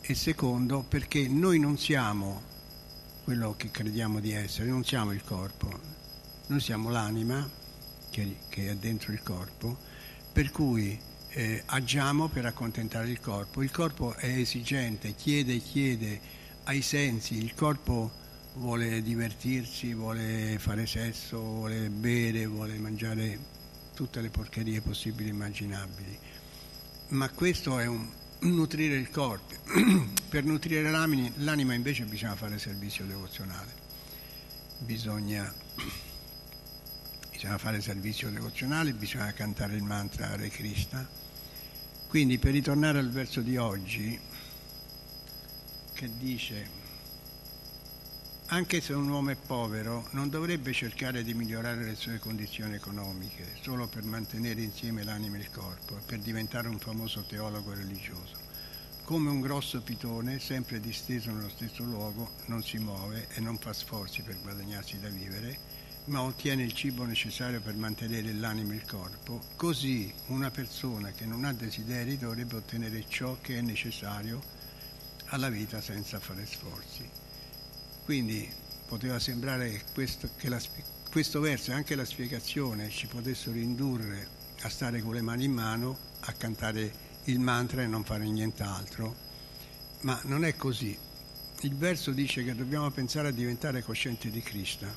E 0.00 0.14
secondo, 0.16 0.82
perché 0.82 1.28
noi 1.28 1.60
non 1.60 1.78
siamo 1.78 2.50
quello 3.24 3.54
che 3.56 3.70
crediamo 3.70 4.20
di 4.20 4.32
essere, 4.32 4.68
non 4.68 4.84
siamo 4.84 5.12
il 5.12 5.24
corpo, 5.24 5.80
noi 6.48 6.60
siamo 6.60 6.90
l'anima 6.90 7.48
che, 8.10 8.36
che 8.50 8.68
è 8.68 8.76
dentro 8.76 9.12
il 9.12 9.22
corpo, 9.22 9.78
per 10.30 10.50
cui 10.50 11.00
eh, 11.30 11.62
agiamo 11.64 12.28
per 12.28 12.44
accontentare 12.44 13.08
il 13.08 13.20
corpo. 13.20 13.62
Il 13.62 13.70
corpo 13.70 14.14
è 14.14 14.26
esigente, 14.26 15.14
chiede, 15.14 15.56
chiede 15.58 16.20
ai 16.64 16.82
sensi, 16.82 17.42
il 17.42 17.54
corpo 17.54 18.12
vuole 18.56 19.02
divertirsi, 19.02 19.94
vuole 19.94 20.58
fare 20.58 20.86
sesso, 20.86 21.40
vuole 21.40 21.88
bere, 21.88 22.46
vuole 22.46 22.74
mangiare 22.74 23.38
tutte 23.94 24.20
le 24.20 24.28
porcherie 24.28 24.82
possibili 24.82 25.30
e 25.30 25.32
immaginabili. 25.32 26.18
Ma 27.08 27.30
questo 27.30 27.78
è 27.78 27.86
un 27.86 28.06
nutrire 28.44 28.96
il 28.96 29.10
corpo. 29.10 29.54
per 30.28 30.44
nutrire 30.44 30.90
l'anima, 30.90 31.74
invece 31.74 32.04
bisogna 32.04 32.36
fare 32.36 32.58
servizio 32.58 33.04
devozionale. 33.04 33.72
Bisogna, 34.78 35.52
bisogna 37.30 37.58
fare 37.58 37.80
servizio 37.80 38.30
devozionale, 38.30 38.92
bisogna 38.92 39.32
cantare 39.32 39.74
il 39.76 39.82
mantra 39.82 40.30
Hare 40.30 40.48
Krishna. 40.48 41.06
Quindi 42.08 42.38
per 42.38 42.52
ritornare 42.52 42.98
al 42.98 43.10
verso 43.10 43.40
di 43.40 43.56
oggi, 43.56 44.18
che 45.92 46.10
dice 46.18 46.82
anche 48.48 48.80
se 48.82 48.92
un 48.92 49.08
uomo 49.08 49.30
è 49.30 49.36
povero, 49.36 50.06
non 50.10 50.28
dovrebbe 50.28 50.72
cercare 50.72 51.22
di 51.22 51.32
migliorare 51.32 51.82
le 51.82 51.94
sue 51.94 52.18
condizioni 52.18 52.74
economiche 52.74 53.54
solo 53.62 53.86
per 53.86 54.04
mantenere 54.04 54.60
insieme 54.60 55.02
l'anima 55.02 55.36
e 55.36 55.40
il 55.40 55.50
corpo 55.50 55.96
e 55.96 56.02
per 56.04 56.18
diventare 56.18 56.68
un 56.68 56.78
famoso 56.78 57.22
teologo 57.22 57.72
religioso. 57.72 58.36
Come 59.02 59.30
un 59.30 59.40
grosso 59.40 59.80
pitone, 59.80 60.38
sempre 60.38 60.78
disteso 60.78 61.30
nello 61.30 61.48
stesso 61.48 61.84
luogo, 61.84 62.32
non 62.46 62.62
si 62.62 62.78
muove 62.78 63.28
e 63.34 63.40
non 63.40 63.58
fa 63.58 63.72
sforzi 63.72 64.22
per 64.22 64.38
guadagnarsi 64.42 65.00
da 65.00 65.08
vivere, 65.08 65.58
ma 66.06 66.20
ottiene 66.20 66.62
il 66.62 66.74
cibo 66.74 67.04
necessario 67.04 67.62
per 67.62 67.74
mantenere 67.74 68.32
l'anima 68.34 68.74
e 68.74 68.76
il 68.76 68.84
corpo, 68.84 69.40
così 69.56 70.12
una 70.26 70.50
persona 70.50 71.12
che 71.12 71.24
non 71.24 71.44
ha 71.44 71.52
desideri 71.54 72.18
dovrebbe 72.18 72.56
ottenere 72.56 73.04
ciò 73.08 73.38
che 73.40 73.58
è 73.58 73.62
necessario 73.62 74.40
alla 75.26 75.48
vita 75.48 75.80
senza 75.80 76.20
fare 76.20 76.44
sforzi. 76.44 77.23
Quindi 78.04 78.46
poteva 78.86 79.18
sembrare 79.18 79.82
questo, 79.94 80.28
che 80.36 80.50
la, 80.50 80.60
questo 81.10 81.40
verso 81.40 81.70
e 81.70 81.74
anche 81.74 81.94
la 81.94 82.04
spiegazione 82.04 82.90
ci 82.90 83.06
potessero 83.06 83.56
indurre 83.56 84.28
a 84.62 84.68
stare 84.68 85.00
con 85.00 85.14
le 85.14 85.22
mani 85.22 85.44
in 85.44 85.52
mano, 85.52 85.96
a 86.20 86.32
cantare 86.32 86.92
il 87.24 87.40
mantra 87.40 87.82
e 87.82 87.86
non 87.86 88.04
fare 88.04 88.26
nient'altro, 88.28 89.14
ma 90.00 90.20
non 90.24 90.44
è 90.44 90.54
così. 90.54 90.96
Il 91.60 91.76
verso 91.76 92.10
dice 92.10 92.44
che 92.44 92.54
dobbiamo 92.54 92.90
pensare 92.90 93.28
a 93.28 93.32
diventare 93.32 93.82
coscienti 93.82 94.30
di 94.30 94.40
Krishna 94.40 94.94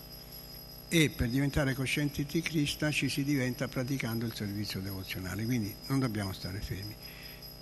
e 0.89 1.09
per 1.09 1.29
diventare 1.29 1.73
coscienti 1.73 2.25
di 2.25 2.41
Krishna 2.41 2.91
ci 2.91 3.07
si 3.07 3.23
diventa 3.23 3.69
praticando 3.69 4.25
il 4.25 4.35
servizio 4.35 4.81
devozionale, 4.81 5.45
quindi 5.45 5.73
non 5.87 5.99
dobbiamo 5.99 6.33
stare 6.33 6.59
fermi. 6.59 6.95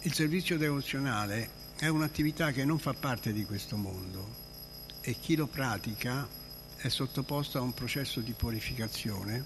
Il 0.02 0.14
servizio 0.14 0.58
devozionale 0.58 1.50
è 1.78 1.88
un'attività 1.88 2.52
che 2.52 2.66
non 2.66 2.80
fa 2.80 2.93
parte 2.93 3.32
di 3.32 3.46
questo 3.46 3.78
mondo, 3.78 4.45
e 5.08 5.18
chi 5.20 5.36
lo 5.36 5.45
pratica 5.45 6.28
è 6.78 6.89
sottoposto 6.89 7.60
a 7.60 7.62
un 7.62 7.76
processo 7.76 8.22
di 8.22 8.32
purificazione 8.32 9.45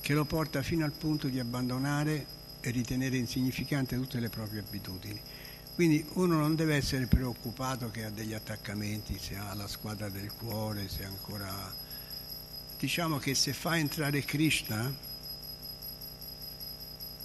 che 0.00 0.14
lo 0.14 0.24
porta 0.24 0.62
fino 0.62 0.84
al 0.84 0.92
punto 0.92 1.26
di 1.26 1.40
abbandonare 1.40 2.24
e 2.60 2.70
ritenere 2.70 3.16
insignificante 3.16 3.96
tutte 3.96 4.20
le 4.20 4.28
proprie 4.28 4.60
abitudini. 4.60 5.20
Quindi 5.74 6.06
uno 6.12 6.36
non 6.36 6.54
deve 6.54 6.76
essere 6.76 7.06
preoccupato 7.06 7.90
che 7.90 8.04
ha 8.04 8.10
degli 8.10 8.32
attaccamenti, 8.32 9.18
se 9.18 9.34
ha 9.34 9.52
la 9.54 9.66
squadra 9.66 10.08
del 10.08 10.32
cuore, 10.32 10.88
se 10.88 11.04
ancora... 11.04 11.82
Diciamo 12.78 13.18
che 13.18 13.34
se 13.34 13.52
fa 13.52 13.76
entrare 13.76 14.22
Krishna, 14.22 14.92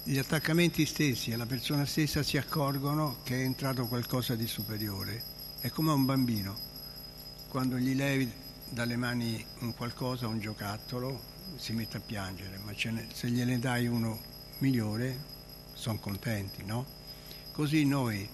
gli 0.02 0.18
attaccamenti 0.18 0.84
stessi 0.84 1.30
e 1.30 1.36
la 1.36 1.46
persona 1.46 1.84
stessa 1.84 2.24
si 2.24 2.38
accorgono 2.38 3.18
che 3.22 3.36
è 3.36 3.44
entrato 3.44 3.86
qualcosa 3.86 4.34
di 4.34 4.48
superiore. 4.48 5.22
È 5.60 5.68
come 5.68 5.92
un 5.92 6.04
bambino 6.04 6.69
quando 7.50 7.78
gli 7.78 7.96
levi 7.96 8.32
dalle 8.68 8.94
mani 8.94 9.44
un 9.58 9.74
qualcosa, 9.74 10.28
un 10.28 10.38
giocattolo, 10.38 11.20
si 11.56 11.72
mette 11.72 11.96
a 11.96 12.00
piangere, 12.00 12.58
ma 12.58 12.70
ne, 12.92 13.08
se 13.12 13.28
gliene 13.28 13.58
dai 13.58 13.88
uno 13.88 14.20
migliore 14.58 15.18
sono 15.74 15.98
contenti, 15.98 16.64
no? 16.64 16.86
Così 17.50 17.84
noi 17.84 18.26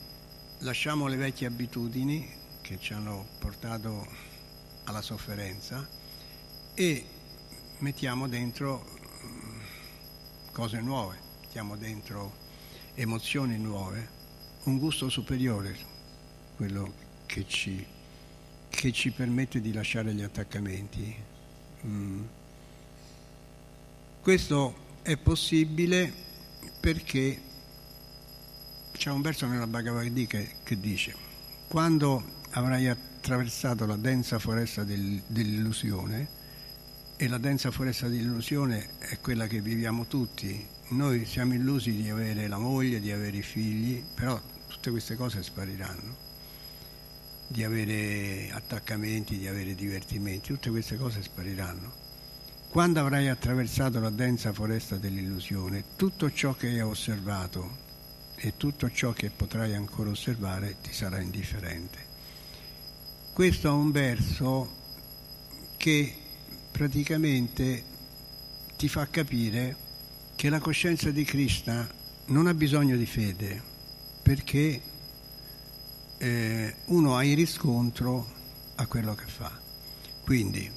lasciamo 0.58 1.06
le 1.06 1.16
vecchie 1.16 1.46
abitudini 1.46 2.30
che 2.60 2.78
ci 2.78 2.92
hanno 2.92 3.26
portato 3.38 4.06
alla 4.84 5.00
sofferenza 5.00 5.88
e 6.74 7.06
mettiamo 7.78 8.28
dentro 8.28 8.84
mm, 9.24 9.60
cose 10.52 10.78
nuove, 10.82 11.18
mettiamo 11.40 11.76
dentro 11.76 12.36
emozioni 12.92 13.56
nuove, 13.56 14.10
un 14.64 14.76
gusto 14.76 15.08
superiore, 15.08 15.74
quello 16.56 16.92
che 17.24 17.46
ci 17.46 17.95
che 18.76 18.92
ci 18.92 19.10
permette 19.10 19.62
di 19.62 19.72
lasciare 19.72 20.12
gli 20.12 20.22
attaccamenti. 20.22 21.16
Mm. 21.86 22.22
Questo 24.20 24.84
è 25.02 25.16
possibile 25.16 26.12
perché 26.78 27.40
c'è 28.92 29.10
un 29.10 29.22
verso 29.22 29.46
nella 29.46 29.66
Bhagavad 29.66 30.12
Gita 30.12 30.36
che, 30.36 30.50
che 30.62 30.78
dice 30.78 31.14
quando 31.68 32.22
avrai 32.50 32.88
attraversato 32.88 33.86
la 33.86 33.96
densa 33.96 34.38
foresta 34.38 34.84
del, 34.84 35.22
dell'illusione 35.26 36.28
e 37.16 37.28
la 37.28 37.38
densa 37.38 37.70
foresta 37.70 38.08
dell'illusione 38.08 38.98
è 38.98 39.18
quella 39.20 39.46
che 39.46 39.60
viviamo 39.60 40.06
tutti 40.06 40.66
noi 40.88 41.24
siamo 41.24 41.54
illusi 41.54 41.92
di 41.92 42.08
avere 42.10 42.46
la 42.46 42.58
moglie, 42.58 43.00
di 43.00 43.10
avere 43.10 43.38
i 43.38 43.42
figli 43.42 44.02
però 44.14 44.40
tutte 44.68 44.90
queste 44.90 45.16
cose 45.16 45.42
spariranno 45.42 46.25
di 47.48 47.64
avere 47.64 48.50
attaccamenti, 48.52 49.38
di 49.38 49.46
avere 49.46 49.74
divertimenti, 49.74 50.52
tutte 50.52 50.70
queste 50.70 50.96
cose 50.96 51.22
spariranno. 51.22 52.04
Quando 52.68 53.00
avrai 53.00 53.28
attraversato 53.28 54.00
la 54.00 54.10
densa 54.10 54.52
foresta 54.52 54.96
dell'illusione, 54.96 55.84
tutto 55.96 56.30
ciò 56.32 56.54
che 56.54 56.68
hai 56.68 56.80
osservato 56.80 57.84
e 58.36 58.56
tutto 58.56 58.90
ciò 58.90 59.12
che 59.12 59.30
potrai 59.30 59.74
ancora 59.74 60.10
osservare 60.10 60.76
ti 60.82 60.92
sarà 60.92 61.20
indifferente. 61.20 62.04
Questo 63.32 63.68
è 63.68 63.70
un 63.70 63.90
verso 63.92 64.74
che 65.76 66.14
praticamente 66.70 67.82
ti 68.76 68.88
fa 68.88 69.08
capire 69.08 69.76
che 70.34 70.50
la 70.50 70.58
coscienza 70.58 71.10
di 71.10 71.24
Krishna 71.24 71.88
non 72.26 72.46
ha 72.46 72.54
bisogno 72.54 72.96
di 72.96 73.06
fede, 73.06 73.62
perché 74.22 74.80
eh, 76.18 76.74
uno 76.86 77.16
ha 77.16 77.24
il 77.24 77.36
riscontro 77.36 78.26
a 78.76 78.86
quello 78.86 79.14
che 79.14 79.26
fa. 79.26 79.50
Quindi, 80.22 80.70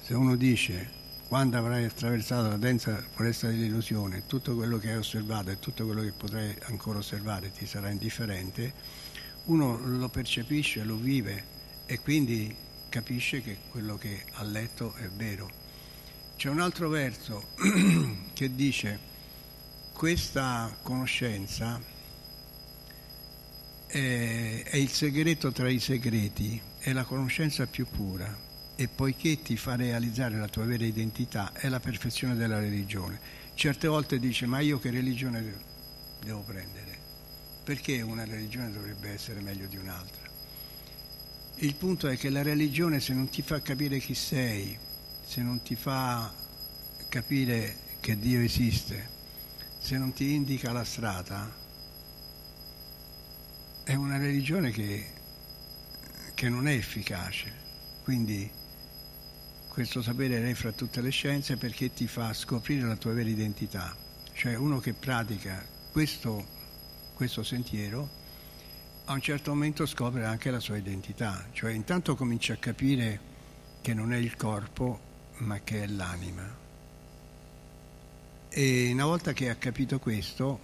se 0.00 0.14
uno 0.14 0.36
dice 0.36 1.00
quando 1.28 1.56
avrai 1.56 1.84
attraversato 1.84 2.48
la 2.48 2.58
densa 2.58 3.02
foresta 3.10 3.46
dell'illusione, 3.46 4.26
tutto 4.26 4.54
quello 4.54 4.76
che 4.76 4.90
hai 4.90 4.98
osservato 4.98 5.50
e 5.50 5.58
tutto 5.58 5.86
quello 5.86 6.02
che 6.02 6.12
potrai 6.12 6.54
ancora 6.64 6.98
osservare 6.98 7.50
ti 7.50 7.64
sarà 7.64 7.88
indifferente, 7.88 8.74
uno 9.44 9.78
lo 9.78 10.08
percepisce, 10.10 10.84
lo 10.84 10.96
vive 10.96 11.44
e 11.86 12.00
quindi 12.00 12.54
capisce 12.90 13.40
che 13.40 13.56
quello 13.70 13.96
che 13.96 14.24
ha 14.32 14.42
letto 14.42 14.94
è 14.96 15.08
vero. 15.08 15.50
C'è 16.36 16.50
un 16.50 16.60
altro 16.60 16.90
verso 16.90 17.48
che 18.34 18.54
dice 18.54 18.98
questa 19.92 20.76
conoscenza 20.82 21.80
è, 23.92 24.62
è 24.64 24.76
il 24.78 24.88
segreto 24.88 25.52
tra 25.52 25.68
i 25.68 25.78
segreti, 25.78 26.58
è 26.78 26.92
la 26.92 27.04
conoscenza 27.04 27.66
più 27.66 27.86
pura 27.86 28.34
e 28.74 28.88
poiché 28.88 29.42
ti 29.42 29.58
fa 29.58 29.76
realizzare 29.76 30.38
la 30.38 30.48
tua 30.48 30.64
vera 30.64 30.84
identità 30.84 31.52
è 31.52 31.68
la 31.68 31.78
perfezione 31.78 32.34
della 32.34 32.58
religione. 32.58 33.20
Certe 33.54 33.88
volte 33.88 34.18
dice 34.18 34.46
ma 34.46 34.60
io 34.60 34.78
che 34.78 34.90
religione 34.90 35.56
devo 36.24 36.40
prendere? 36.40 36.98
Perché 37.64 38.00
una 38.00 38.24
religione 38.24 38.72
dovrebbe 38.72 39.10
essere 39.10 39.40
meglio 39.40 39.66
di 39.66 39.76
un'altra? 39.76 40.30
Il 41.56 41.74
punto 41.74 42.08
è 42.08 42.16
che 42.16 42.30
la 42.30 42.42
religione 42.42 42.98
se 42.98 43.12
non 43.12 43.28
ti 43.28 43.42
fa 43.42 43.60
capire 43.60 43.98
chi 43.98 44.14
sei, 44.14 44.76
se 45.22 45.42
non 45.42 45.60
ti 45.60 45.74
fa 45.74 46.32
capire 47.10 47.76
che 48.00 48.18
Dio 48.18 48.40
esiste, 48.40 49.06
se 49.78 49.98
non 49.98 50.14
ti 50.14 50.32
indica 50.32 50.72
la 50.72 50.82
strada, 50.82 51.60
è 53.84 53.94
una 53.94 54.16
religione 54.18 54.70
che, 54.70 55.06
che 56.34 56.48
non 56.48 56.68
è 56.68 56.74
efficace. 56.74 57.52
Quindi 58.04 58.50
questo 59.68 60.02
sapere 60.02 60.48
è 60.48 60.54
fra 60.54 60.72
tutte 60.72 61.00
le 61.00 61.10
scienze 61.10 61.56
perché 61.56 61.92
ti 61.92 62.06
fa 62.06 62.32
scoprire 62.32 62.86
la 62.86 62.96
tua 62.96 63.12
vera 63.12 63.28
identità. 63.28 63.96
cioè 64.34 64.54
uno 64.54 64.78
che 64.78 64.92
pratica 64.92 65.64
questo, 65.90 66.44
questo 67.14 67.42
sentiero, 67.42 68.20
a 69.04 69.12
un 69.12 69.20
certo 69.20 69.52
momento 69.52 69.84
scopre 69.86 70.24
anche 70.24 70.50
la 70.50 70.60
sua 70.60 70.76
identità, 70.76 71.48
cioè 71.52 71.72
intanto 71.72 72.14
comincia 72.14 72.54
a 72.54 72.56
capire 72.56 73.20
che 73.80 73.94
non 73.94 74.12
è 74.12 74.16
il 74.16 74.36
corpo, 74.36 75.00
ma 75.38 75.60
che 75.60 75.82
è 75.82 75.86
l'anima. 75.86 76.60
E 78.48 78.90
una 78.92 79.04
volta 79.04 79.32
che 79.32 79.48
ha 79.50 79.56
capito 79.56 79.98
questo, 79.98 80.60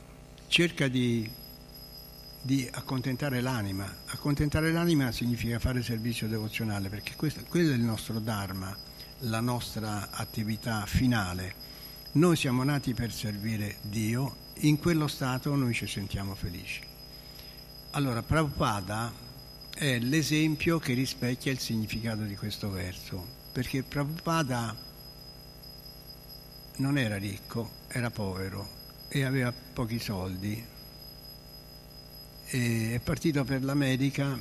cerca 0.47 0.89
di, 0.89 1.31
di 2.41 2.69
accontentare 2.71 3.41
l'anima. 3.41 3.93
Accontentare 4.07 4.73
l'anima 4.73 5.13
significa 5.13 5.59
fare 5.59 5.83
servizio 5.83 6.29
devozionale, 6.29 6.89
perché 6.89 7.15
questo, 7.17 7.43
quello 7.49 7.73
è 7.73 7.75
il 7.75 7.83
nostro 7.83 8.19
Dharma, 8.19 8.77
la 9.21 9.41
nostra 9.41 10.11
attività 10.11 10.87
finale. 10.87 11.67
Noi 12.13 12.37
siamo 12.37 12.63
nati 12.63 12.95
per 12.95 13.13
servire 13.13 13.77
Dio, 13.83 14.47
in 14.61 14.79
quello 14.79 15.07
stato 15.07 15.55
noi 15.55 15.75
ci 15.75 15.87
sentiamo 15.87 16.35
felici. 16.35 16.81
Allora, 17.93 18.23
Prabhupada 18.23 19.13
è 19.75 19.99
l'esempio 19.99 20.79
che 20.79 20.95
rispecchia 20.95 21.53
il 21.53 21.59
significato 21.59 22.23
di 22.23 22.37
questo 22.37 22.71
verso, 22.71 23.27
perché 23.53 23.83
Prabhupada 23.83 24.75
non 26.77 26.97
era 26.99 27.17
ricco, 27.17 27.71
era 27.89 28.11
povero 28.11 28.77
e 29.09 29.25
aveva 29.25 29.53
pochi 29.53 29.99
soldi. 29.99 30.77
E 32.51 32.95
è 32.95 32.99
partito 33.01 33.45
per 33.45 33.63
l'America 33.63 34.41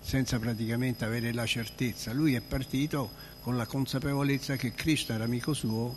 senza 0.00 0.38
praticamente 0.38 1.04
avere 1.04 1.32
la 1.32 1.46
certezza. 1.46 2.12
Lui 2.12 2.34
è 2.34 2.40
partito 2.40 3.10
con 3.40 3.56
la 3.56 3.66
consapevolezza 3.66 4.56
che 4.56 4.72
Cristo 4.72 5.12
era 5.12 5.24
amico 5.24 5.54
suo 5.54 5.96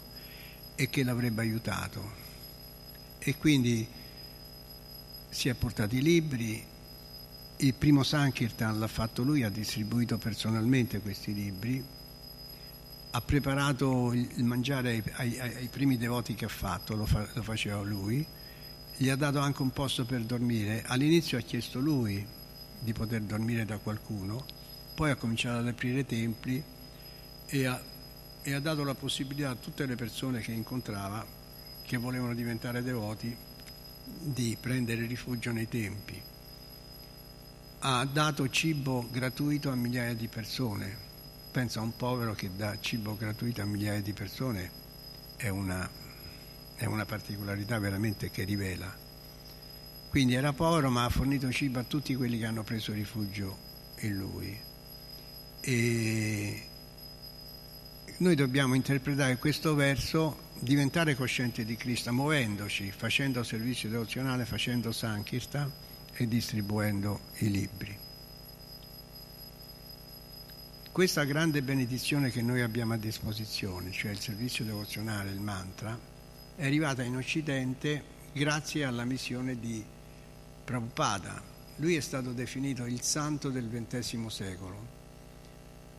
e 0.76 0.90
che 0.90 1.04
l'avrebbe 1.04 1.42
aiutato. 1.42 2.26
E 3.20 3.36
quindi 3.36 3.88
si 5.30 5.50
è 5.50 5.54
portato 5.54 5.96
i 5.96 6.02
libri, 6.02 6.66
il 7.58 7.74
primo 7.74 8.04
Sankirtan 8.04 8.80
l'ha 8.80 8.88
fatto 8.88 9.24
lui, 9.24 9.44
ha 9.44 9.50
distribuito 9.50 10.18
personalmente 10.18 11.00
questi 11.00 11.34
libri 11.34 11.84
ha 13.12 13.22
preparato 13.22 14.14
il 14.14 14.44
mangiare 14.44 15.04
ai, 15.14 15.40
ai, 15.40 15.56
ai, 15.56 15.68
primi 15.70 15.98
devoti 15.98 16.36
che 16.36 16.46
ha 16.46 16.50
fatto, 16.50 16.96
lo, 16.96 17.06
fa, 17.06 17.28
lo, 17.34 17.42
faceva 17.42 17.82
lui, 17.82 18.26
gli 18.98 19.10
ha 19.10 19.16
dato 19.16 19.40
anche 19.40 19.62
un 19.62 19.72
posto 19.72 20.06
per 20.06 20.22
dormire. 20.22 20.84
All'inizio 20.86 21.38
ha 21.38 21.42
chiesto 21.42 21.80
lui 21.80 22.26
di 22.80 22.94
poter 22.94 23.22
dormire 23.22 23.66
da 23.66 23.78
qualcuno, 23.78 24.46
poi 24.96 25.12
ha 25.12 25.16
cominciato 25.16 25.60
ad 25.60 25.68
aprire 25.68 26.06
templi 26.06 26.62
e 27.46 27.66
ha, 27.66 27.82
e 28.42 28.54
ha 28.54 28.60
dato 28.60 28.84
la 28.84 28.96
possibilità 28.96 29.52
a 29.52 29.56
tutte 29.56 29.86
le 29.86 29.96
persone 29.96 30.42
che 30.42 30.52
incontrava, 30.52 31.26
che 31.84 31.98
volevano 31.98 32.34
diventare 32.34 32.84
devoti, 32.84 33.36
di 34.20 34.58
prendere 34.60 35.06
rifugio 35.06 35.52
nei 35.52 35.68
tempi. 35.68 36.22
Ha 37.80 38.06
dato 38.06 38.50
cibo 38.50 39.08
gratuito 39.12 39.70
a 39.70 39.76
migliaia 39.76 40.16
di 40.16 40.28
persone 40.28 41.06
pensa 41.58 41.80
a 41.80 41.84
un 41.84 41.96
povero 41.96 42.36
che 42.36 42.52
dà 42.56 42.78
cibo 42.80 43.18
gratuito 43.18 43.64
a 43.64 43.66
migliaia 43.66 44.00
di 44.00 44.14
persone 44.14 44.70
è 45.38 45.50
una, 45.50 45.90
è 46.78 46.86
una 46.86 47.06
particolarità 47.06 47.80
veramente 47.80 48.30
che 48.30 48.44
rivela. 48.44 48.96
Quindi 50.10 50.36
era 50.36 50.54
povero 50.54 50.90
ma 50.90 51.04
ha 51.04 51.10
fornito 51.10 51.52
cibo 51.52 51.80
a 51.80 51.84
tutti 51.84 52.16
quelli 52.16 52.38
che 52.38 52.46
hanno 52.46 52.64
preso 52.64 52.94
rifugio 52.94 53.58
in 54.00 54.16
lui. 54.16 54.58
E 55.60 56.68
noi 58.18 58.36
dobbiamo 58.36 58.76
interpretare 58.76 59.38
questo 59.38 59.76
verso, 59.76 60.52
diventare 60.60 61.16
coscienti 61.16 61.66
di 61.66 61.76
Cristo, 61.76 62.14
muovendoci, 62.14 62.92
facendo 62.92 63.44
servizio 63.44 63.90
devozionale, 63.90 64.46
facendo 64.46 64.92
Sankirtan 64.92 65.72
e 66.14 66.28
distribuendo 66.28 67.20
i 67.40 67.52
libri. 67.52 67.98
Questa 70.92 71.24
grande 71.26 71.62
benedizione 71.62 72.32
che 72.32 72.42
noi 72.42 72.62
abbiamo 72.62 72.94
a 72.94 72.98
disposizione, 72.98 73.92
cioè 73.92 74.12
il 74.12 74.20
servizio 74.20 74.66
devozionale, 74.66 75.30
il 75.30 75.40
mantra, 75.40 76.16
è 76.58 76.66
arrivata 76.66 77.04
in 77.04 77.16
Occidente 77.16 78.04
grazie 78.34 78.84
alla 78.84 79.06
missione 79.06 79.60
di 79.60 79.86
Prabhupada. 80.66 81.40
Lui 81.76 81.96
è 81.96 82.00
stato 82.00 82.34
definito 82.34 82.86
il 82.88 83.02
santo 83.02 83.52
del 83.52 83.70
XX 83.70 84.26
secolo. 84.26 84.96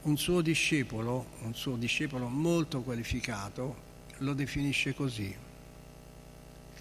Un 0.02 0.18
suo 0.18 0.40
discepolo, 0.40 1.26
un 1.42 1.54
suo 1.54 1.76
discepolo 1.76 2.26
molto 2.26 2.82
qualificato, 2.82 3.86
lo 4.18 4.34
definisce 4.34 4.94
così. 4.94 5.32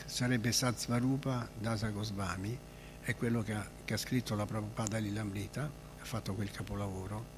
Sarebbe 0.06 0.52
Satsvarupa 0.52 1.48
Dasa 1.56 1.90
Goswami, 1.90 2.58
è 3.02 3.16
quello 3.16 3.44
che 3.44 3.54
ha, 3.54 3.70
che 3.86 3.94
ha 3.94 3.98
scritto 3.98 4.34
la 4.34 4.48
Prabhupada 4.48 4.98
Lilamrita, 4.98 5.70
ha 6.00 6.04
fatto 6.04 6.34
quel 6.34 6.50
capolavoro 6.50 7.38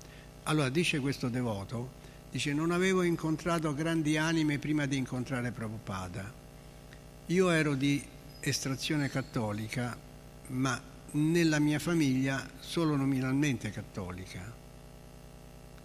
allora 0.49 0.69
dice 0.69 0.99
questo 0.99 1.29
devoto, 1.29 1.91
dice 2.31 2.53
non 2.53 2.71
avevo 2.71 3.01
incontrato 3.01 3.73
grandi 3.73 4.17
anime 4.17 4.59
prima 4.59 4.85
di 4.85 4.97
incontrare 4.97 5.51
Prabhupada. 5.51 6.31
Io 7.27 7.49
ero 7.49 7.75
di 7.75 8.03
estrazione 8.39 9.09
cattolica, 9.09 9.97
ma 10.47 10.81
nella 11.11 11.59
mia 11.59 11.79
famiglia 11.79 12.47
solo 12.59 12.95
nominalmente 12.95 13.71
cattolica. 13.71 14.57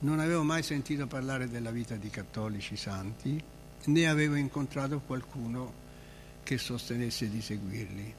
Non 0.01 0.19
avevo 0.19 0.43
mai 0.43 0.63
sentito 0.63 1.07
parlare 1.07 1.49
della 1.49 1.71
vita 1.71 1.97
di 1.97 2.11
cattolici 2.11 2.77
santi, 2.77 3.43
né 3.87 4.07
avevo 4.07 4.35
incontrato 4.35 5.01
qualcuno 5.01 5.83
che 6.43 6.59
sostenesse 6.59 7.31
di 7.31 7.41
seguirli. 7.41 8.15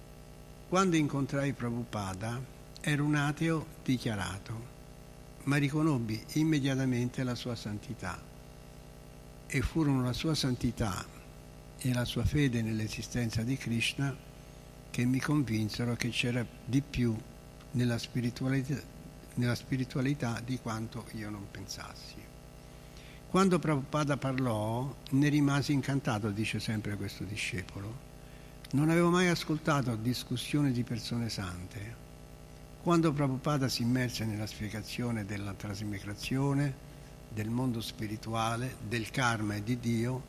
Quando 0.67 0.95
incontrai 0.95 1.53
Prabhupada 1.53 2.41
ero 2.82 3.03
un 3.03 3.15
ateo 3.15 3.67
dichiarato 3.84 4.73
ma 5.46 5.58
riconobbi 5.58 6.24
immediatamente 6.34 7.24
la 7.24 7.36
sua 7.36 7.56
santità 7.56 8.22
e 9.48 9.62
furono 9.62 10.04
la 10.04 10.14
sua 10.14 10.34
santità 10.34 11.06
e 11.78 11.93
la 11.93 12.06
sua 12.06 12.26
fede 12.26 12.62
nell'esistenza 12.62 13.43
di 13.43 13.56
Krishna 13.58 14.16
che 14.89 15.06
mi 15.06 15.20
convinsero 15.20 15.96
che 15.96 16.10
c'era 16.10 16.46
di 16.66 16.82
più 16.82 17.16
nella 17.72 17.98
spiritualità, 17.98 18.82
nella 19.36 19.56
spiritualità 19.56 20.41
di 20.43 20.58
quanto 20.60 21.06
io 21.12 21.30
non 21.30 21.46
pensassi. 21.52 22.16
Quando 23.30 23.60
Prabhupada 23.60 24.18
parlò 24.18 24.96
ne 25.12 25.30
rimasi 25.30 25.74
incantato, 25.74 26.30
dice 26.32 26.60
sempre 26.60 26.96
questo 26.96 27.24
discepolo. 27.24 28.14
Non 28.72 28.89
avevo 28.89 29.10
mai 29.10 29.28
ascoltato 29.28 29.96
discussioni 29.96 30.72
di 30.72 30.84
persone 30.84 31.30
sante 31.30 32.05
quando 32.86 33.12
Prabhupada 33.12 33.68
si 33.68 33.82
immerse 33.82 34.26
nella 34.26 34.46
spiegazione 34.46 35.26
della 35.26 35.56
trasmigrazione, 35.56 36.72
del 37.30 37.50
mondo 37.50 37.82
spirituale, 37.82 38.76
del 38.88 39.10
karma 39.10 39.56
e 39.56 39.64
di 39.64 39.80
Dio, 39.80 40.22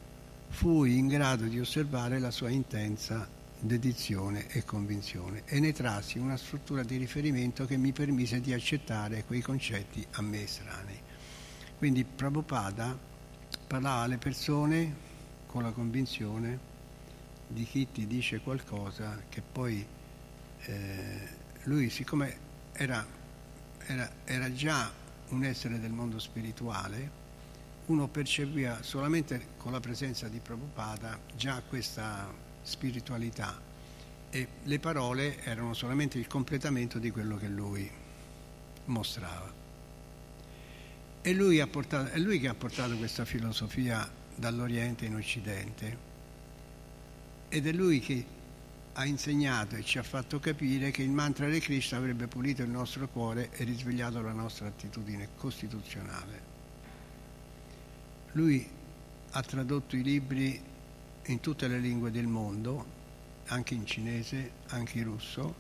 fui 0.49 0.97
in 0.97 1.07
grado 1.07 1.45
di 1.45 1.61
osservare 1.61 2.19
la 2.19 2.31
sua 2.31 2.49
intensa 2.49 3.29
dedizione 3.61 4.47
e 4.49 4.65
convinzione 4.65 5.43
e 5.45 5.61
ne 5.61 5.75
trassi 5.75 6.17
una 6.17 6.39
struttura 6.39 6.83
di 6.83 6.97
riferimento 6.97 7.67
che 7.67 7.77
mi 7.77 7.93
permise 7.93 8.41
di 8.41 8.55
accettare 8.55 9.25
quei 9.25 9.43
concetti 9.43 10.03
a 10.13 10.23
me 10.23 10.45
estranei. 10.45 10.99
Quindi 11.77 12.05
Prabhupada 12.05 12.99
parlava 13.67 14.05
alle 14.05 14.17
persone 14.17 14.95
con 15.45 15.63
la 15.63 15.73
convinzione 15.73 16.59
di 17.49 17.65
chi 17.65 17.87
ti 17.93 18.07
dice 18.07 18.41
qualcosa 18.41 19.21
che 19.29 19.43
poi 19.43 19.87
eh, 20.63 21.45
lui 21.65 21.91
siccome 21.91 22.46
era, 22.77 23.05
era, 23.87 24.11
era 24.25 24.53
già 24.53 24.93
un 25.29 25.45
essere 25.45 25.81
del 25.81 25.91
mondo 25.91 26.19
spirituale, 26.19 27.25
uno 27.87 28.09
percepiva 28.09 28.83
solamente 28.83 29.49
con 29.57 29.73
la 29.73 29.81
presenza 29.81 30.29
di 30.29 30.41
Prabhupada 30.41 31.19
già 31.37 31.63
questa 31.67 32.33
spiritualità 32.63 33.59
e 34.31 34.49
le 34.65 34.79
parole 34.79 35.43
erano 35.43 35.73
solamente 35.73 36.19
il 36.19 36.27
completamento 36.27 36.99
di 36.99 37.11
quello 37.11 37.37
che 37.37 37.49
lui 37.49 37.89
mostrava. 38.87 39.53
E 41.23 41.33
lui 41.33 41.65
portato, 41.67 42.11
è 42.11 42.19
lui 42.19 42.39
che 42.39 42.49
ha 42.49 42.55
portato 42.55 42.97
questa 42.97 43.25
filosofia 43.25 44.09
dall'Oriente 44.35 45.07
in 45.07 45.15
Occidente 45.15 46.15
ed 47.49 47.67
è 47.67 47.73
lui 47.73 48.01
che 48.01 48.36
ha 48.99 49.05
insegnato 49.05 49.77
e 49.77 49.85
ci 49.85 49.99
ha 49.99 50.03
fatto 50.03 50.41
capire 50.41 50.91
che 50.91 51.03
il 51.03 51.11
mantra 51.11 51.49
di 51.49 51.61
Krishna 51.61 51.99
avrebbe 51.99 52.29
pulito 52.29 52.63
il 52.63 52.71
nostro 52.71 53.09
cuore 53.09 53.51
e 53.53 53.65
risvegliato 53.65 54.23
la 54.23 54.33
nostra 54.33 54.69
attitudine 54.69 55.29
costituzionale. 55.37 56.55
Lui 58.33 58.67
ha 59.31 59.43
tradotto 59.43 59.97
i 59.97 60.03
libri 60.03 60.61
in 61.27 61.41
tutte 61.41 61.69
le 61.69 61.79
lingue 61.79 62.11
del 62.11 62.27
mondo, 62.27 62.95
anche 63.47 63.75
in 63.75 63.85
cinese, 63.85 64.53
anche 64.69 64.99
in 64.99 65.05
russo, 65.05 65.55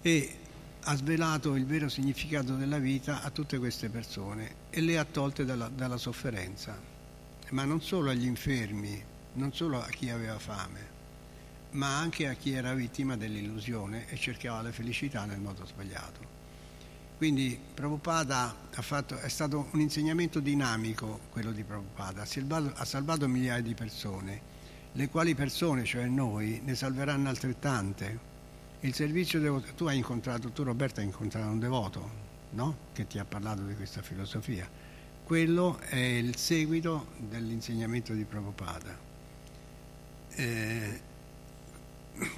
e 0.00 0.34
ha 0.84 0.96
svelato 0.96 1.54
il 1.54 1.66
vero 1.66 1.90
significato 1.90 2.56
della 2.56 2.78
vita 2.78 3.22
a 3.22 3.30
tutte 3.30 3.58
queste 3.58 3.90
persone 3.90 4.54
e 4.70 4.80
le 4.80 4.96
ha 4.96 5.04
tolte 5.04 5.44
dalla, 5.44 5.68
dalla 5.68 5.98
sofferenza 5.98 6.90
ma 7.50 7.64
non 7.64 7.80
solo 7.82 8.10
agli 8.10 8.26
infermi, 8.26 9.02
non 9.34 9.52
solo 9.52 9.80
a 9.80 9.88
chi 9.88 10.10
aveva 10.10 10.38
fame, 10.38 10.88
ma 11.72 11.98
anche 11.98 12.28
a 12.28 12.34
chi 12.34 12.52
era 12.52 12.74
vittima 12.74 13.16
dell'illusione 13.16 14.08
e 14.08 14.16
cercava 14.16 14.62
la 14.62 14.72
felicità 14.72 15.24
nel 15.24 15.40
modo 15.40 15.64
sbagliato. 15.64 16.38
Quindi 17.16 17.58
Prabhupada 17.74 18.56
fatto, 18.70 19.18
è 19.18 19.28
stato 19.28 19.68
un 19.72 19.80
insegnamento 19.80 20.40
dinamico 20.40 21.20
quello 21.30 21.52
di 21.52 21.64
Prabhupada, 21.64 22.22
ha 22.22 22.24
salvato, 22.24 22.72
ha 22.74 22.84
salvato 22.84 23.28
migliaia 23.28 23.60
di 23.60 23.74
persone, 23.74 24.40
le 24.92 25.08
quali 25.10 25.34
persone, 25.34 25.84
cioè 25.84 26.06
noi, 26.06 26.62
ne 26.64 26.74
salveranno 26.74 27.28
altrettante. 27.28 28.28
Il 28.80 28.94
servizio 28.94 29.38
devoto, 29.38 29.74
tu 29.74 29.84
hai 29.84 29.98
incontrato, 29.98 30.50
tu 30.50 30.62
Roberto 30.62 31.00
hai 31.00 31.06
incontrato 31.06 31.46
un 31.46 31.58
devoto, 31.58 32.10
no? 32.52 32.76
Che 32.94 33.06
ti 33.06 33.18
ha 33.18 33.24
parlato 33.26 33.62
di 33.62 33.74
questa 33.74 34.00
filosofia. 34.00 34.66
Quello 35.22 35.78
è 35.78 35.96
il 35.96 36.36
seguito 36.36 37.08
dell'insegnamento 37.18 38.14
di 38.14 38.24
Prabhupada. 38.24 39.09
Eh, 40.34 41.00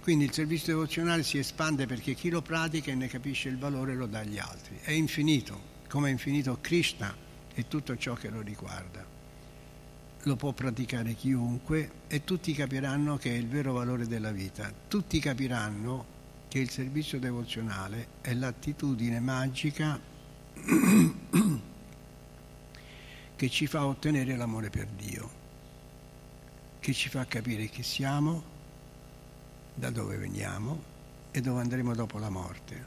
quindi 0.02 0.24
il 0.24 0.32
servizio 0.32 0.74
devozionale 0.74 1.22
si 1.22 1.38
espande 1.38 1.86
perché 1.86 2.14
chi 2.14 2.30
lo 2.30 2.42
pratica 2.42 2.90
e 2.90 2.94
ne 2.94 3.08
capisce 3.08 3.48
il 3.48 3.58
valore 3.58 3.94
lo 3.94 4.06
dà 4.06 4.20
agli 4.20 4.38
altri. 4.38 4.78
È 4.80 4.92
infinito, 4.92 5.60
come 5.88 6.08
è 6.08 6.12
infinito 6.12 6.58
Krishna 6.60 7.14
e 7.54 7.68
tutto 7.68 7.96
ciò 7.96 8.14
che 8.14 8.28
lo 8.28 8.40
riguarda. 8.40 9.04
Lo 10.24 10.36
può 10.36 10.52
praticare 10.52 11.14
chiunque 11.14 11.90
e 12.06 12.22
tutti 12.22 12.52
capiranno 12.52 13.16
che 13.16 13.30
è 13.30 13.36
il 13.36 13.48
vero 13.48 13.72
valore 13.72 14.06
della 14.06 14.30
vita. 14.30 14.72
Tutti 14.86 15.18
capiranno 15.18 16.20
che 16.48 16.60
il 16.60 16.70
servizio 16.70 17.18
devozionale 17.18 18.06
è 18.20 18.34
l'attitudine 18.34 19.18
magica 19.20 19.98
che 23.34 23.48
ci 23.48 23.66
fa 23.66 23.86
ottenere 23.86 24.36
l'amore 24.36 24.70
per 24.70 24.86
Dio, 24.86 25.30
che 26.82 26.92
ci 26.92 27.08
fa 27.08 27.24
capire 27.26 27.66
chi 27.66 27.84
siamo, 27.84 28.42
da 29.72 29.90
dove 29.90 30.16
veniamo 30.16 30.82
e 31.30 31.40
dove 31.40 31.60
andremo 31.60 31.94
dopo 31.94 32.18
la 32.18 32.28
morte 32.28 32.86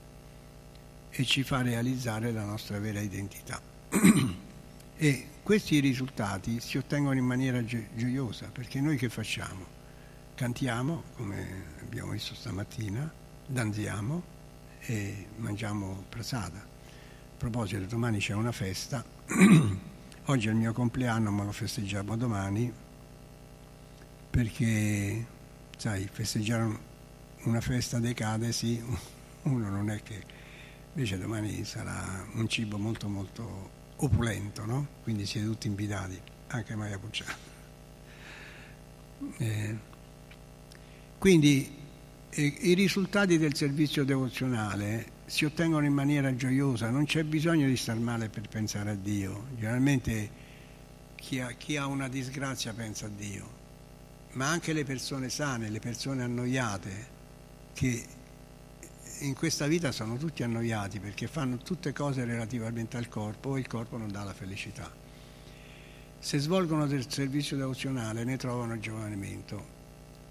e 1.12 1.24
ci 1.24 1.44
fa 1.44 1.62
realizzare 1.62 2.34
la 2.34 2.44
nostra 2.44 2.78
vera 2.78 3.00
identità. 3.00 3.62
e 4.98 5.28
questi 5.42 5.80
risultati 5.80 6.60
si 6.60 6.78
ottengono 6.78 7.18
in 7.18 7.24
maniera 7.24 7.64
gio- 7.64 7.86
gioiosa 7.94 8.50
perché 8.52 8.82
noi 8.82 8.98
che 8.98 9.08
facciamo? 9.08 9.66
Cantiamo, 10.36 11.04
come 11.16 11.64
abbiamo 11.82 12.12
visto 12.12 12.36
stamattina, 12.36 13.10
danziamo 13.46 14.22
e 14.82 15.28
mangiamo 15.38 16.04
prasada. 16.10 16.58
A 16.58 17.38
proposito, 17.38 17.86
domani 17.86 18.20
c'è 18.20 18.34
una 18.34 18.52
festa, 18.52 19.06
oggi 20.26 20.48
è 20.48 20.50
il 20.50 20.58
mio 20.58 20.74
compleanno 20.74 21.32
ma 21.32 21.46
lo 21.46 21.54
festeggiamo 21.54 22.18
domani 22.18 22.84
perché 24.36 25.26
sai, 25.78 26.10
festeggiare 26.12 26.78
una 27.44 27.62
festa 27.62 28.00
decade, 28.00 28.52
sì, 28.52 28.84
uno 29.44 29.70
non 29.70 29.90
è 29.90 30.04
che... 30.04 30.34
Invece 30.94 31.18
domani 31.18 31.64
sarà 31.64 32.26
un 32.34 32.48
cibo 32.48 32.78
molto 32.78 33.08
molto 33.10 33.70
opulento, 33.98 34.66
no? 34.66 34.88
Quindi 35.04 35.26
siete 35.26 35.46
tutti 35.46 35.68
invitati, 35.68 36.20
anche 36.48 36.76
Maria 36.76 36.98
Pucciano. 36.98 37.34
Eh, 39.38 39.78
quindi 41.18 41.74
eh, 42.30 42.58
i 42.60 42.74
risultati 42.74 43.38
del 43.38 43.56
servizio 43.56 44.04
devozionale 44.04 45.12
si 45.26 45.44
ottengono 45.46 45.86
in 45.86 45.94
maniera 45.94 46.34
gioiosa, 46.36 46.90
non 46.90 47.06
c'è 47.06 47.24
bisogno 47.24 47.68
di 47.68 47.76
star 47.76 47.98
male 47.98 48.30
per 48.30 48.48
pensare 48.50 48.92
a 48.92 48.96
Dio. 48.96 49.48
Generalmente 49.56 50.30
chi 51.16 51.40
ha, 51.40 51.52
chi 51.52 51.76
ha 51.78 51.88
una 51.88 52.08
disgrazia 52.08 52.74
pensa 52.74 53.08
a 53.08 53.10
Dio, 53.10 53.64
ma 54.36 54.50
anche 54.50 54.74
le 54.74 54.84
persone 54.84 55.30
sane, 55.30 55.70
le 55.70 55.80
persone 55.80 56.24
annoiate, 56.24 57.14
che 57.74 58.06
in 59.20 59.34
questa 59.34 59.68
vita 59.68 59.92
sono 59.92 60.18
tutti 60.18 60.44
annoiati 60.44 61.00
perché 61.00 61.28
fanno 61.28 61.58
tutte 61.58 61.94
cose 61.94 62.26
relativamente 62.26 62.98
al 62.98 63.08
corpo 63.08 63.56
e 63.56 63.60
il 63.60 63.68
corpo 63.68 63.98
non 63.98 64.12
dà 64.12 64.24
la 64.24 64.34
felicità. 64.34 64.92
Se 66.20 66.40
svolgono 66.40 66.86
del 66.88 67.10
servizio 67.10 67.56
devozionale 67.56 68.24
ne 68.24 68.36
trovano 68.36 68.78
giovanimento. 68.80 69.74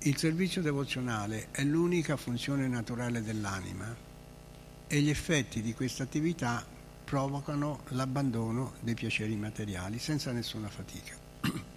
Il 0.00 0.18
servizio 0.18 0.60
devozionale 0.60 1.48
è 1.50 1.62
l'unica 1.62 2.16
funzione 2.16 2.68
naturale 2.68 3.22
dell'anima 3.22 3.94
e 4.86 5.00
gli 5.00 5.08
effetti 5.08 5.62
di 5.62 5.72
questa 5.72 6.02
attività 6.02 6.64
provocano 7.04 7.80
l'abbandono 7.88 8.74
dei 8.80 8.94
piaceri 8.94 9.34
materiali 9.36 9.98
senza 9.98 10.30
nessuna 10.30 10.68
fatica. 10.68 11.16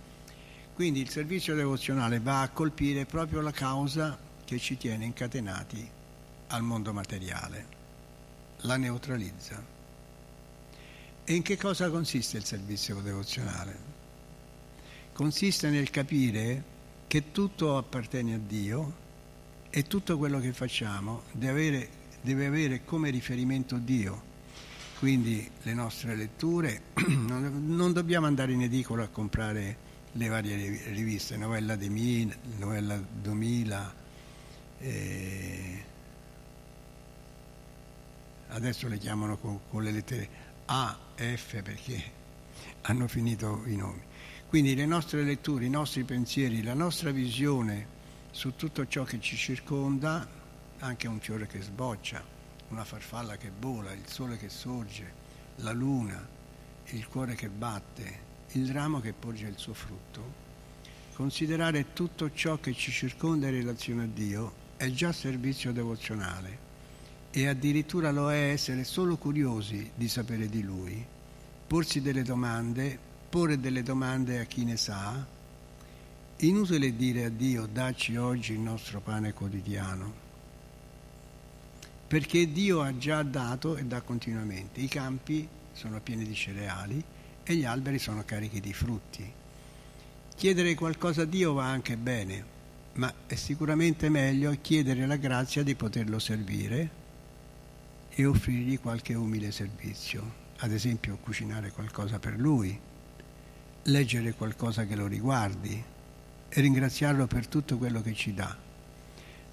Quindi 0.77 1.01
il 1.01 1.09
servizio 1.09 1.55
devozionale 1.55 2.19
va 2.19 2.41
a 2.41 2.49
colpire 2.49 3.07
proprio 3.07 3.41
la 3.41 3.49
causa 3.49 4.15
che 4.45 4.59
ci 4.59 4.77
tiene 4.77 5.05
incatenati 5.05 5.89
al 6.49 6.61
mondo 6.61 6.93
materiale, 6.93 7.65
la 8.57 8.77
neutralizza. 8.77 9.59
E 11.23 11.33
in 11.33 11.41
che 11.41 11.57
cosa 11.57 11.89
consiste 11.89 12.37
il 12.37 12.45
servizio 12.45 12.99
devozionale? 12.99 13.75
Consiste 15.13 15.71
nel 15.71 15.89
capire 15.89 16.63
che 17.07 17.31
tutto 17.31 17.75
appartiene 17.75 18.35
a 18.35 18.39
Dio 18.39 18.93
e 19.71 19.81
tutto 19.87 20.19
quello 20.19 20.39
che 20.39 20.53
facciamo 20.53 21.23
deve 21.31 21.49
avere, 21.49 21.89
deve 22.21 22.45
avere 22.45 22.85
come 22.85 23.09
riferimento 23.09 23.77
Dio. 23.77 24.21
Quindi 24.99 25.49
le 25.63 25.73
nostre 25.73 26.15
letture, 26.15 26.83
non 27.07 27.93
dobbiamo 27.93 28.27
andare 28.27 28.51
in 28.51 28.61
edicola 28.61 29.05
a 29.05 29.07
comprare 29.07 29.85
le 30.17 30.27
varie 30.29 30.55
riviste, 30.93 31.37
Novella 31.37 31.75
de 31.75 31.89
Mil, 31.89 32.35
Novella 32.57 32.97
2000, 32.97 33.95
eh, 34.79 35.83
adesso 38.47 38.87
le 38.87 38.97
chiamano 38.97 39.37
con, 39.37 39.59
con, 39.69 39.83
le 39.83 39.91
lettere 39.91 40.29
A, 40.65 40.97
F 41.15 41.61
perché 41.61 42.03
hanno 42.81 43.07
finito 43.07 43.61
i 43.67 43.75
nomi. 43.75 44.01
Quindi 44.47 44.73
le 44.75 44.87
nostre 44.87 45.21
letture, 45.21 45.65
i 45.65 45.69
nostri 45.69 46.03
pensieri, 46.03 46.63
la 46.63 46.73
nostra 46.73 47.11
visione 47.11 47.95
su 48.31 48.55
tutto 48.55 48.87
ciò 48.87 49.03
che 49.03 49.19
ci 49.19 49.35
circonda, 49.35 50.27
anche 50.79 51.07
un 51.07 51.19
fiore 51.19 51.45
che 51.45 51.61
sboccia, 51.61 52.23
una 52.69 52.85
farfalla 52.85 53.37
che 53.37 53.51
vola, 53.59 53.91
il 53.93 54.07
sole 54.07 54.37
che 54.37 54.49
sorge, 54.49 55.25
la 55.57 55.73
luna, 55.73 56.27
il 56.85 57.07
cuore 57.07 57.35
che 57.35 57.49
batte, 57.49 58.26
il 58.53 58.71
ramo 58.71 58.99
che 58.99 59.13
porge 59.13 59.47
il 59.47 59.57
suo 59.57 59.73
frutto, 59.73 60.45
considerare 61.13 61.93
tutto 61.93 62.31
ciò 62.33 62.59
che 62.59 62.73
ci 62.73 62.91
circonda 62.91 63.47
in 63.47 63.53
relazione 63.53 64.03
a 64.03 64.07
Dio 64.07 64.65
è 64.77 64.89
già 64.91 65.11
servizio 65.11 65.71
devozionale 65.73 66.65
e 67.31 67.47
addirittura 67.47 68.11
lo 68.11 68.31
è 68.31 68.51
essere 68.51 68.83
solo 68.83 69.17
curiosi 69.17 69.91
di 69.93 70.07
sapere 70.07 70.47
di 70.47 70.63
Lui, 70.63 71.05
porsi 71.67 72.01
delle 72.01 72.23
domande, 72.23 72.97
porre 73.29 73.59
delle 73.59 73.83
domande 73.83 74.39
a 74.39 74.45
chi 74.45 74.63
ne 74.63 74.77
sa. 74.77 75.25
Inutile 76.37 76.95
dire 76.95 77.25
a 77.25 77.29
Dio 77.29 77.65
dacci 77.65 78.15
oggi 78.15 78.53
il 78.53 78.59
nostro 78.59 79.01
pane 79.01 79.33
quotidiano, 79.33 80.13
perché 82.07 82.51
Dio 82.51 82.81
ha 82.81 82.95
già 82.97 83.21
dato 83.23 83.75
e 83.75 83.83
dà 83.83 84.01
continuamente. 84.01 84.79
I 84.79 84.87
campi 84.87 85.47
sono 85.73 85.99
pieni 85.99 86.25
di 86.25 86.33
cereali 86.33 87.03
e 87.49 87.55
gli 87.55 87.63
alberi 87.63 87.97
sono 87.97 88.23
carichi 88.25 88.59
di 88.59 88.73
frutti. 88.73 89.31
Chiedere 90.35 90.75
qualcosa 90.75 91.21
a 91.21 91.25
Dio 91.25 91.53
va 91.53 91.65
anche 91.65 91.95
bene, 91.95 92.45
ma 92.95 93.11
è 93.25 93.35
sicuramente 93.35 94.09
meglio 94.09 94.53
chiedere 94.59 95.05
la 95.05 95.15
grazia 95.15 95.63
di 95.63 95.73
poterlo 95.73 96.19
servire 96.19 96.89
e 98.09 98.25
offrirgli 98.25 98.81
qualche 98.81 99.13
umile 99.13 99.51
servizio, 99.51 100.45
ad 100.57 100.73
esempio 100.73 101.17
cucinare 101.21 101.71
qualcosa 101.71 102.19
per 102.19 102.37
lui, 102.37 102.77
leggere 103.83 104.33
qualcosa 104.33 104.85
che 104.85 104.97
lo 104.97 105.07
riguardi 105.07 105.81
e 106.49 106.61
ringraziarlo 106.61 107.27
per 107.27 107.47
tutto 107.47 107.77
quello 107.77 108.01
che 108.01 108.13
ci 108.13 108.33
dà. 108.33 108.55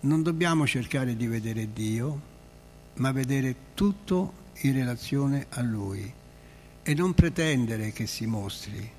Non 0.01 0.22
dobbiamo 0.24 0.66
cercare 0.66 1.14
di 1.14 1.28
vedere 1.28 1.72
Dio, 1.72 2.20
ma 2.95 3.12
vedere 3.12 3.55
tutto 3.74 4.42
in 4.62 4.72
relazione 4.72 5.47
a 5.51 5.62
Lui 5.62 6.22
e 6.87 6.93
non 6.93 7.14
pretendere 7.14 7.93
che 7.93 8.07
si 8.07 8.26
mostri, 8.26 8.91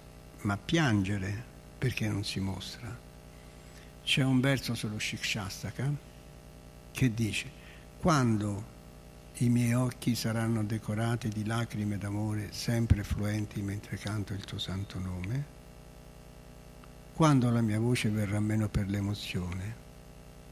ma 0.41 0.57
piangere 0.57 1.43
perché 1.77 2.07
non 2.07 2.23
si 2.23 2.39
mostra. 2.39 2.97
C'è 4.03 4.23
un 4.23 4.39
verso 4.39 4.73
sullo 4.73 4.97
Shikshastaka 4.97 5.91
che 6.91 7.13
dice 7.13 7.51
quando 7.99 8.73
i 9.39 9.49
miei 9.49 9.73
occhi 9.73 10.15
saranno 10.15 10.63
decorati 10.63 11.27
di 11.27 11.45
lacrime 11.45 11.99
d'amore 11.99 12.51
sempre 12.51 13.03
fluenti 13.03 13.61
mentre 13.61 13.97
canto 13.97 14.33
il 14.33 14.43
tuo 14.45 14.57
santo 14.57 14.97
nome, 14.97 15.45
quando 17.13 17.51
la 17.51 17.61
mia 17.61 17.79
voce 17.79 18.09
verrà 18.09 18.39
meno 18.39 18.67
per 18.67 18.89
l'emozione 18.89 19.83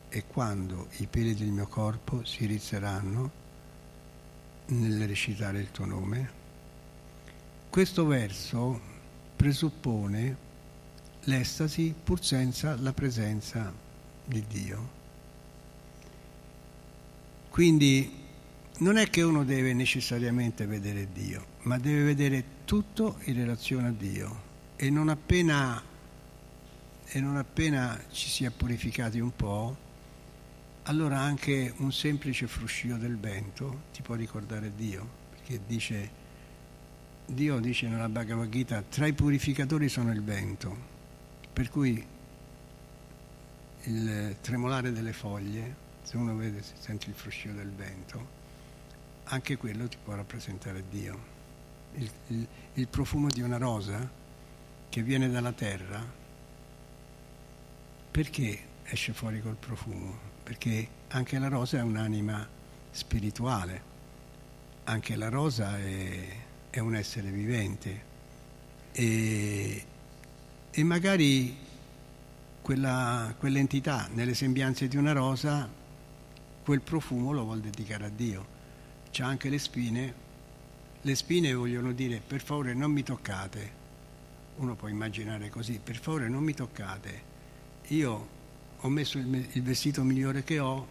e 0.09 0.25
quando 0.27 0.89
i 0.97 1.07
peli 1.07 1.33
del 1.33 1.49
mio 1.49 1.67
corpo 1.67 2.23
si 2.25 2.45
rizzeranno 2.45 3.31
nel 4.67 5.07
recitare 5.07 5.59
il 5.59 5.71
tuo 5.71 5.85
nome. 5.85 6.42
Questo 7.73 8.05
verso 8.05 8.79
presuppone 9.35 10.37
l'estasi 11.21 11.91
pur 12.03 12.23
senza 12.23 12.75
la 12.75 12.93
presenza 12.93 13.73
di 14.23 14.45
Dio. 14.47 14.89
Quindi 17.49 18.11
non 18.77 18.97
è 18.97 19.09
che 19.09 19.23
uno 19.23 19.43
deve 19.43 19.73
necessariamente 19.73 20.67
vedere 20.67 21.07
Dio, 21.11 21.45
ma 21.63 21.79
deve 21.79 22.03
vedere 22.03 22.43
tutto 22.65 23.17
in 23.23 23.37
relazione 23.37 23.87
a 23.87 23.91
Dio 23.91 24.41
e 24.75 24.91
non 24.91 25.09
appena, 25.09 25.81
e 27.07 27.19
non 27.19 27.37
appena 27.37 27.99
ci 28.11 28.29
si 28.29 28.45
è 28.45 28.51
purificati 28.51 29.19
un 29.19 29.35
po', 29.35 29.75
allora 30.83 31.17
anche 31.21 31.73
un 31.77 31.91
semplice 31.91 32.45
fruscio 32.45 32.97
del 32.97 33.17
vento 33.17 33.85
ti 33.91 34.03
può 34.03 34.13
ricordare 34.13 34.75
Dio, 34.75 35.09
perché 35.31 35.59
dice, 35.65 36.21
Dio 37.25 37.59
dice 37.59 37.87
nella 37.87 38.09
Bhagavad 38.09 38.49
Gita, 38.49 38.81
tra 38.81 39.07
i 39.07 39.13
purificatori 39.13 39.87
sono 39.87 40.11
il 40.11 40.21
vento, 40.21 40.75
per 41.51 41.69
cui 41.69 42.05
il 43.83 44.35
tremolare 44.41 44.91
delle 44.91 45.13
foglie, 45.13 45.75
se 46.03 46.17
uno 46.17 46.35
vede, 46.35 46.61
si 46.61 46.73
sente 46.77 47.09
il 47.09 47.15
fruscio 47.15 47.51
del 47.51 47.71
vento, 47.71 48.41
anche 49.25 49.57
quello 49.57 49.87
ti 49.87 49.97
può 50.03 50.15
rappresentare 50.15 50.83
Dio. 50.89 51.31
Il, 51.93 52.09
il, 52.27 52.47
il 52.73 52.87
profumo 52.87 53.27
di 53.27 53.41
una 53.41 53.57
rosa 53.57 54.09
che 54.89 55.01
viene 55.01 55.29
dalla 55.29 55.53
terra, 55.53 56.05
perché 58.11 58.59
esce 58.83 59.13
fuori 59.13 59.41
col 59.41 59.55
profumo? 59.55 60.31
Perché 60.43 60.87
anche 61.07 61.39
la 61.39 61.47
rosa 61.47 61.77
è 61.77 61.81
un'anima 61.81 62.47
spirituale, 62.91 63.91
anche 64.83 65.15
la 65.15 65.29
rosa 65.29 65.79
è, 65.79 66.27
è 66.73 66.79
un 66.79 66.95
essere 66.95 67.29
vivente 67.29 68.01
e, 68.93 69.85
e 70.71 70.83
magari 70.83 71.55
quella, 72.63 73.35
quell'entità 73.37 74.09
nelle 74.11 74.33
sembianze 74.33 74.87
di 74.87 74.97
una 74.97 75.11
rosa, 75.11 75.69
quel 76.63 76.81
profumo 76.81 77.31
lo 77.31 77.43
vuol 77.43 77.59
dedicare 77.59 78.05
a 78.05 78.09
Dio. 78.09 78.47
C'ha 79.11 79.27
anche 79.27 79.49
le 79.49 79.59
spine, 79.59 80.13
le 80.99 81.13
spine 81.15 81.53
vogliono 81.53 81.91
dire 81.91 82.19
per 82.25 82.41
favore 82.41 82.73
non 82.73 82.91
mi 82.91 83.03
toccate, 83.03 83.71
uno 84.55 84.73
può 84.73 84.87
immaginare 84.87 85.49
così, 85.49 85.79
per 85.83 85.99
favore 85.99 86.27
non 86.27 86.43
mi 86.43 86.55
toccate, 86.55 87.21
io 87.89 88.27
ho 88.79 88.89
messo 88.89 89.19
il, 89.19 89.47
il 89.51 89.61
vestito 89.61 90.01
migliore 90.01 90.43
che 90.43 90.57
ho 90.57 90.87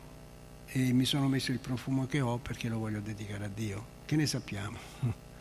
e 0.67 0.93
mi 0.93 1.07
sono 1.07 1.27
messo 1.27 1.51
il 1.51 1.59
profumo 1.59 2.07
che 2.07 2.21
ho 2.21 2.39
perché 2.39 2.69
lo 2.69 2.79
voglio 2.79 3.01
dedicare 3.01 3.47
a 3.47 3.51
Dio. 3.53 3.85
Che 4.07 4.15
ne 4.15 4.27
sappiamo? 4.27 4.79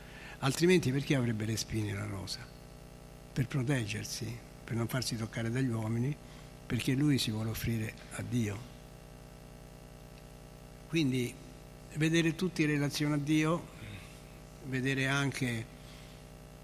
Altrimenti 0.43 0.91
perché 0.91 1.15
avrebbe 1.15 1.45
le 1.45 1.55
spine 1.55 1.93
la 1.93 2.05
rosa? 2.05 2.39
Per 3.33 3.47
proteggersi, 3.47 4.37
per 4.63 4.75
non 4.75 4.87
farsi 4.87 5.15
toccare 5.15 5.51
dagli 5.51 5.69
uomini, 5.69 6.15
perché 6.65 6.93
lui 6.93 7.17
si 7.17 7.29
vuole 7.29 7.51
offrire 7.51 7.93
a 8.13 8.23
Dio. 8.23 8.69
Quindi 10.87 11.33
vedere 11.95 12.35
tutti 12.35 12.63
in 12.63 12.69
relazione 12.69 13.15
a 13.15 13.17
Dio, 13.17 13.67
vedere 14.65 15.07
anche 15.07 15.65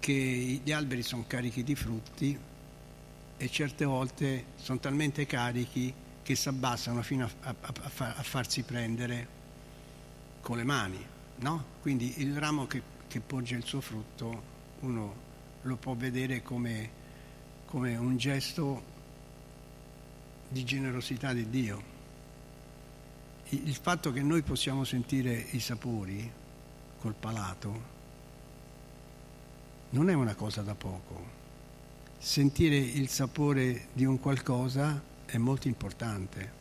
che 0.00 0.60
gli 0.62 0.72
alberi 0.72 1.02
sono 1.02 1.24
carichi 1.26 1.62
di 1.62 1.74
frutti, 1.74 2.38
e 3.40 3.48
certe 3.48 3.84
volte 3.84 4.46
sono 4.56 4.80
talmente 4.80 5.24
carichi 5.24 5.94
che 6.24 6.34
si 6.34 6.48
abbassano 6.48 7.02
fino 7.02 7.24
a, 7.24 7.30
a, 7.48 7.54
a, 7.60 8.14
a 8.16 8.22
farsi 8.22 8.62
prendere 8.62 9.28
con 10.40 10.56
le 10.56 10.64
mani. 10.64 11.06
No? 11.36 11.64
Quindi 11.80 12.20
il 12.20 12.36
ramo 12.36 12.66
che, 12.66 12.82
che, 13.08 13.20
porge 13.20 13.56
il 13.56 13.64
suo 13.64 13.80
frutto 13.80 14.56
uno 14.80 15.26
lo 15.62 15.76
può 15.76 15.94
vedere 15.94 16.42
come, 16.42 16.90
come 17.66 17.96
un 17.96 18.16
gesto 18.16 18.82
di 20.48 20.64
generosità 20.64 21.32
di 21.32 21.50
Dio. 21.50 21.96
Il 23.48 23.74
fatto 23.74 24.12
che 24.12 24.22
noi 24.22 24.42
possiamo 24.42 24.84
sentire 24.84 25.32
i 25.50 25.60
sapori 25.60 26.30
col 27.00 27.14
palato 27.14 27.96
non 29.90 30.10
è 30.10 30.14
una 30.14 30.34
cosa 30.34 30.60
da 30.60 30.74
poco 30.74 31.36
sentire 32.18 32.76
il 32.76 33.08
sapore 33.08 33.88
di 33.92 34.04
un 34.04 34.18
qualcosa 34.18 35.00
è 35.24 35.36
molto 35.36 35.68
importante 35.68 36.56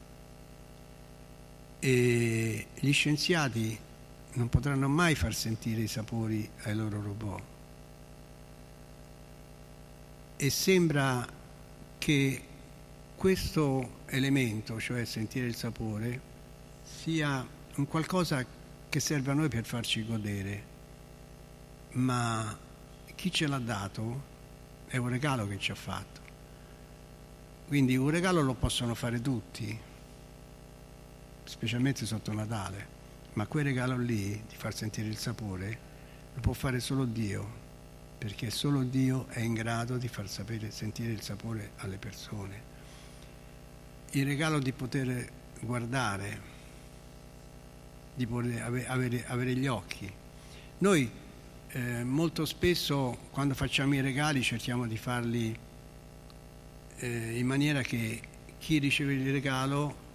e 1.79 2.67
gli 2.75 2.91
scienziati 2.91 3.77
non 4.37 4.49
potranno 4.49 4.87
mai 4.87 5.15
far 5.15 5.33
sentire 5.33 5.81
i 5.81 5.87
sapori 5.87 6.47
ai 6.63 6.75
loro 6.75 7.01
robot. 7.01 7.41
E 10.37 10.49
sembra 10.51 11.27
che 11.97 12.41
questo 13.15 14.01
elemento, 14.05 14.79
cioè 14.79 15.05
sentire 15.05 15.47
il 15.47 15.55
sapore, 15.55 16.21
sia 16.83 17.45
un 17.75 17.87
qualcosa 17.87 18.45
che 18.87 18.99
serve 18.99 19.31
a 19.31 19.33
noi 19.33 19.49
per 19.49 19.65
farci 19.65 20.05
godere, 20.05 20.75
ma 21.93 22.55
chi 23.15 23.31
ce 23.31 23.47
l'ha 23.47 23.57
dato 23.57 24.35
è 24.85 24.97
un 24.97 25.09
regalo 25.09 25.47
che 25.47 25.57
ci 25.57 25.71
ha 25.71 25.75
fatto. 25.75 26.21
Quindi 27.65 27.97
un 27.97 28.11
regalo 28.11 28.41
lo 28.41 28.53
possono 28.53 28.93
fare 28.93 29.19
tutti, 29.19 29.77
specialmente 31.43 32.05
sotto 32.05 32.31
Natale, 32.31 32.96
ma 33.37 33.45
quel 33.45 33.65
regalo 33.65 33.97
lì, 33.97 34.31
di 34.31 34.55
far 34.55 34.73
sentire 34.73 35.07
il 35.07 35.15
sapore, 35.15 35.79
lo 36.33 36.41
può 36.41 36.53
fare 36.53 36.79
solo 36.79 37.05
Dio, 37.05 37.47
perché 38.17 38.49
solo 38.49 38.81
Dio 38.81 39.27
è 39.27 39.41
in 39.41 39.53
grado 39.53 39.97
di 39.97 40.07
far 40.07 40.27
sapere, 40.27 40.71
sentire 40.71 41.11
il 41.11 41.21
sapore 41.21 41.73
alle 41.77 41.97
persone. 41.97 42.61
Il 44.13 44.25
regalo 44.25 44.57
di 44.57 44.71
poter 44.71 45.29
guardare, 45.59 46.41
di 48.15 48.25
poter 48.25 48.59
avere, 48.87 49.23
avere 49.27 49.53
gli 49.53 49.67
occhi. 49.67 50.11
Noi 50.79 51.07
eh, 51.69 52.03
molto 52.03 52.43
spesso 52.43 53.19
quando 53.29 53.53
facciamo 53.53 53.93
i 53.93 54.01
regali 54.01 54.41
cerchiamo 54.41 54.87
di 54.87 54.97
farli 54.97 55.55
eh, 56.95 57.37
in 57.37 57.45
maniera 57.45 57.83
che 57.83 58.19
chi 58.57 58.79
riceve 58.79 59.13
il 59.13 59.31
regalo 59.31 60.05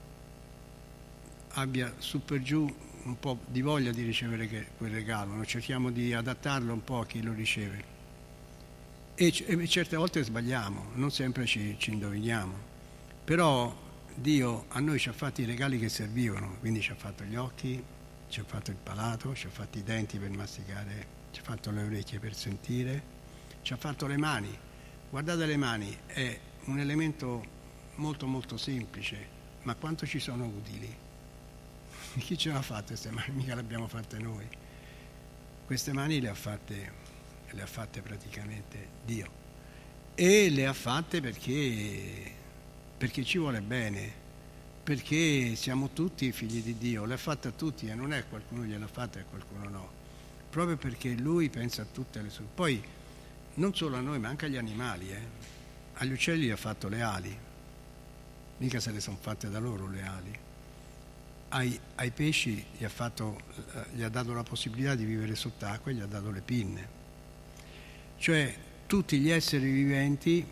abbia 1.51 1.95
su 1.99 2.25
per 2.25 2.41
giù 2.43 2.91
un 3.05 3.19
po' 3.19 3.39
di 3.47 3.63
voglia 3.63 3.91
di 3.91 4.03
ricevere 4.03 4.49
quel 4.77 4.91
regalo, 4.91 5.35
no? 5.35 5.45
cerchiamo 5.45 5.91
di 5.91 6.13
adattarlo 6.15 6.73
un 6.73 6.85
po' 6.85 7.01
a 7.01 7.07
chi 7.07 7.23
lo 7.23 7.33
riceve. 7.33 7.91
E, 9.15 9.33
e 9.47 9.69
certe 9.69 9.97
volte 9.97 10.23
sbagliamo, 10.23 10.91
non 10.95 11.11
sempre 11.11 11.47
ci, 11.47 11.77
ci 11.79 11.91
indoviniamo, 11.91 12.55
però 13.25 13.75
Dio 14.15 14.65
a 14.69 14.81
noi 14.81 14.99
ci 14.99 15.09
ha 15.09 15.13
fatto 15.13 15.41
i 15.41 15.45
regali 15.45 15.79
che 15.79 15.89
servivano, 15.89 16.57
quindi 16.61 16.81
ci 16.81 16.93
ha 16.93 16.97
fatto 16.97 17.25
gli 17.25 17.37
occhi, 17.37 17.83
ci 18.29 18.41
ha 18.41 18.45
fatto 18.45 18.71
il 18.71 18.79
palato, 18.83 19.35
ci 19.35 19.47
ha 19.47 19.51
fatto 19.51 19.79
i 19.79 19.83
denti 19.83 20.19
per 20.19 20.31
masticare 20.31 21.21
ci 21.33 21.41
ha 21.41 21.43
fatto 21.43 21.71
le 21.71 21.83
orecchie 21.83 22.19
per 22.19 22.35
sentire, 22.35 23.03
ci 23.63 23.73
ha 23.73 23.77
fatto 23.77 24.07
le 24.07 24.19
mani. 24.19 24.57
Guardate 25.11 25.47
le 25.47 25.57
mani, 25.57 25.97
è 26.07 26.39
un 26.67 26.79
elemento 26.79 27.43
molto 27.97 28.27
molto 28.27 28.57
semplice, 28.57 29.41
ma 29.63 29.75
quanto 29.75 30.07
ci 30.07 30.19
sono 30.19 30.45
utili? 30.45 31.02
Chi 32.19 32.37
ce 32.37 32.51
l'ha 32.51 32.63
fatte 32.63 32.89
queste 32.89 33.11
mani? 33.11 33.33
Mica 33.37 33.55
le 33.55 33.61
abbiamo 33.61 33.87
fatte 33.87 34.19
noi. 34.19 34.49
Queste 35.65 35.93
mani 35.93 36.21
le 36.21 36.29
ha 36.29 36.35
fatte, 36.35 36.93
le 37.51 37.63
ha 37.63 37.67
fatte 37.67 38.03
praticamente 38.03 38.89
Dio. 39.05 39.41
E 40.15 40.51
le 40.51 40.67
ha 40.67 40.73
fatte 40.73 41.21
perché, 41.21 42.33
perché 42.99 43.25
ci 43.25 43.39
vuole 43.39 43.63
bene, 43.63 44.13
perché 44.83 45.55
siamo 45.57 45.91
tutti 45.91 46.31
figli 46.33 46.63
di 46.63 46.77
Dio, 46.77 47.05
le 47.05 47.15
ha 47.15 47.19
fatte 47.19 47.49
a 47.49 47.53
tutti 47.53 47.89
e 47.89 47.95
non 47.95 48.13
è 48.13 48.27
qualcuno 48.29 48.65
gliel'ha 48.65 48.89
fatta 48.89 49.21
e 49.21 49.25
qualcuno 49.25 49.69
no 49.69 50.01
proprio 50.53 50.77
perché 50.77 51.15
lui 51.15 51.49
pensa 51.49 51.81
a 51.81 51.87
tutte 51.91 52.21
le 52.21 52.29
sue... 52.29 52.45
Poi 52.45 52.81
non 53.55 53.75
solo 53.75 53.97
a 53.97 54.01
noi, 54.01 54.19
ma 54.19 54.29
anche 54.29 54.45
agli 54.45 54.59
animali. 54.59 55.11
Eh. 55.11 55.21
Agli 55.95 56.13
uccelli 56.13 56.45
gli 56.45 56.51
ha 56.51 56.57
fatto 56.57 56.89
le 56.89 57.01
ali, 57.01 57.39
mica 58.59 58.79
se 58.79 58.91
le 58.93 59.01
sono 59.01 59.17
fatte 59.19 59.49
da 59.49 59.59
loro 59.59 59.89
le 59.89 60.03
ali. 60.03 60.39
Ai, 61.55 61.79
ai 61.97 62.11
pesci 62.13 62.65
gli 62.79 62.83
ha, 62.83 62.89
fatto, 62.89 63.39
eh, 63.75 63.85
gli 63.93 64.03
ha 64.03 64.09
dato 64.09 64.33
la 64.33 64.43
possibilità 64.43 64.95
di 64.95 65.05
vivere 65.05 65.35
sott'acqua 65.35 65.91
e 65.91 65.95
gli 65.95 66.01
ha 66.01 66.07
dato 66.07 66.31
le 66.31 66.41
pinne. 66.41 66.89
Cioè 68.17 68.57
tutti 68.87 69.19
gli 69.19 69.29
esseri 69.29 69.71
viventi, 69.71 70.47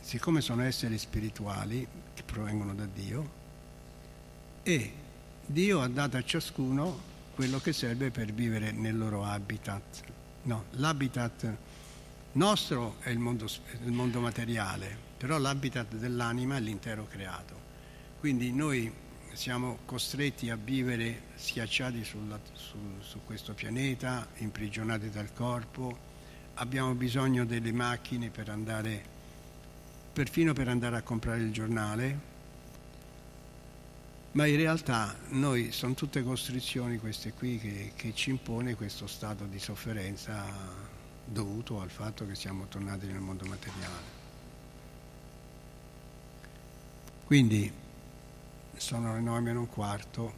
siccome 0.00 0.40
sono 0.40 0.62
esseri 0.62 0.96
spirituali 0.98 1.84
che 2.14 2.22
provengono 2.22 2.74
da 2.74 2.86
Dio, 2.86 3.30
e 4.62 4.92
Dio 5.44 5.80
ha 5.80 5.88
dato 5.88 6.16
a 6.16 6.22
ciascuno 6.22 7.10
quello 7.34 7.58
che 7.58 7.72
serve 7.72 8.12
per 8.12 8.32
vivere 8.32 8.70
nel 8.70 8.96
loro 8.96 9.24
habitat. 9.24 10.02
No, 10.42 10.66
l'habitat 10.72 11.56
nostro 12.32 12.98
è 13.00 13.10
il 13.10 13.18
mondo, 13.18 13.48
il 13.82 13.90
mondo 13.90 14.20
materiale, 14.20 14.96
però 15.16 15.38
l'habitat 15.38 15.96
dell'anima 15.96 16.56
è 16.56 16.60
l'intero 16.60 17.08
creato. 17.08 17.70
Quindi 18.20 18.52
noi 18.52 19.01
siamo 19.34 19.78
costretti 19.84 20.50
a 20.50 20.56
vivere 20.56 21.22
schiacciati 21.34 22.04
sulla, 22.04 22.38
su, 22.52 22.76
su 23.00 23.20
questo 23.24 23.54
pianeta, 23.54 24.28
imprigionati 24.38 25.10
dal 25.10 25.32
corpo, 25.32 26.10
abbiamo 26.54 26.94
bisogno 26.94 27.44
delle 27.44 27.72
macchine 27.72 28.30
per 28.30 28.48
andare 28.50 29.10
perfino 30.12 30.52
per 30.52 30.68
andare 30.68 30.96
a 30.96 31.02
comprare 31.02 31.40
il 31.40 31.52
giornale, 31.52 32.30
ma 34.32 34.46
in 34.46 34.56
realtà 34.56 35.16
noi 35.30 35.72
sono 35.72 35.94
tutte 35.94 36.22
costrizioni 36.22 36.98
queste 36.98 37.32
qui 37.32 37.58
che, 37.58 37.92
che 37.96 38.14
ci 38.14 38.30
impone 38.30 38.74
questo 38.74 39.06
stato 39.06 39.44
di 39.44 39.58
sofferenza 39.58 40.44
dovuto 41.24 41.80
al 41.80 41.90
fatto 41.90 42.26
che 42.26 42.34
siamo 42.34 42.66
tornati 42.66 43.06
nel 43.06 43.20
mondo 43.20 43.46
materiale. 43.46 44.20
Quindi 47.24 47.72
sono 48.82 49.14
le 49.14 49.20
nove 49.20 49.38
meno 49.38 49.60
un 49.60 49.68
quarto. 49.68 50.34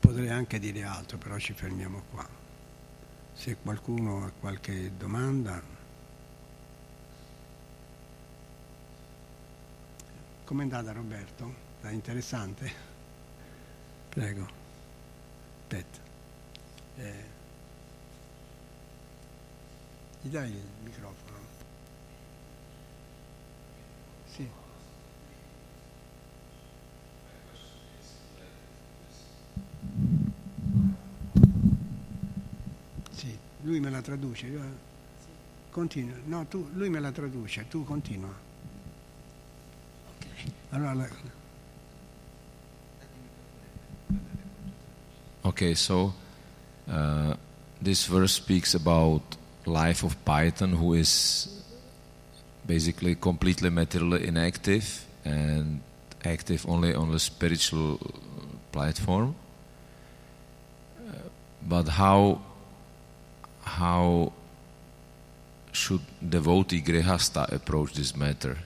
Potrei 0.00 0.30
anche 0.30 0.58
dire 0.58 0.84
altro, 0.84 1.18
però 1.18 1.38
ci 1.38 1.52
fermiamo 1.52 2.02
qua. 2.10 2.26
Se 3.34 3.58
qualcuno 3.62 4.24
ha 4.24 4.30
qualche 4.30 4.96
domanda. 4.96 5.60
Com'è 10.44 10.62
andata 10.62 10.92
Roberto? 10.92 11.54
È 11.82 11.90
interessante? 11.90 12.72
Prego. 14.08 14.48
Aspetta. 15.60 15.98
Eh. 16.96 17.24
Gli 20.22 20.28
dai 20.30 20.50
il 20.50 20.70
microfono? 20.82 21.36
Sì. 24.38 24.48
Sì, 33.10 33.36
lui 33.68 33.80
me 33.80 33.90
la 33.90 34.00
traduce. 34.00 34.46
io- 34.46 34.86
Continua. 35.70 36.16
No, 36.26 36.44
tu, 36.48 36.66
lui 36.74 36.88
me 36.88 36.98
la 36.98 37.10
traduce, 37.12 37.64
tu 37.68 37.84
continua. 37.84 38.30
Allora, 40.70 40.94
la- 40.94 41.08
Okay, 45.44 45.74
so 45.74 46.12
uh, 46.90 47.34
this 47.80 48.06
verse 48.06 48.32
speaks 48.34 48.74
about 48.74 49.22
life 49.66 50.02
of 50.04 50.16
Python, 50.24 50.72
who 50.72 50.94
is 50.94 51.48
basically 52.66 53.14
completely 53.14 53.70
materially 53.70 54.26
inactive 54.26 55.06
and 55.24 55.80
active 56.24 56.66
only 56.68 56.94
on 56.94 57.10
the 57.12 57.18
spiritual 57.18 57.98
platform. 58.72 59.34
Uh, 61.08 61.12
but 61.66 61.88
how 61.88 62.40
how 63.76 64.32
should 65.72 66.02
devotee 66.20 66.80
grihasta 66.82 67.44
approach 67.52 67.92
this 67.92 68.14
matter? 68.16 68.56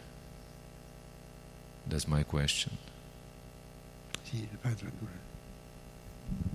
That's 1.88 2.06
my 2.06 2.24
question. 2.24 2.72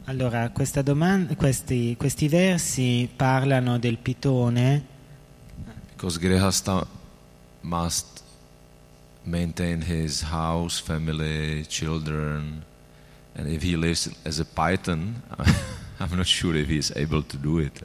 Allora, 0.06 0.50
questa 0.50 0.82
doman- 0.82 1.36
questi, 1.36 1.96
questi 1.98 2.28
versi 2.28 3.10
parlano 3.16 3.78
del 3.78 3.98
pitone 3.98 4.96
Because 5.94 6.20
Grihasta 6.20 6.86
must 7.62 8.24
maintain 9.24 9.82
his 9.82 10.22
house, 10.22 10.80
family, 10.80 11.66
children, 11.68 12.64
and 13.36 13.48
if 13.48 13.64
he 13.64 13.76
lives 13.76 14.08
as 14.24 14.40
a 14.40 14.46
python, 14.46 15.24
I'm 16.00 16.16
not 16.16 16.28
sure 16.28 16.56
if 16.56 16.68
he's 16.68 16.92
able 16.96 17.24
to 17.24 17.38
do 17.38 17.58
it. 17.60 17.82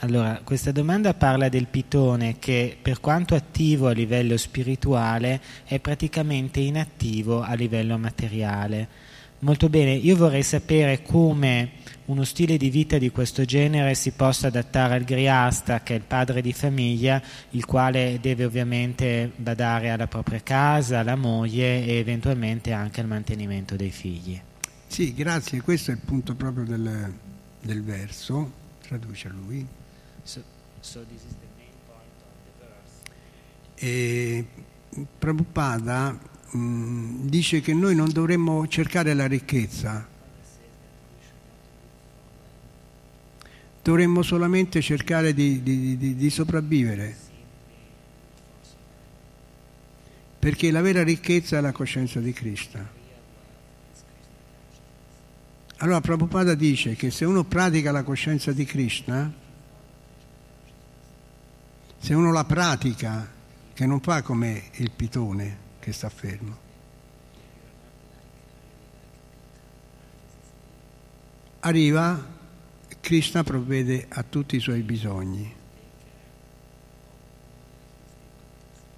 Allora, 0.00 0.40
questa 0.44 0.70
domanda 0.70 1.12
parla 1.14 1.48
del 1.48 1.66
pitone 1.66 2.38
che 2.38 2.76
per 2.80 3.00
quanto 3.00 3.34
attivo 3.34 3.88
a 3.88 3.92
livello 3.92 4.36
spirituale 4.36 5.40
è 5.64 5.80
praticamente 5.80 6.60
inattivo 6.60 7.42
a 7.42 7.54
livello 7.54 7.98
materiale. 7.98 9.06
Molto 9.40 9.68
bene, 9.68 9.92
io 9.92 10.14
vorrei 10.16 10.44
sapere 10.44 11.02
come 11.02 11.70
uno 12.06 12.22
stile 12.24 12.56
di 12.56 12.70
vita 12.70 12.96
di 12.96 13.10
questo 13.10 13.44
genere 13.44 13.94
si 13.94 14.12
possa 14.12 14.46
adattare 14.46 14.94
al 14.94 15.04
griasta, 15.04 15.82
che 15.82 15.94
è 15.94 15.96
il 15.96 16.04
padre 16.06 16.42
di 16.42 16.52
famiglia, 16.52 17.20
il 17.50 17.64
quale 17.64 18.18
deve 18.20 18.44
ovviamente 18.44 19.30
badare 19.34 19.90
alla 19.90 20.06
propria 20.06 20.40
casa, 20.42 21.00
alla 21.00 21.16
moglie 21.16 21.84
e 21.84 21.94
eventualmente 21.94 22.72
anche 22.72 23.00
al 23.00 23.08
mantenimento 23.08 23.74
dei 23.74 23.90
figli. 23.90 24.40
Sì, 24.86 25.12
grazie, 25.12 25.60
questo 25.60 25.90
è 25.90 25.94
il 25.94 26.00
punto 26.04 26.34
proprio 26.34 26.64
del, 26.64 27.12
del 27.60 27.82
verso. 27.82 28.52
Traduce 28.80 29.28
lui. 29.28 29.66
E 33.74 34.46
Prabhupada 35.18 36.18
mh, 36.50 37.26
dice 37.26 37.60
che 37.60 37.74
noi 37.74 37.94
non 37.94 38.10
dovremmo 38.10 38.66
cercare 38.66 39.14
la 39.14 39.26
ricchezza, 39.26 40.08
dovremmo 43.82 44.22
solamente 44.22 44.80
cercare 44.80 45.32
di, 45.32 45.62
di- 45.62 45.96
di- 45.96 46.16
di 46.16 46.30
sopravvivere. 46.30 47.26
Perché 50.38 50.70
la 50.70 50.80
vera 50.80 51.02
ricchezza 51.02 51.58
è 51.58 51.60
la 51.60 51.72
coscienza 51.72 52.20
di 52.20 52.32
Krishna. 52.32 52.97
Allora 55.80 56.00
Prabhupada 56.00 56.54
dice 56.54 56.96
che 56.96 57.10
se 57.10 57.24
uno 57.24 57.44
pratica 57.44 57.92
la 57.92 58.02
coscienza 58.02 58.52
di 58.52 58.64
Krishna, 58.64 59.32
se 61.98 62.14
uno 62.14 62.32
la 62.32 62.44
pratica, 62.44 63.30
che 63.74 63.86
non 63.86 64.00
fa 64.00 64.22
come 64.22 64.70
il 64.74 64.90
pitone 64.90 65.58
che 65.78 65.92
sta 65.92 66.08
fermo, 66.08 66.58
arriva, 71.60 72.26
Krishna 73.00 73.44
provvede 73.44 74.06
a 74.08 74.24
tutti 74.24 74.56
i 74.56 74.60
suoi 74.60 74.82
bisogni. 74.82 75.54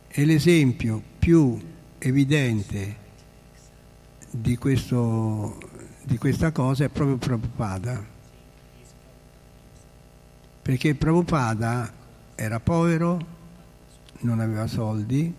E 0.08 0.24
l'esempio 0.24 1.02
più 1.18 1.60
evidente 1.98 2.96
di, 4.30 4.56
questo, 4.56 5.58
di 6.02 6.18
questa 6.18 6.52
cosa 6.52 6.84
è 6.84 6.88
proprio 6.88 7.16
Prabhupada. 7.16 8.04
Perché 10.62 10.94
Prabhupada 10.94 11.92
era 12.34 12.60
povero, 12.60 13.38
non 14.20 14.40
aveva 14.40 14.66
soldi, 14.66 15.32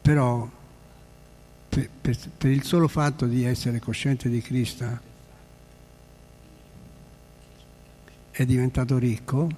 però 0.00 0.48
per, 1.68 1.88
per- 2.00 2.30
per 2.36 2.50
il 2.50 2.64
solo 2.64 2.88
fatto 2.88 3.26
di 3.26 3.44
essere 3.44 3.78
cosciente 3.78 4.28
di 4.28 4.40
Krishna 4.40 5.00
è 8.30 8.44
diventato 8.44 8.98
ricco 8.98 9.48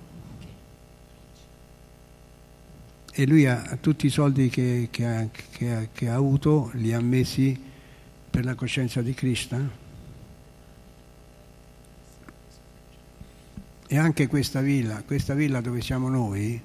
e 3.12 3.26
lui 3.26 3.46
ha 3.46 3.76
tutti 3.80 4.06
i 4.06 4.10
soldi 4.10 4.48
che, 4.48 4.88
che 4.90 5.06
ha, 5.06 5.28
che 5.30 5.88
che 5.92 6.08
ha 6.08 6.14
avuto 6.14 6.70
li 6.74 6.92
ha 6.92 7.00
messi 7.00 7.70
per 8.32 8.46
la 8.46 8.54
coscienza 8.54 9.02
di 9.02 9.12
Krishna 9.12 9.68
e 13.86 13.98
anche 13.98 14.26
questa 14.26 14.62
villa, 14.62 15.02
questa 15.02 15.34
villa 15.34 15.60
dove 15.60 15.82
siamo 15.82 16.08
noi, 16.08 16.58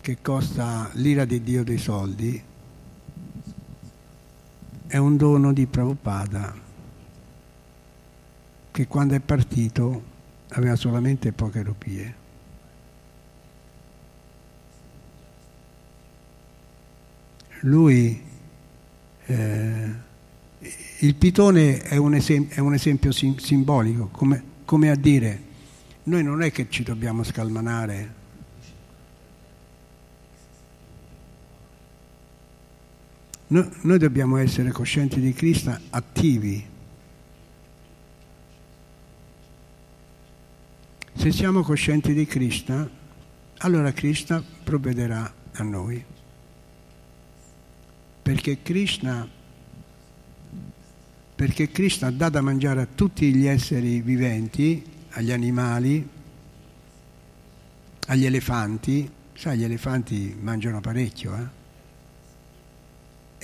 che 0.00 0.18
costa 0.22 0.88
l'ira 0.92 1.24
di 1.24 1.42
Dio 1.42 1.64
dei 1.64 1.78
soldi, 1.78 2.40
è 4.86 4.96
un 4.96 5.16
dono 5.16 5.52
di 5.52 5.66
Prabhupada 5.66 6.54
che 8.70 8.86
quando 8.86 9.16
è 9.16 9.20
partito 9.20 10.04
aveva 10.50 10.76
solamente 10.76 11.32
poche 11.32 11.62
rupie. 11.62 12.14
Lui, 17.62 18.22
eh, 19.26 20.03
il 20.98 21.14
pitone 21.16 21.82
è 21.82 21.96
un, 21.96 22.14
esem- 22.14 22.48
è 22.50 22.60
un 22.60 22.74
esempio 22.74 23.12
sim- 23.12 23.38
simbolico, 23.38 24.08
come, 24.08 24.42
come 24.64 24.90
a 24.90 24.96
dire, 24.96 25.42
noi 26.04 26.22
non 26.22 26.42
è 26.42 26.50
che 26.50 26.66
ci 26.68 26.82
dobbiamo 26.82 27.22
scalmanare, 27.22 28.22
No- 33.46 33.70
noi 33.82 33.98
dobbiamo 33.98 34.38
essere 34.38 34.70
coscienti 34.70 35.20
di 35.20 35.32
Cristo 35.32 35.78
attivi. 35.90 36.66
Se 41.14 41.30
siamo 41.30 41.62
coscienti 41.62 42.14
di 42.14 42.26
Krishna, 42.26 42.88
allora 43.58 43.92
Krishna 43.92 44.42
provvederà 44.64 45.32
a 45.52 45.62
noi. 45.62 46.02
Perché 48.22 48.62
Krishna, 48.62 49.28
perché 51.34 51.70
Krishna 51.70 52.10
dà 52.10 52.28
da 52.28 52.40
mangiare 52.40 52.82
a 52.82 52.86
tutti 52.86 53.34
gli 53.34 53.46
esseri 53.46 54.00
viventi, 54.00 54.84
agli 55.10 55.32
animali, 55.32 56.08
agli 58.06 58.24
elefanti, 58.24 59.10
sai, 59.34 59.58
gli 59.58 59.64
elefanti 59.64 60.36
mangiano 60.40 60.80
parecchio, 60.80 61.36
eh? 61.36 61.62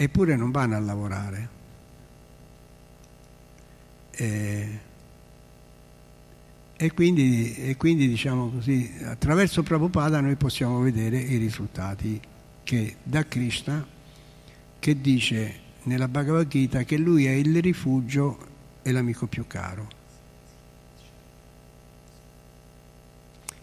eppure 0.04 0.36
non 0.36 0.50
vanno 0.50 0.76
a 0.76 0.80
lavorare. 0.80 1.48
E, 4.12 4.80
e 6.76 6.92
quindi, 6.92 7.54
e 7.56 7.76
quindi, 7.76 8.06
diciamo 8.06 8.50
così, 8.50 8.90
attraverso 9.04 9.62
Prabhupada 9.62 10.20
noi 10.20 10.36
possiamo 10.36 10.78
vedere 10.80 11.18
i 11.18 11.36
risultati 11.36 12.20
che 12.62 12.96
da 13.02 13.26
Krishna, 13.26 13.84
che 14.78 15.00
dice 15.00 15.68
nella 15.90 16.06
Bhagavad 16.06 16.46
Gita 16.46 16.84
che 16.84 16.96
lui 16.96 17.26
è 17.26 17.32
il 17.32 17.60
rifugio 17.60 18.38
e 18.80 18.92
l'amico 18.92 19.26
più 19.26 19.44
caro. 19.48 19.88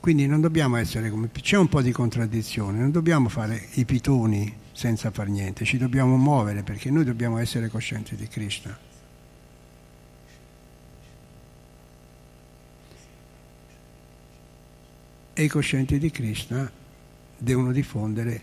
Quindi 0.01 0.27
non 0.27 0.41
dobbiamo 0.41 0.75
essere 0.75 1.09
come... 1.09 1.29
C'è 1.31 1.55
un 1.55 1.69
po' 1.69 1.81
di 1.81 1.93
contraddizione, 1.93 2.79
non 2.79 2.91
dobbiamo 2.91 3.29
fare 3.29 3.69
i 3.75 3.85
pitoni 3.85 4.53
senza 4.73 5.09
far 5.11 5.29
niente, 5.29 5.63
ci 5.63 5.77
dobbiamo 5.77 6.17
muovere 6.17 6.63
perché 6.63 6.91
noi 6.91 7.05
dobbiamo 7.05 7.37
essere 7.37 7.69
coscienti 7.69 8.17
di 8.17 8.27
Krishna. 8.27 8.77
E 15.33 15.43
i 15.43 15.47
coscienti 15.47 15.97
di 15.97 16.11
Krishna 16.11 16.69
devono 17.37 17.71
diffondere 17.71 18.41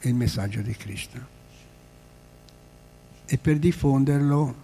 il 0.00 0.14
messaggio 0.14 0.62
di 0.62 0.74
Krishna. 0.74 1.36
E 3.30 3.38
per 3.38 3.58
diffonderlo 3.58 4.54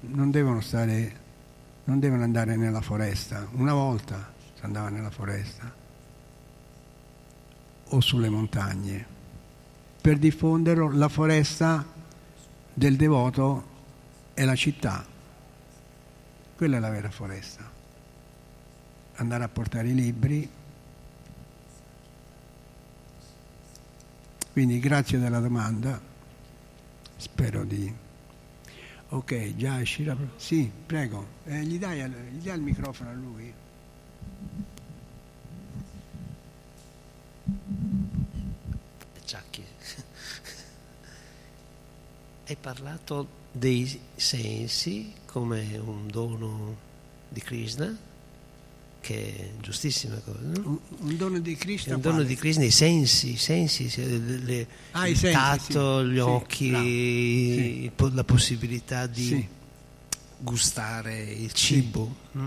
non 0.00 0.30
devono 0.30 0.60
stare 0.60 1.20
non 1.84 1.98
devono 1.98 2.22
andare 2.22 2.56
nella 2.56 2.80
foresta. 2.80 3.46
Una 3.52 3.72
volta 3.72 4.32
si 4.54 4.64
andava 4.64 4.88
nella 4.88 5.10
foresta 5.10 5.72
o 7.88 8.00
sulle 8.00 8.28
montagne. 8.28 9.06
Per 10.00 10.18
diffonderlo 10.18 10.90
la 10.90 11.08
foresta 11.08 11.84
del 12.72 12.96
devoto 12.96 13.70
è 14.34 14.44
la 14.44 14.54
città. 14.54 15.04
Quella 16.56 16.76
è 16.76 16.80
la 16.80 16.90
vera 16.90 17.10
foresta. 17.10 17.70
Andare 19.16 19.44
a 19.44 19.48
portare 19.48 19.88
i 19.88 19.94
libri. 19.94 20.50
Quindi 24.52 24.78
grazie 24.78 25.18
della 25.18 25.40
domanda. 25.40 26.11
Spero 27.22 27.62
di 27.64 27.94
Ok, 29.10 29.54
già 29.54 29.76
uscirà. 29.76 30.16
Sì, 30.34 30.68
prego. 30.86 31.24
Eh, 31.44 31.62
gli, 31.62 31.78
dai, 31.78 32.02
gli 32.32 32.48
dai 32.48 32.54
il 32.54 32.60
microfono 32.62 33.10
a 33.10 33.12
lui? 33.12 33.54
Giacchi. 39.24 39.64
Hai 42.44 42.56
parlato 42.56 43.28
dei 43.52 44.00
sensi 44.16 45.12
come 45.24 45.76
un 45.76 46.08
dono 46.08 46.76
di 47.28 47.40
Krishna, 47.40 47.96
che 49.02 49.36
è 49.36 49.50
giustissima 49.60 50.14
cosa, 50.24 50.38
no? 50.40 50.80
Un, 51.00 51.16
dono 51.16 51.38
di 51.40 51.54
Krishna. 51.56 51.96
Un 51.96 52.00
dono 52.00 52.22
di 52.22 52.34
Krishna, 52.36 52.64
i 52.64 52.70
sensi, 52.70 53.32
i 53.32 53.36
sensi, 53.36 53.90
se- 53.90 54.06
le- 54.18 54.66
Ah, 54.92 55.08
il 55.08 55.16
sensi, 55.18 55.36
tatto, 55.36 56.00
sì. 56.02 56.08
gli 56.10 56.14
Sì, 56.14 56.18
occhi, 56.20 56.68
bravo. 56.70 56.84
Sì. 56.84 58.14
la 58.14 58.24
possibilità 58.24 59.06
di 59.06 59.46
gustare 60.38 61.22
il 61.22 61.52
cibo. 61.52 62.14
mm? 62.38 62.44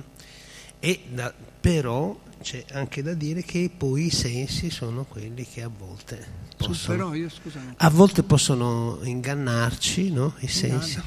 E 0.80 1.00
da- 1.14 1.34
però 1.62 2.18
c'è 2.42 2.64
anche 2.72 3.02
da 3.02 3.14
dire 3.14 3.44
che 3.44 3.70
poi 3.76 4.06
i 4.06 4.12
sensi 4.12 4.70
sono 4.70 5.04
quelli 5.06 5.46
che 5.46 5.62
a 5.64 5.70
volte 5.76 6.44
possono, 6.58 6.98
però 6.98 7.14
io 7.16 7.30
scusa, 7.30 7.60
non- 7.60 7.74
a 7.78 7.90
volte 7.90 8.24
possono 8.24 9.00
ingannarci, 9.04 10.10
no? 10.12 10.36
i 10.40 10.48
sensi, 10.48 11.02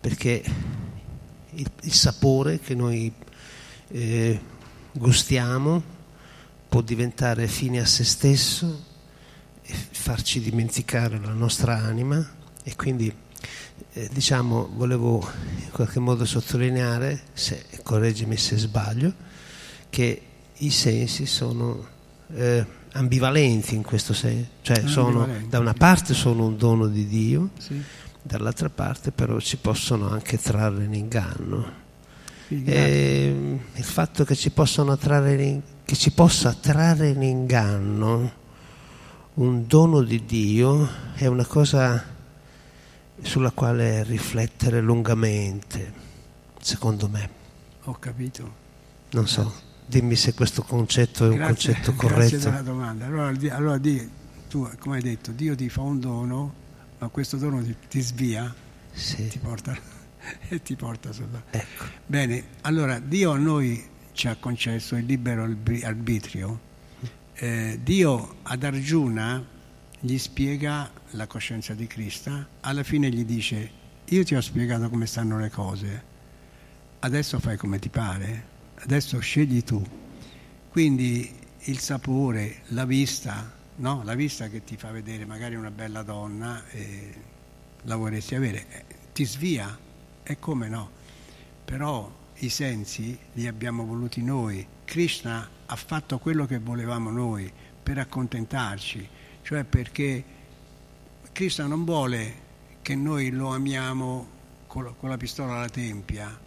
perché 0.00 0.42
il, 1.54 1.70
il 1.82 1.92
sapore 1.92 2.60
che 2.60 2.74
noi 2.74 3.12
eh, 3.92 4.40
gustiamo 4.92 5.98
può 6.68 6.80
diventare 6.82 7.48
fine 7.48 7.80
a 7.80 7.86
se 7.86 8.04
stesso 8.04 8.84
e 9.62 9.72
farci 9.72 10.40
dimenticare 10.40 11.18
la 11.18 11.32
nostra 11.32 11.76
anima 11.76 12.24
e 12.62 12.76
quindi 12.76 13.12
eh, 13.92 14.08
diciamo 14.12 14.70
volevo 14.74 15.28
in 15.64 15.70
qualche 15.70 15.98
modo 15.98 16.24
sottolineare, 16.24 17.22
se, 17.32 17.64
correggimi 17.82 18.36
se 18.36 18.56
sbaglio, 18.56 19.12
che 19.90 20.22
i 20.58 20.70
sensi 20.70 21.26
sono 21.26 21.86
eh, 22.34 22.64
ambivalenti 22.92 23.74
in 23.74 23.82
questo 23.82 24.12
senso, 24.12 24.50
cioè 24.62 24.86
sono, 24.86 25.20
Ambivalenti. 25.22 25.48
da 25.48 25.58
una 25.58 25.74
parte 25.74 26.14
sono 26.14 26.46
un 26.46 26.56
dono 26.56 26.86
di 26.86 27.06
Dio, 27.06 27.50
sì. 27.58 27.82
dall'altra 28.22 28.68
parte 28.68 29.10
però 29.10 29.40
ci 29.40 29.56
possono 29.56 30.08
anche 30.08 30.38
trarre 30.38 30.84
in 30.84 30.94
inganno. 30.94 31.79
Sì, 32.50 32.62
grazie. 32.64 32.82
E 32.82 33.58
il 33.76 33.84
fatto 33.84 34.24
che 34.24 34.34
ci, 34.34 34.50
possano 34.50 34.96
trarre 34.96 35.62
che 35.84 35.94
ci 35.94 36.10
possa 36.10 36.52
trarre 36.52 37.10
in 37.10 37.22
inganno 37.22 38.32
un 39.34 39.66
dono 39.68 40.02
di 40.02 40.24
Dio 40.24 40.88
è 41.14 41.26
una 41.26 41.46
cosa 41.46 42.04
sulla 43.22 43.52
quale 43.52 44.02
riflettere 44.02 44.80
lungamente, 44.80 45.92
secondo 46.60 47.08
me. 47.08 47.30
Ho 47.84 47.92
capito. 48.00 48.52
Non 49.12 49.28
so, 49.28 49.52
dimmi 49.86 50.16
se 50.16 50.34
questo 50.34 50.62
concetto 50.62 51.26
è 51.26 51.28
un 51.28 51.36
Grazie, 51.36 51.72
concetto 51.74 51.92
grazie 51.96 52.08
corretto. 52.08 52.36
della 52.50 52.62
domanda. 52.62 53.06
Allora, 53.06 53.32
di- 53.32 53.48
allora 53.48 53.78
di- 53.78 54.10
tu, 54.48 54.68
come 54.80 54.96
hai 54.96 55.02
detto, 55.02 55.30
Dio 55.30 55.54
ti 55.54 55.68
fa 55.68 55.82
un 55.82 56.00
dono, 56.00 56.52
ma 56.98 57.06
questo 57.08 57.36
dono 57.36 57.62
ti, 57.62 57.74
ti 57.88 58.00
svia, 58.00 58.52
Sì, 58.92 59.28
ti 59.28 59.38
porta, 59.38 59.76
e 60.48 60.62
ti 60.62 60.76
porta 60.76 61.12
sulla... 61.12 61.42
ecco. 61.50 61.84
Bene, 62.06 62.44
allora 62.62 62.98
Dio 62.98 63.32
a 63.32 63.38
noi 63.38 63.88
ci 64.12 64.28
ha 64.28 64.36
concesso 64.36 64.96
il 64.96 65.04
libero 65.04 65.44
arbitrio. 65.44 66.68
Eh, 67.34 67.78
Dio 67.82 68.36
ad 68.42 68.62
Arjuna 68.62 69.42
gli 69.98 70.18
spiega 70.18 70.90
la 71.10 71.26
coscienza 71.26 71.74
di 71.74 71.86
Krishna, 71.86 72.46
alla 72.60 72.82
fine 72.82 73.10
gli 73.10 73.24
dice 73.24 73.78
io 74.04 74.24
ti 74.24 74.34
ho 74.34 74.40
spiegato 74.40 74.88
come 74.88 75.06
stanno 75.06 75.38
le 75.38 75.50
cose, 75.50 76.04
adesso 77.00 77.38
fai 77.38 77.56
come 77.56 77.78
ti 77.78 77.88
pare, 77.88 78.44
adesso 78.76 79.18
scegli 79.20 79.62
tu. 79.62 79.82
Quindi 80.70 81.32
il 81.64 81.78
sapore, 81.78 82.62
la 82.68 82.84
vista, 82.84 83.52
no? 83.76 84.02
la 84.04 84.14
vista 84.14 84.48
che 84.48 84.64
ti 84.64 84.76
fa 84.76 84.90
vedere 84.90 85.24
magari 85.26 85.54
una 85.54 85.70
bella 85.70 86.02
donna 86.02 86.66
e 86.70 87.14
la 87.82 87.96
vorresti 87.96 88.34
avere, 88.34 88.66
eh, 88.68 88.84
ti 89.12 89.24
svia, 89.24 89.78
e 90.22 90.38
come 90.38 90.68
no? 90.68 90.90
Però 91.64 92.18
i 92.42 92.48
sensi 92.48 93.18
li 93.34 93.46
abbiamo 93.46 93.84
voluti 93.84 94.22
noi. 94.22 94.66
Krishna 94.84 95.48
ha 95.66 95.76
fatto 95.76 96.18
quello 96.18 96.46
che 96.46 96.58
volevamo 96.58 97.10
noi 97.10 97.50
per 97.82 97.98
accontentarci, 97.98 99.08
cioè 99.42 99.64
perché 99.64 100.24
Krishna 101.32 101.66
non 101.66 101.84
vuole 101.84 102.48
che 102.82 102.94
noi 102.94 103.30
lo 103.30 103.48
amiamo 103.48 104.38
con 104.66 104.94
la, 105.00 105.16
pistola 105.16 105.54
alla 105.54 105.68
tempia, 105.68 106.38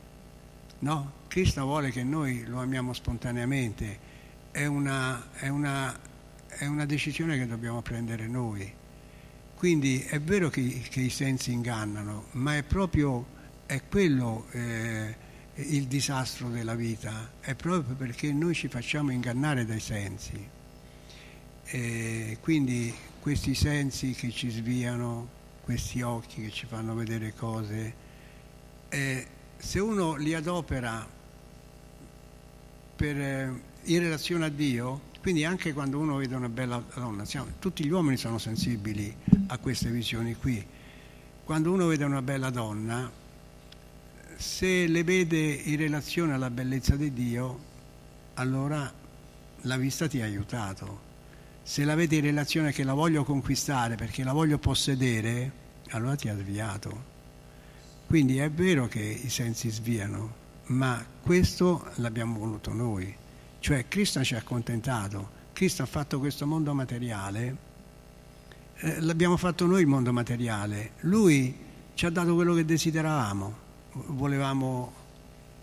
no? 0.80 1.12
Krishna 1.28 1.64
vuole 1.64 1.92
che 1.92 2.04
noi 2.04 2.46
lo 2.46 2.60
amiamo 2.60 2.94
spontaneamente, 2.94 4.12
è 4.52 4.66
una, 4.66 5.32
è 5.34 5.48
una, 5.50 5.98
è 6.48 6.66
una 6.66 6.86
decisione 6.86 7.38
che 7.38 7.48
dobbiamo 7.48 7.82
prendere 7.82 8.28
noi. 8.28 8.72
Quindi 9.56 10.02
è 10.02 10.20
vero 10.20 10.50
che, 10.50 10.82
che 10.90 11.02
i 11.02 11.10
sensi 11.10 11.52
ingannano, 11.52 12.26
ma 12.32 12.56
è 12.56 12.64
proprio 12.64 13.26
è 13.74 13.82
quello 13.90 14.46
eh, 14.52 15.16
il 15.56 15.88
disastro 15.88 16.48
della 16.50 16.76
vita, 16.76 17.32
è 17.40 17.56
proprio 17.56 17.96
perché 17.96 18.32
noi 18.32 18.54
ci 18.54 18.68
facciamo 18.68 19.12
ingannare 19.12 19.66
dai 19.66 19.80
sensi. 19.80 20.48
E 21.66 22.38
quindi 22.40 22.94
questi 23.20 23.56
sensi 23.56 24.12
che 24.12 24.30
ci 24.30 24.52
sviano, 24.52 25.28
questi 25.64 26.04
occhi 26.04 26.44
che 26.44 26.52
ci 26.52 26.68
fanno 26.68 26.94
vedere 26.94 27.34
cose, 27.34 27.94
eh, 28.90 29.28
se 29.58 29.80
uno 29.80 30.18
li 30.18 30.36
adopera 30.36 31.08
per, 32.96 33.20
eh, 33.20 33.62
in 33.86 34.00
relazione 34.00 34.46
a 34.46 34.50
Dio, 34.50 35.02
quindi 35.20 35.46
anche 35.46 35.74
quando 35.74 35.98
uno 35.98 36.18
vede 36.18 36.36
una 36.36 36.50
bella 36.50 36.84
donna, 36.94 37.26
siamo- 37.26 37.54
tutti 37.58 37.84
gli 37.84 37.90
uomini 37.90 38.18
sono 38.18 38.38
sensibili 38.38 39.16
a 39.48 39.58
queste 39.58 39.90
visioni 39.90 40.36
qui. 40.36 40.64
Quando 41.44 41.72
uno 41.72 41.88
vede 41.88 42.04
una 42.04 42.22
bella 42.22 42.52
donna, 42.52 43.22
se 44.44 44.88
le 44.88 45.06
vede 45.06 45.38
in 45.38 45.78
relazione 45.78 46.34
alla 46.34 46.50
bellezza 46.50 46.98
di 46.98 47.14
Dio, 47.14 47.60
allora 48.34 48.92
la 49.62 49.78
vista 49.78 50.06
ti 50.10 50.22
ha 50.22 50.26
aiutato. 50.26 51.12
Se 51.64 51.86
la 51.86 51.96
vedi 51.96 52.18
in 52.18 52.24
relazione 52.24 52.74
che 52.74 52.84
la 52.84 52.94
voglio 52.94 53.24
conquistare 53.24 53.96
perché 53.96 54.22
la 54.26 54.34
voglio 54.34 54.58
possedere, 54.58 55.52
allora 55.92 56.16
ti 56.16 56.28
ha 56.28 56.36
sviato. 56.36 57.12
Quindi 58.06 58.38
è 58.38 58.52
vero 58.52 58.90
che 58.90 59.00
i 59.00 59.30
sensi 59.30 59.70
sviano, 59.70 60.36
ma 60.66 61.04
questo 61.22 61.90
l'abbiamo 61.96 62.38
voluto 62.38 62.74
noi. 62.74 63.16
Cioè 63.60 63.88
Cristo 63.88 64.22
ci 64.26 64.36
ha 64.36 64.40
accontentato, 64.40 65.30
Cristo 65.54 65.84
ha 65.84 65.88
fatto 65.88 66.20
questo 66.20 66.46
mondo 66.46 66.74
materiale, 66.74 67.58
eh, 68.76 69.00
l'abbiamo 69.00 69.38
fatto 69.38 69.66
noi 69.66 69.82
il 69.82 69.88
mondo 69.88 70.12
materiale, 70.12 70.92
Lui 71.02 71.56
ci 71.94 72.06
ha 72.06 72.10
dato 72.10 72.36
quello 72.36 72.54
che 72.54 72.66
desideravamo, 72.66 73.63
volevamo, 73.94 74.94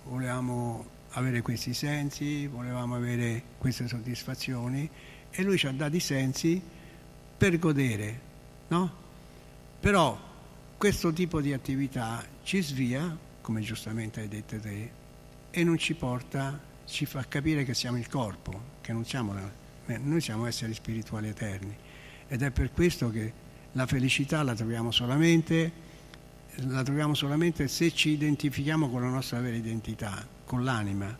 volevamo 0.04 0.86
avere 1.10 1.42
questi 1.42 1.74
sensi, 1.74 2.46
volevamo 2.46 2.94
avere 2.94 3.42
queste 3.58 3.88
soddisfazioni 3.88 4.88
e 5.30 5.42
Lui 5.42 5.58
ci 5.58 5.66
ha 5.66 5.72
dato 5.72 5.96
i 5.96 6.00
sensi 6.00 6.60
per 7.36 7.58
godere, 7.58 8.20
no? 8.68 8.92
Però 9.80 10.18
questo 10.76 11.12
tipo 11.12 11.40
di 11.40 11.52
attività 11.52 12.24
ci 12.42 12.60
svia, 12.62 13.16
come 13.40 13.60
giustamente 13.60 14.20
hai 14.20 14.28
detto 14.28 14.60
te, 14.60 14.90
e 15.50 15.64
non 15.64 15.78
ci 15.78 15.94
porta, 15.94 16.58
ci 16.84 17.06
fa 17.06 17.24
capire 17.26 17.64
che 17.64 17.74
siamo 17.74 17.98
il 17.98 18.08
corpo, 18.08 18.78
che 18.80 18.92
non 18.92 19.04
siamo 19.04 19.36
eh, 19.86 19.98
noi 19.98 20.20
siamo 20.20 20.46
esseri 20.46 20.74
spirituali 20.74 21.28
eterni. 21.28 21.74
Ed 22.28 22.42
è 22.42 22.50
per 22.50 22.72
questo 22.72 23.10
che 23.10 23.32
la 23.72 23.86
felicità 23.86 24.42
la 24.42 24.54
troviamo 24.54 24.90
solamente, 24.90 25.72
la 26.56 26.82
troviamo 26.82 27.14
solamente 27.14 27.68
se 27.68 27.92
ci 27.92 28.10
identifichiamo 28.10 28.90
con 28.90 29.02
la 29.02 29.08
nostra 29.08 29.40
vera 29.40 29.56
identità, 29.56 30.26
con 30.44 30.64
l'anima. 30.64 31.16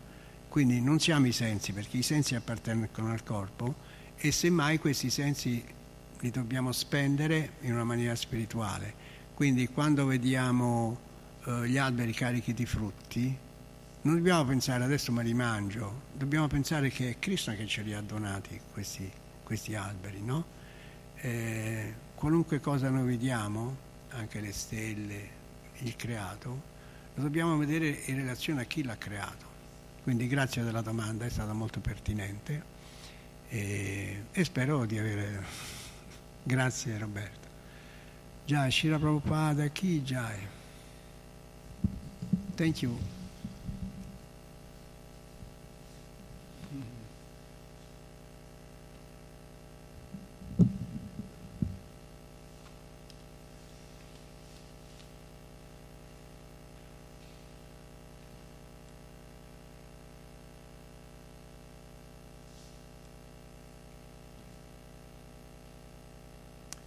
Quindi 0.47 0.81
non 0.81 0.99
siamo 0.99 1.27
i 1.27 1.31
sensi, 1.31 1.71
perché 1.71 1.97
i 1.97 2.03
sensi 2.03 2.35
appartengono 2.35 3.11
al 3.11 3.23
corpo 3.23 3.75
e 4.17 4.31
semmai 4.31 4.77
questi 4.77 5.09
sensi 5.09 5.63
li 6.19 6.29
dobbiamo 6.29 6.71
spendere 6.71 7.53
in 7.61 7.73
una 7.73 7.83
maniera 7.83 8.15
spirituale. 8.15 8.93
Quindi 9.33 9.67
quando 9.67 10.05
vediamo 10.05 10.99
eh, 11.45 11.67
gli 11.67 11.77
alberi 11.77 12.13
carichi 12.13 12.53
di 12.53 12.65
frutti, 12.65 13.37
non 14.03 14.15
dobbiamo 14.15 14.45
pensare 14.45 14.83
adesso 14.83 15.11
me 15.11 15.23
li 15.23 15.33
mangio, 15.33 16.01
dobbiamo 16.13 16.47
pensare 16.47 16.89
che 16.89 17.11
è 17.11 17.19
Cristo 17.19 17.51
che 17.55 17.65
ce 17.65 17.81
li 17.81 17.93
ha 17.93 18.01
donati 18.01 18.59
questi, 18.71 19.09
questi 19.43 19.75
alberi, 19.75 20.21
no? 20.21 20.45
Eh, 21.15 21.93
qualunque 22.15 22.59
cosa 22.59 22.89
noi 22.89 23.05
vediamo, 23.05 23.89
anche 24.11 24.39
le 24.39 24.51
stelle, 24.53 25.29
il 25.79 25.95
creato, 25.95 26.61
lo 27.13 27.23
dobbiamo 27.23 27.57
vedere 27.57 27.87
in 28.05 28.15
relazione 28.15 28.61
a 28.61 28.65
chi 28.65 28.83
l'ha 28.83 28.97
creato. 28.97 29.49
Quindi 30.03 30.27
grazie 30.27 30.63
della 30.63 30.81
domanda, 30.81 31.25
è 31.25 31.29
stata 31.29 31.53
molto 31.53 31.79
pertinente 31.79 32.63
e, 33.49 34.23
e 34.31 34.43
spero 34.43 34.85
di 34.85 34.97
avere... 34.97 35.69
Grazie 36.43 36.97
Roberto. 36.97 37.47
Già, 38.45 38.67
Shira 38.71 38.97
Prabhupada, 38.97 39.67
chi 39.67 40.03
già 40.03 40.31
è? 40.31 40.39
Thank 42.55 42.81
you. 42.81 42.97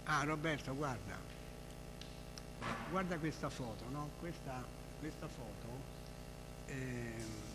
Ah 0.07 0.14
Roberto, 0.25 0.75
guarda, 0.75 1.17
guarda 2.89 3.17
questa 3.19 3.49
foto, 3.49 3.89
no? 3.89 4.11
Questa, 4.17 4.65
questa 4.99 5.27
foto 5.27 5.83
ehm, 6.65 7.53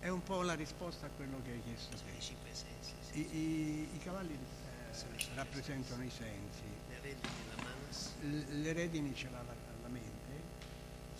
è 0.00 0.08
un 0.08 0.22
po' 0.22 0.42
la 0.42 0.54
risposta 0.54 1.06
a 1.06 1.10
quello 1.10 1.40
che 1.42 1.52
hai 1.52 1.62
chiesto 1.62 1.96
te. 1.96 2.10
I 2.16 2.20
cinque 2.20 2.50
sensi, 2.54 3.18
I, 3.18 3.36
i- 3.36 3.96
i 3.96 3.98
cavalli 3.98 4.34
eh, 4.34 5.34
rappresentano 5.34 6.04
i 6.04 6.10
sensi, 6.10 6.64
le 6.88 7.00
redini 7.00 7.34
della 7.42 7.56
manas, 7.62 8.14
L- 8.20 8.60
le 8.62 8.72
redini 8.72 9.14
ce 9.14 9.28
l'ha 9.30 9.42
la, 9.42 9.54
la 9.80 9.88
mente, 9.88 10.42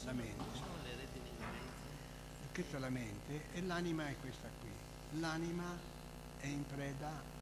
la 0.04 0.12
mente, 0.12 0.56
sono 0.56 0.76
le 0.82 0.94
redini 0.96 1.30
della 1.30 1.50
mente. 1.50 2.52
questa 2.52 2.76
è 2.76 2.80
la 2.80 2.90
mente 2.90 3.50
e 3.52 3.60
l'anima 3.62 4.08
è 4.08 4.16
questa 4.20 4.48
qui. 4.60 4.72
L'anima 5.18 5.76
è 6.36 6.46
in 6.46 6.66
preda 6.66 7.36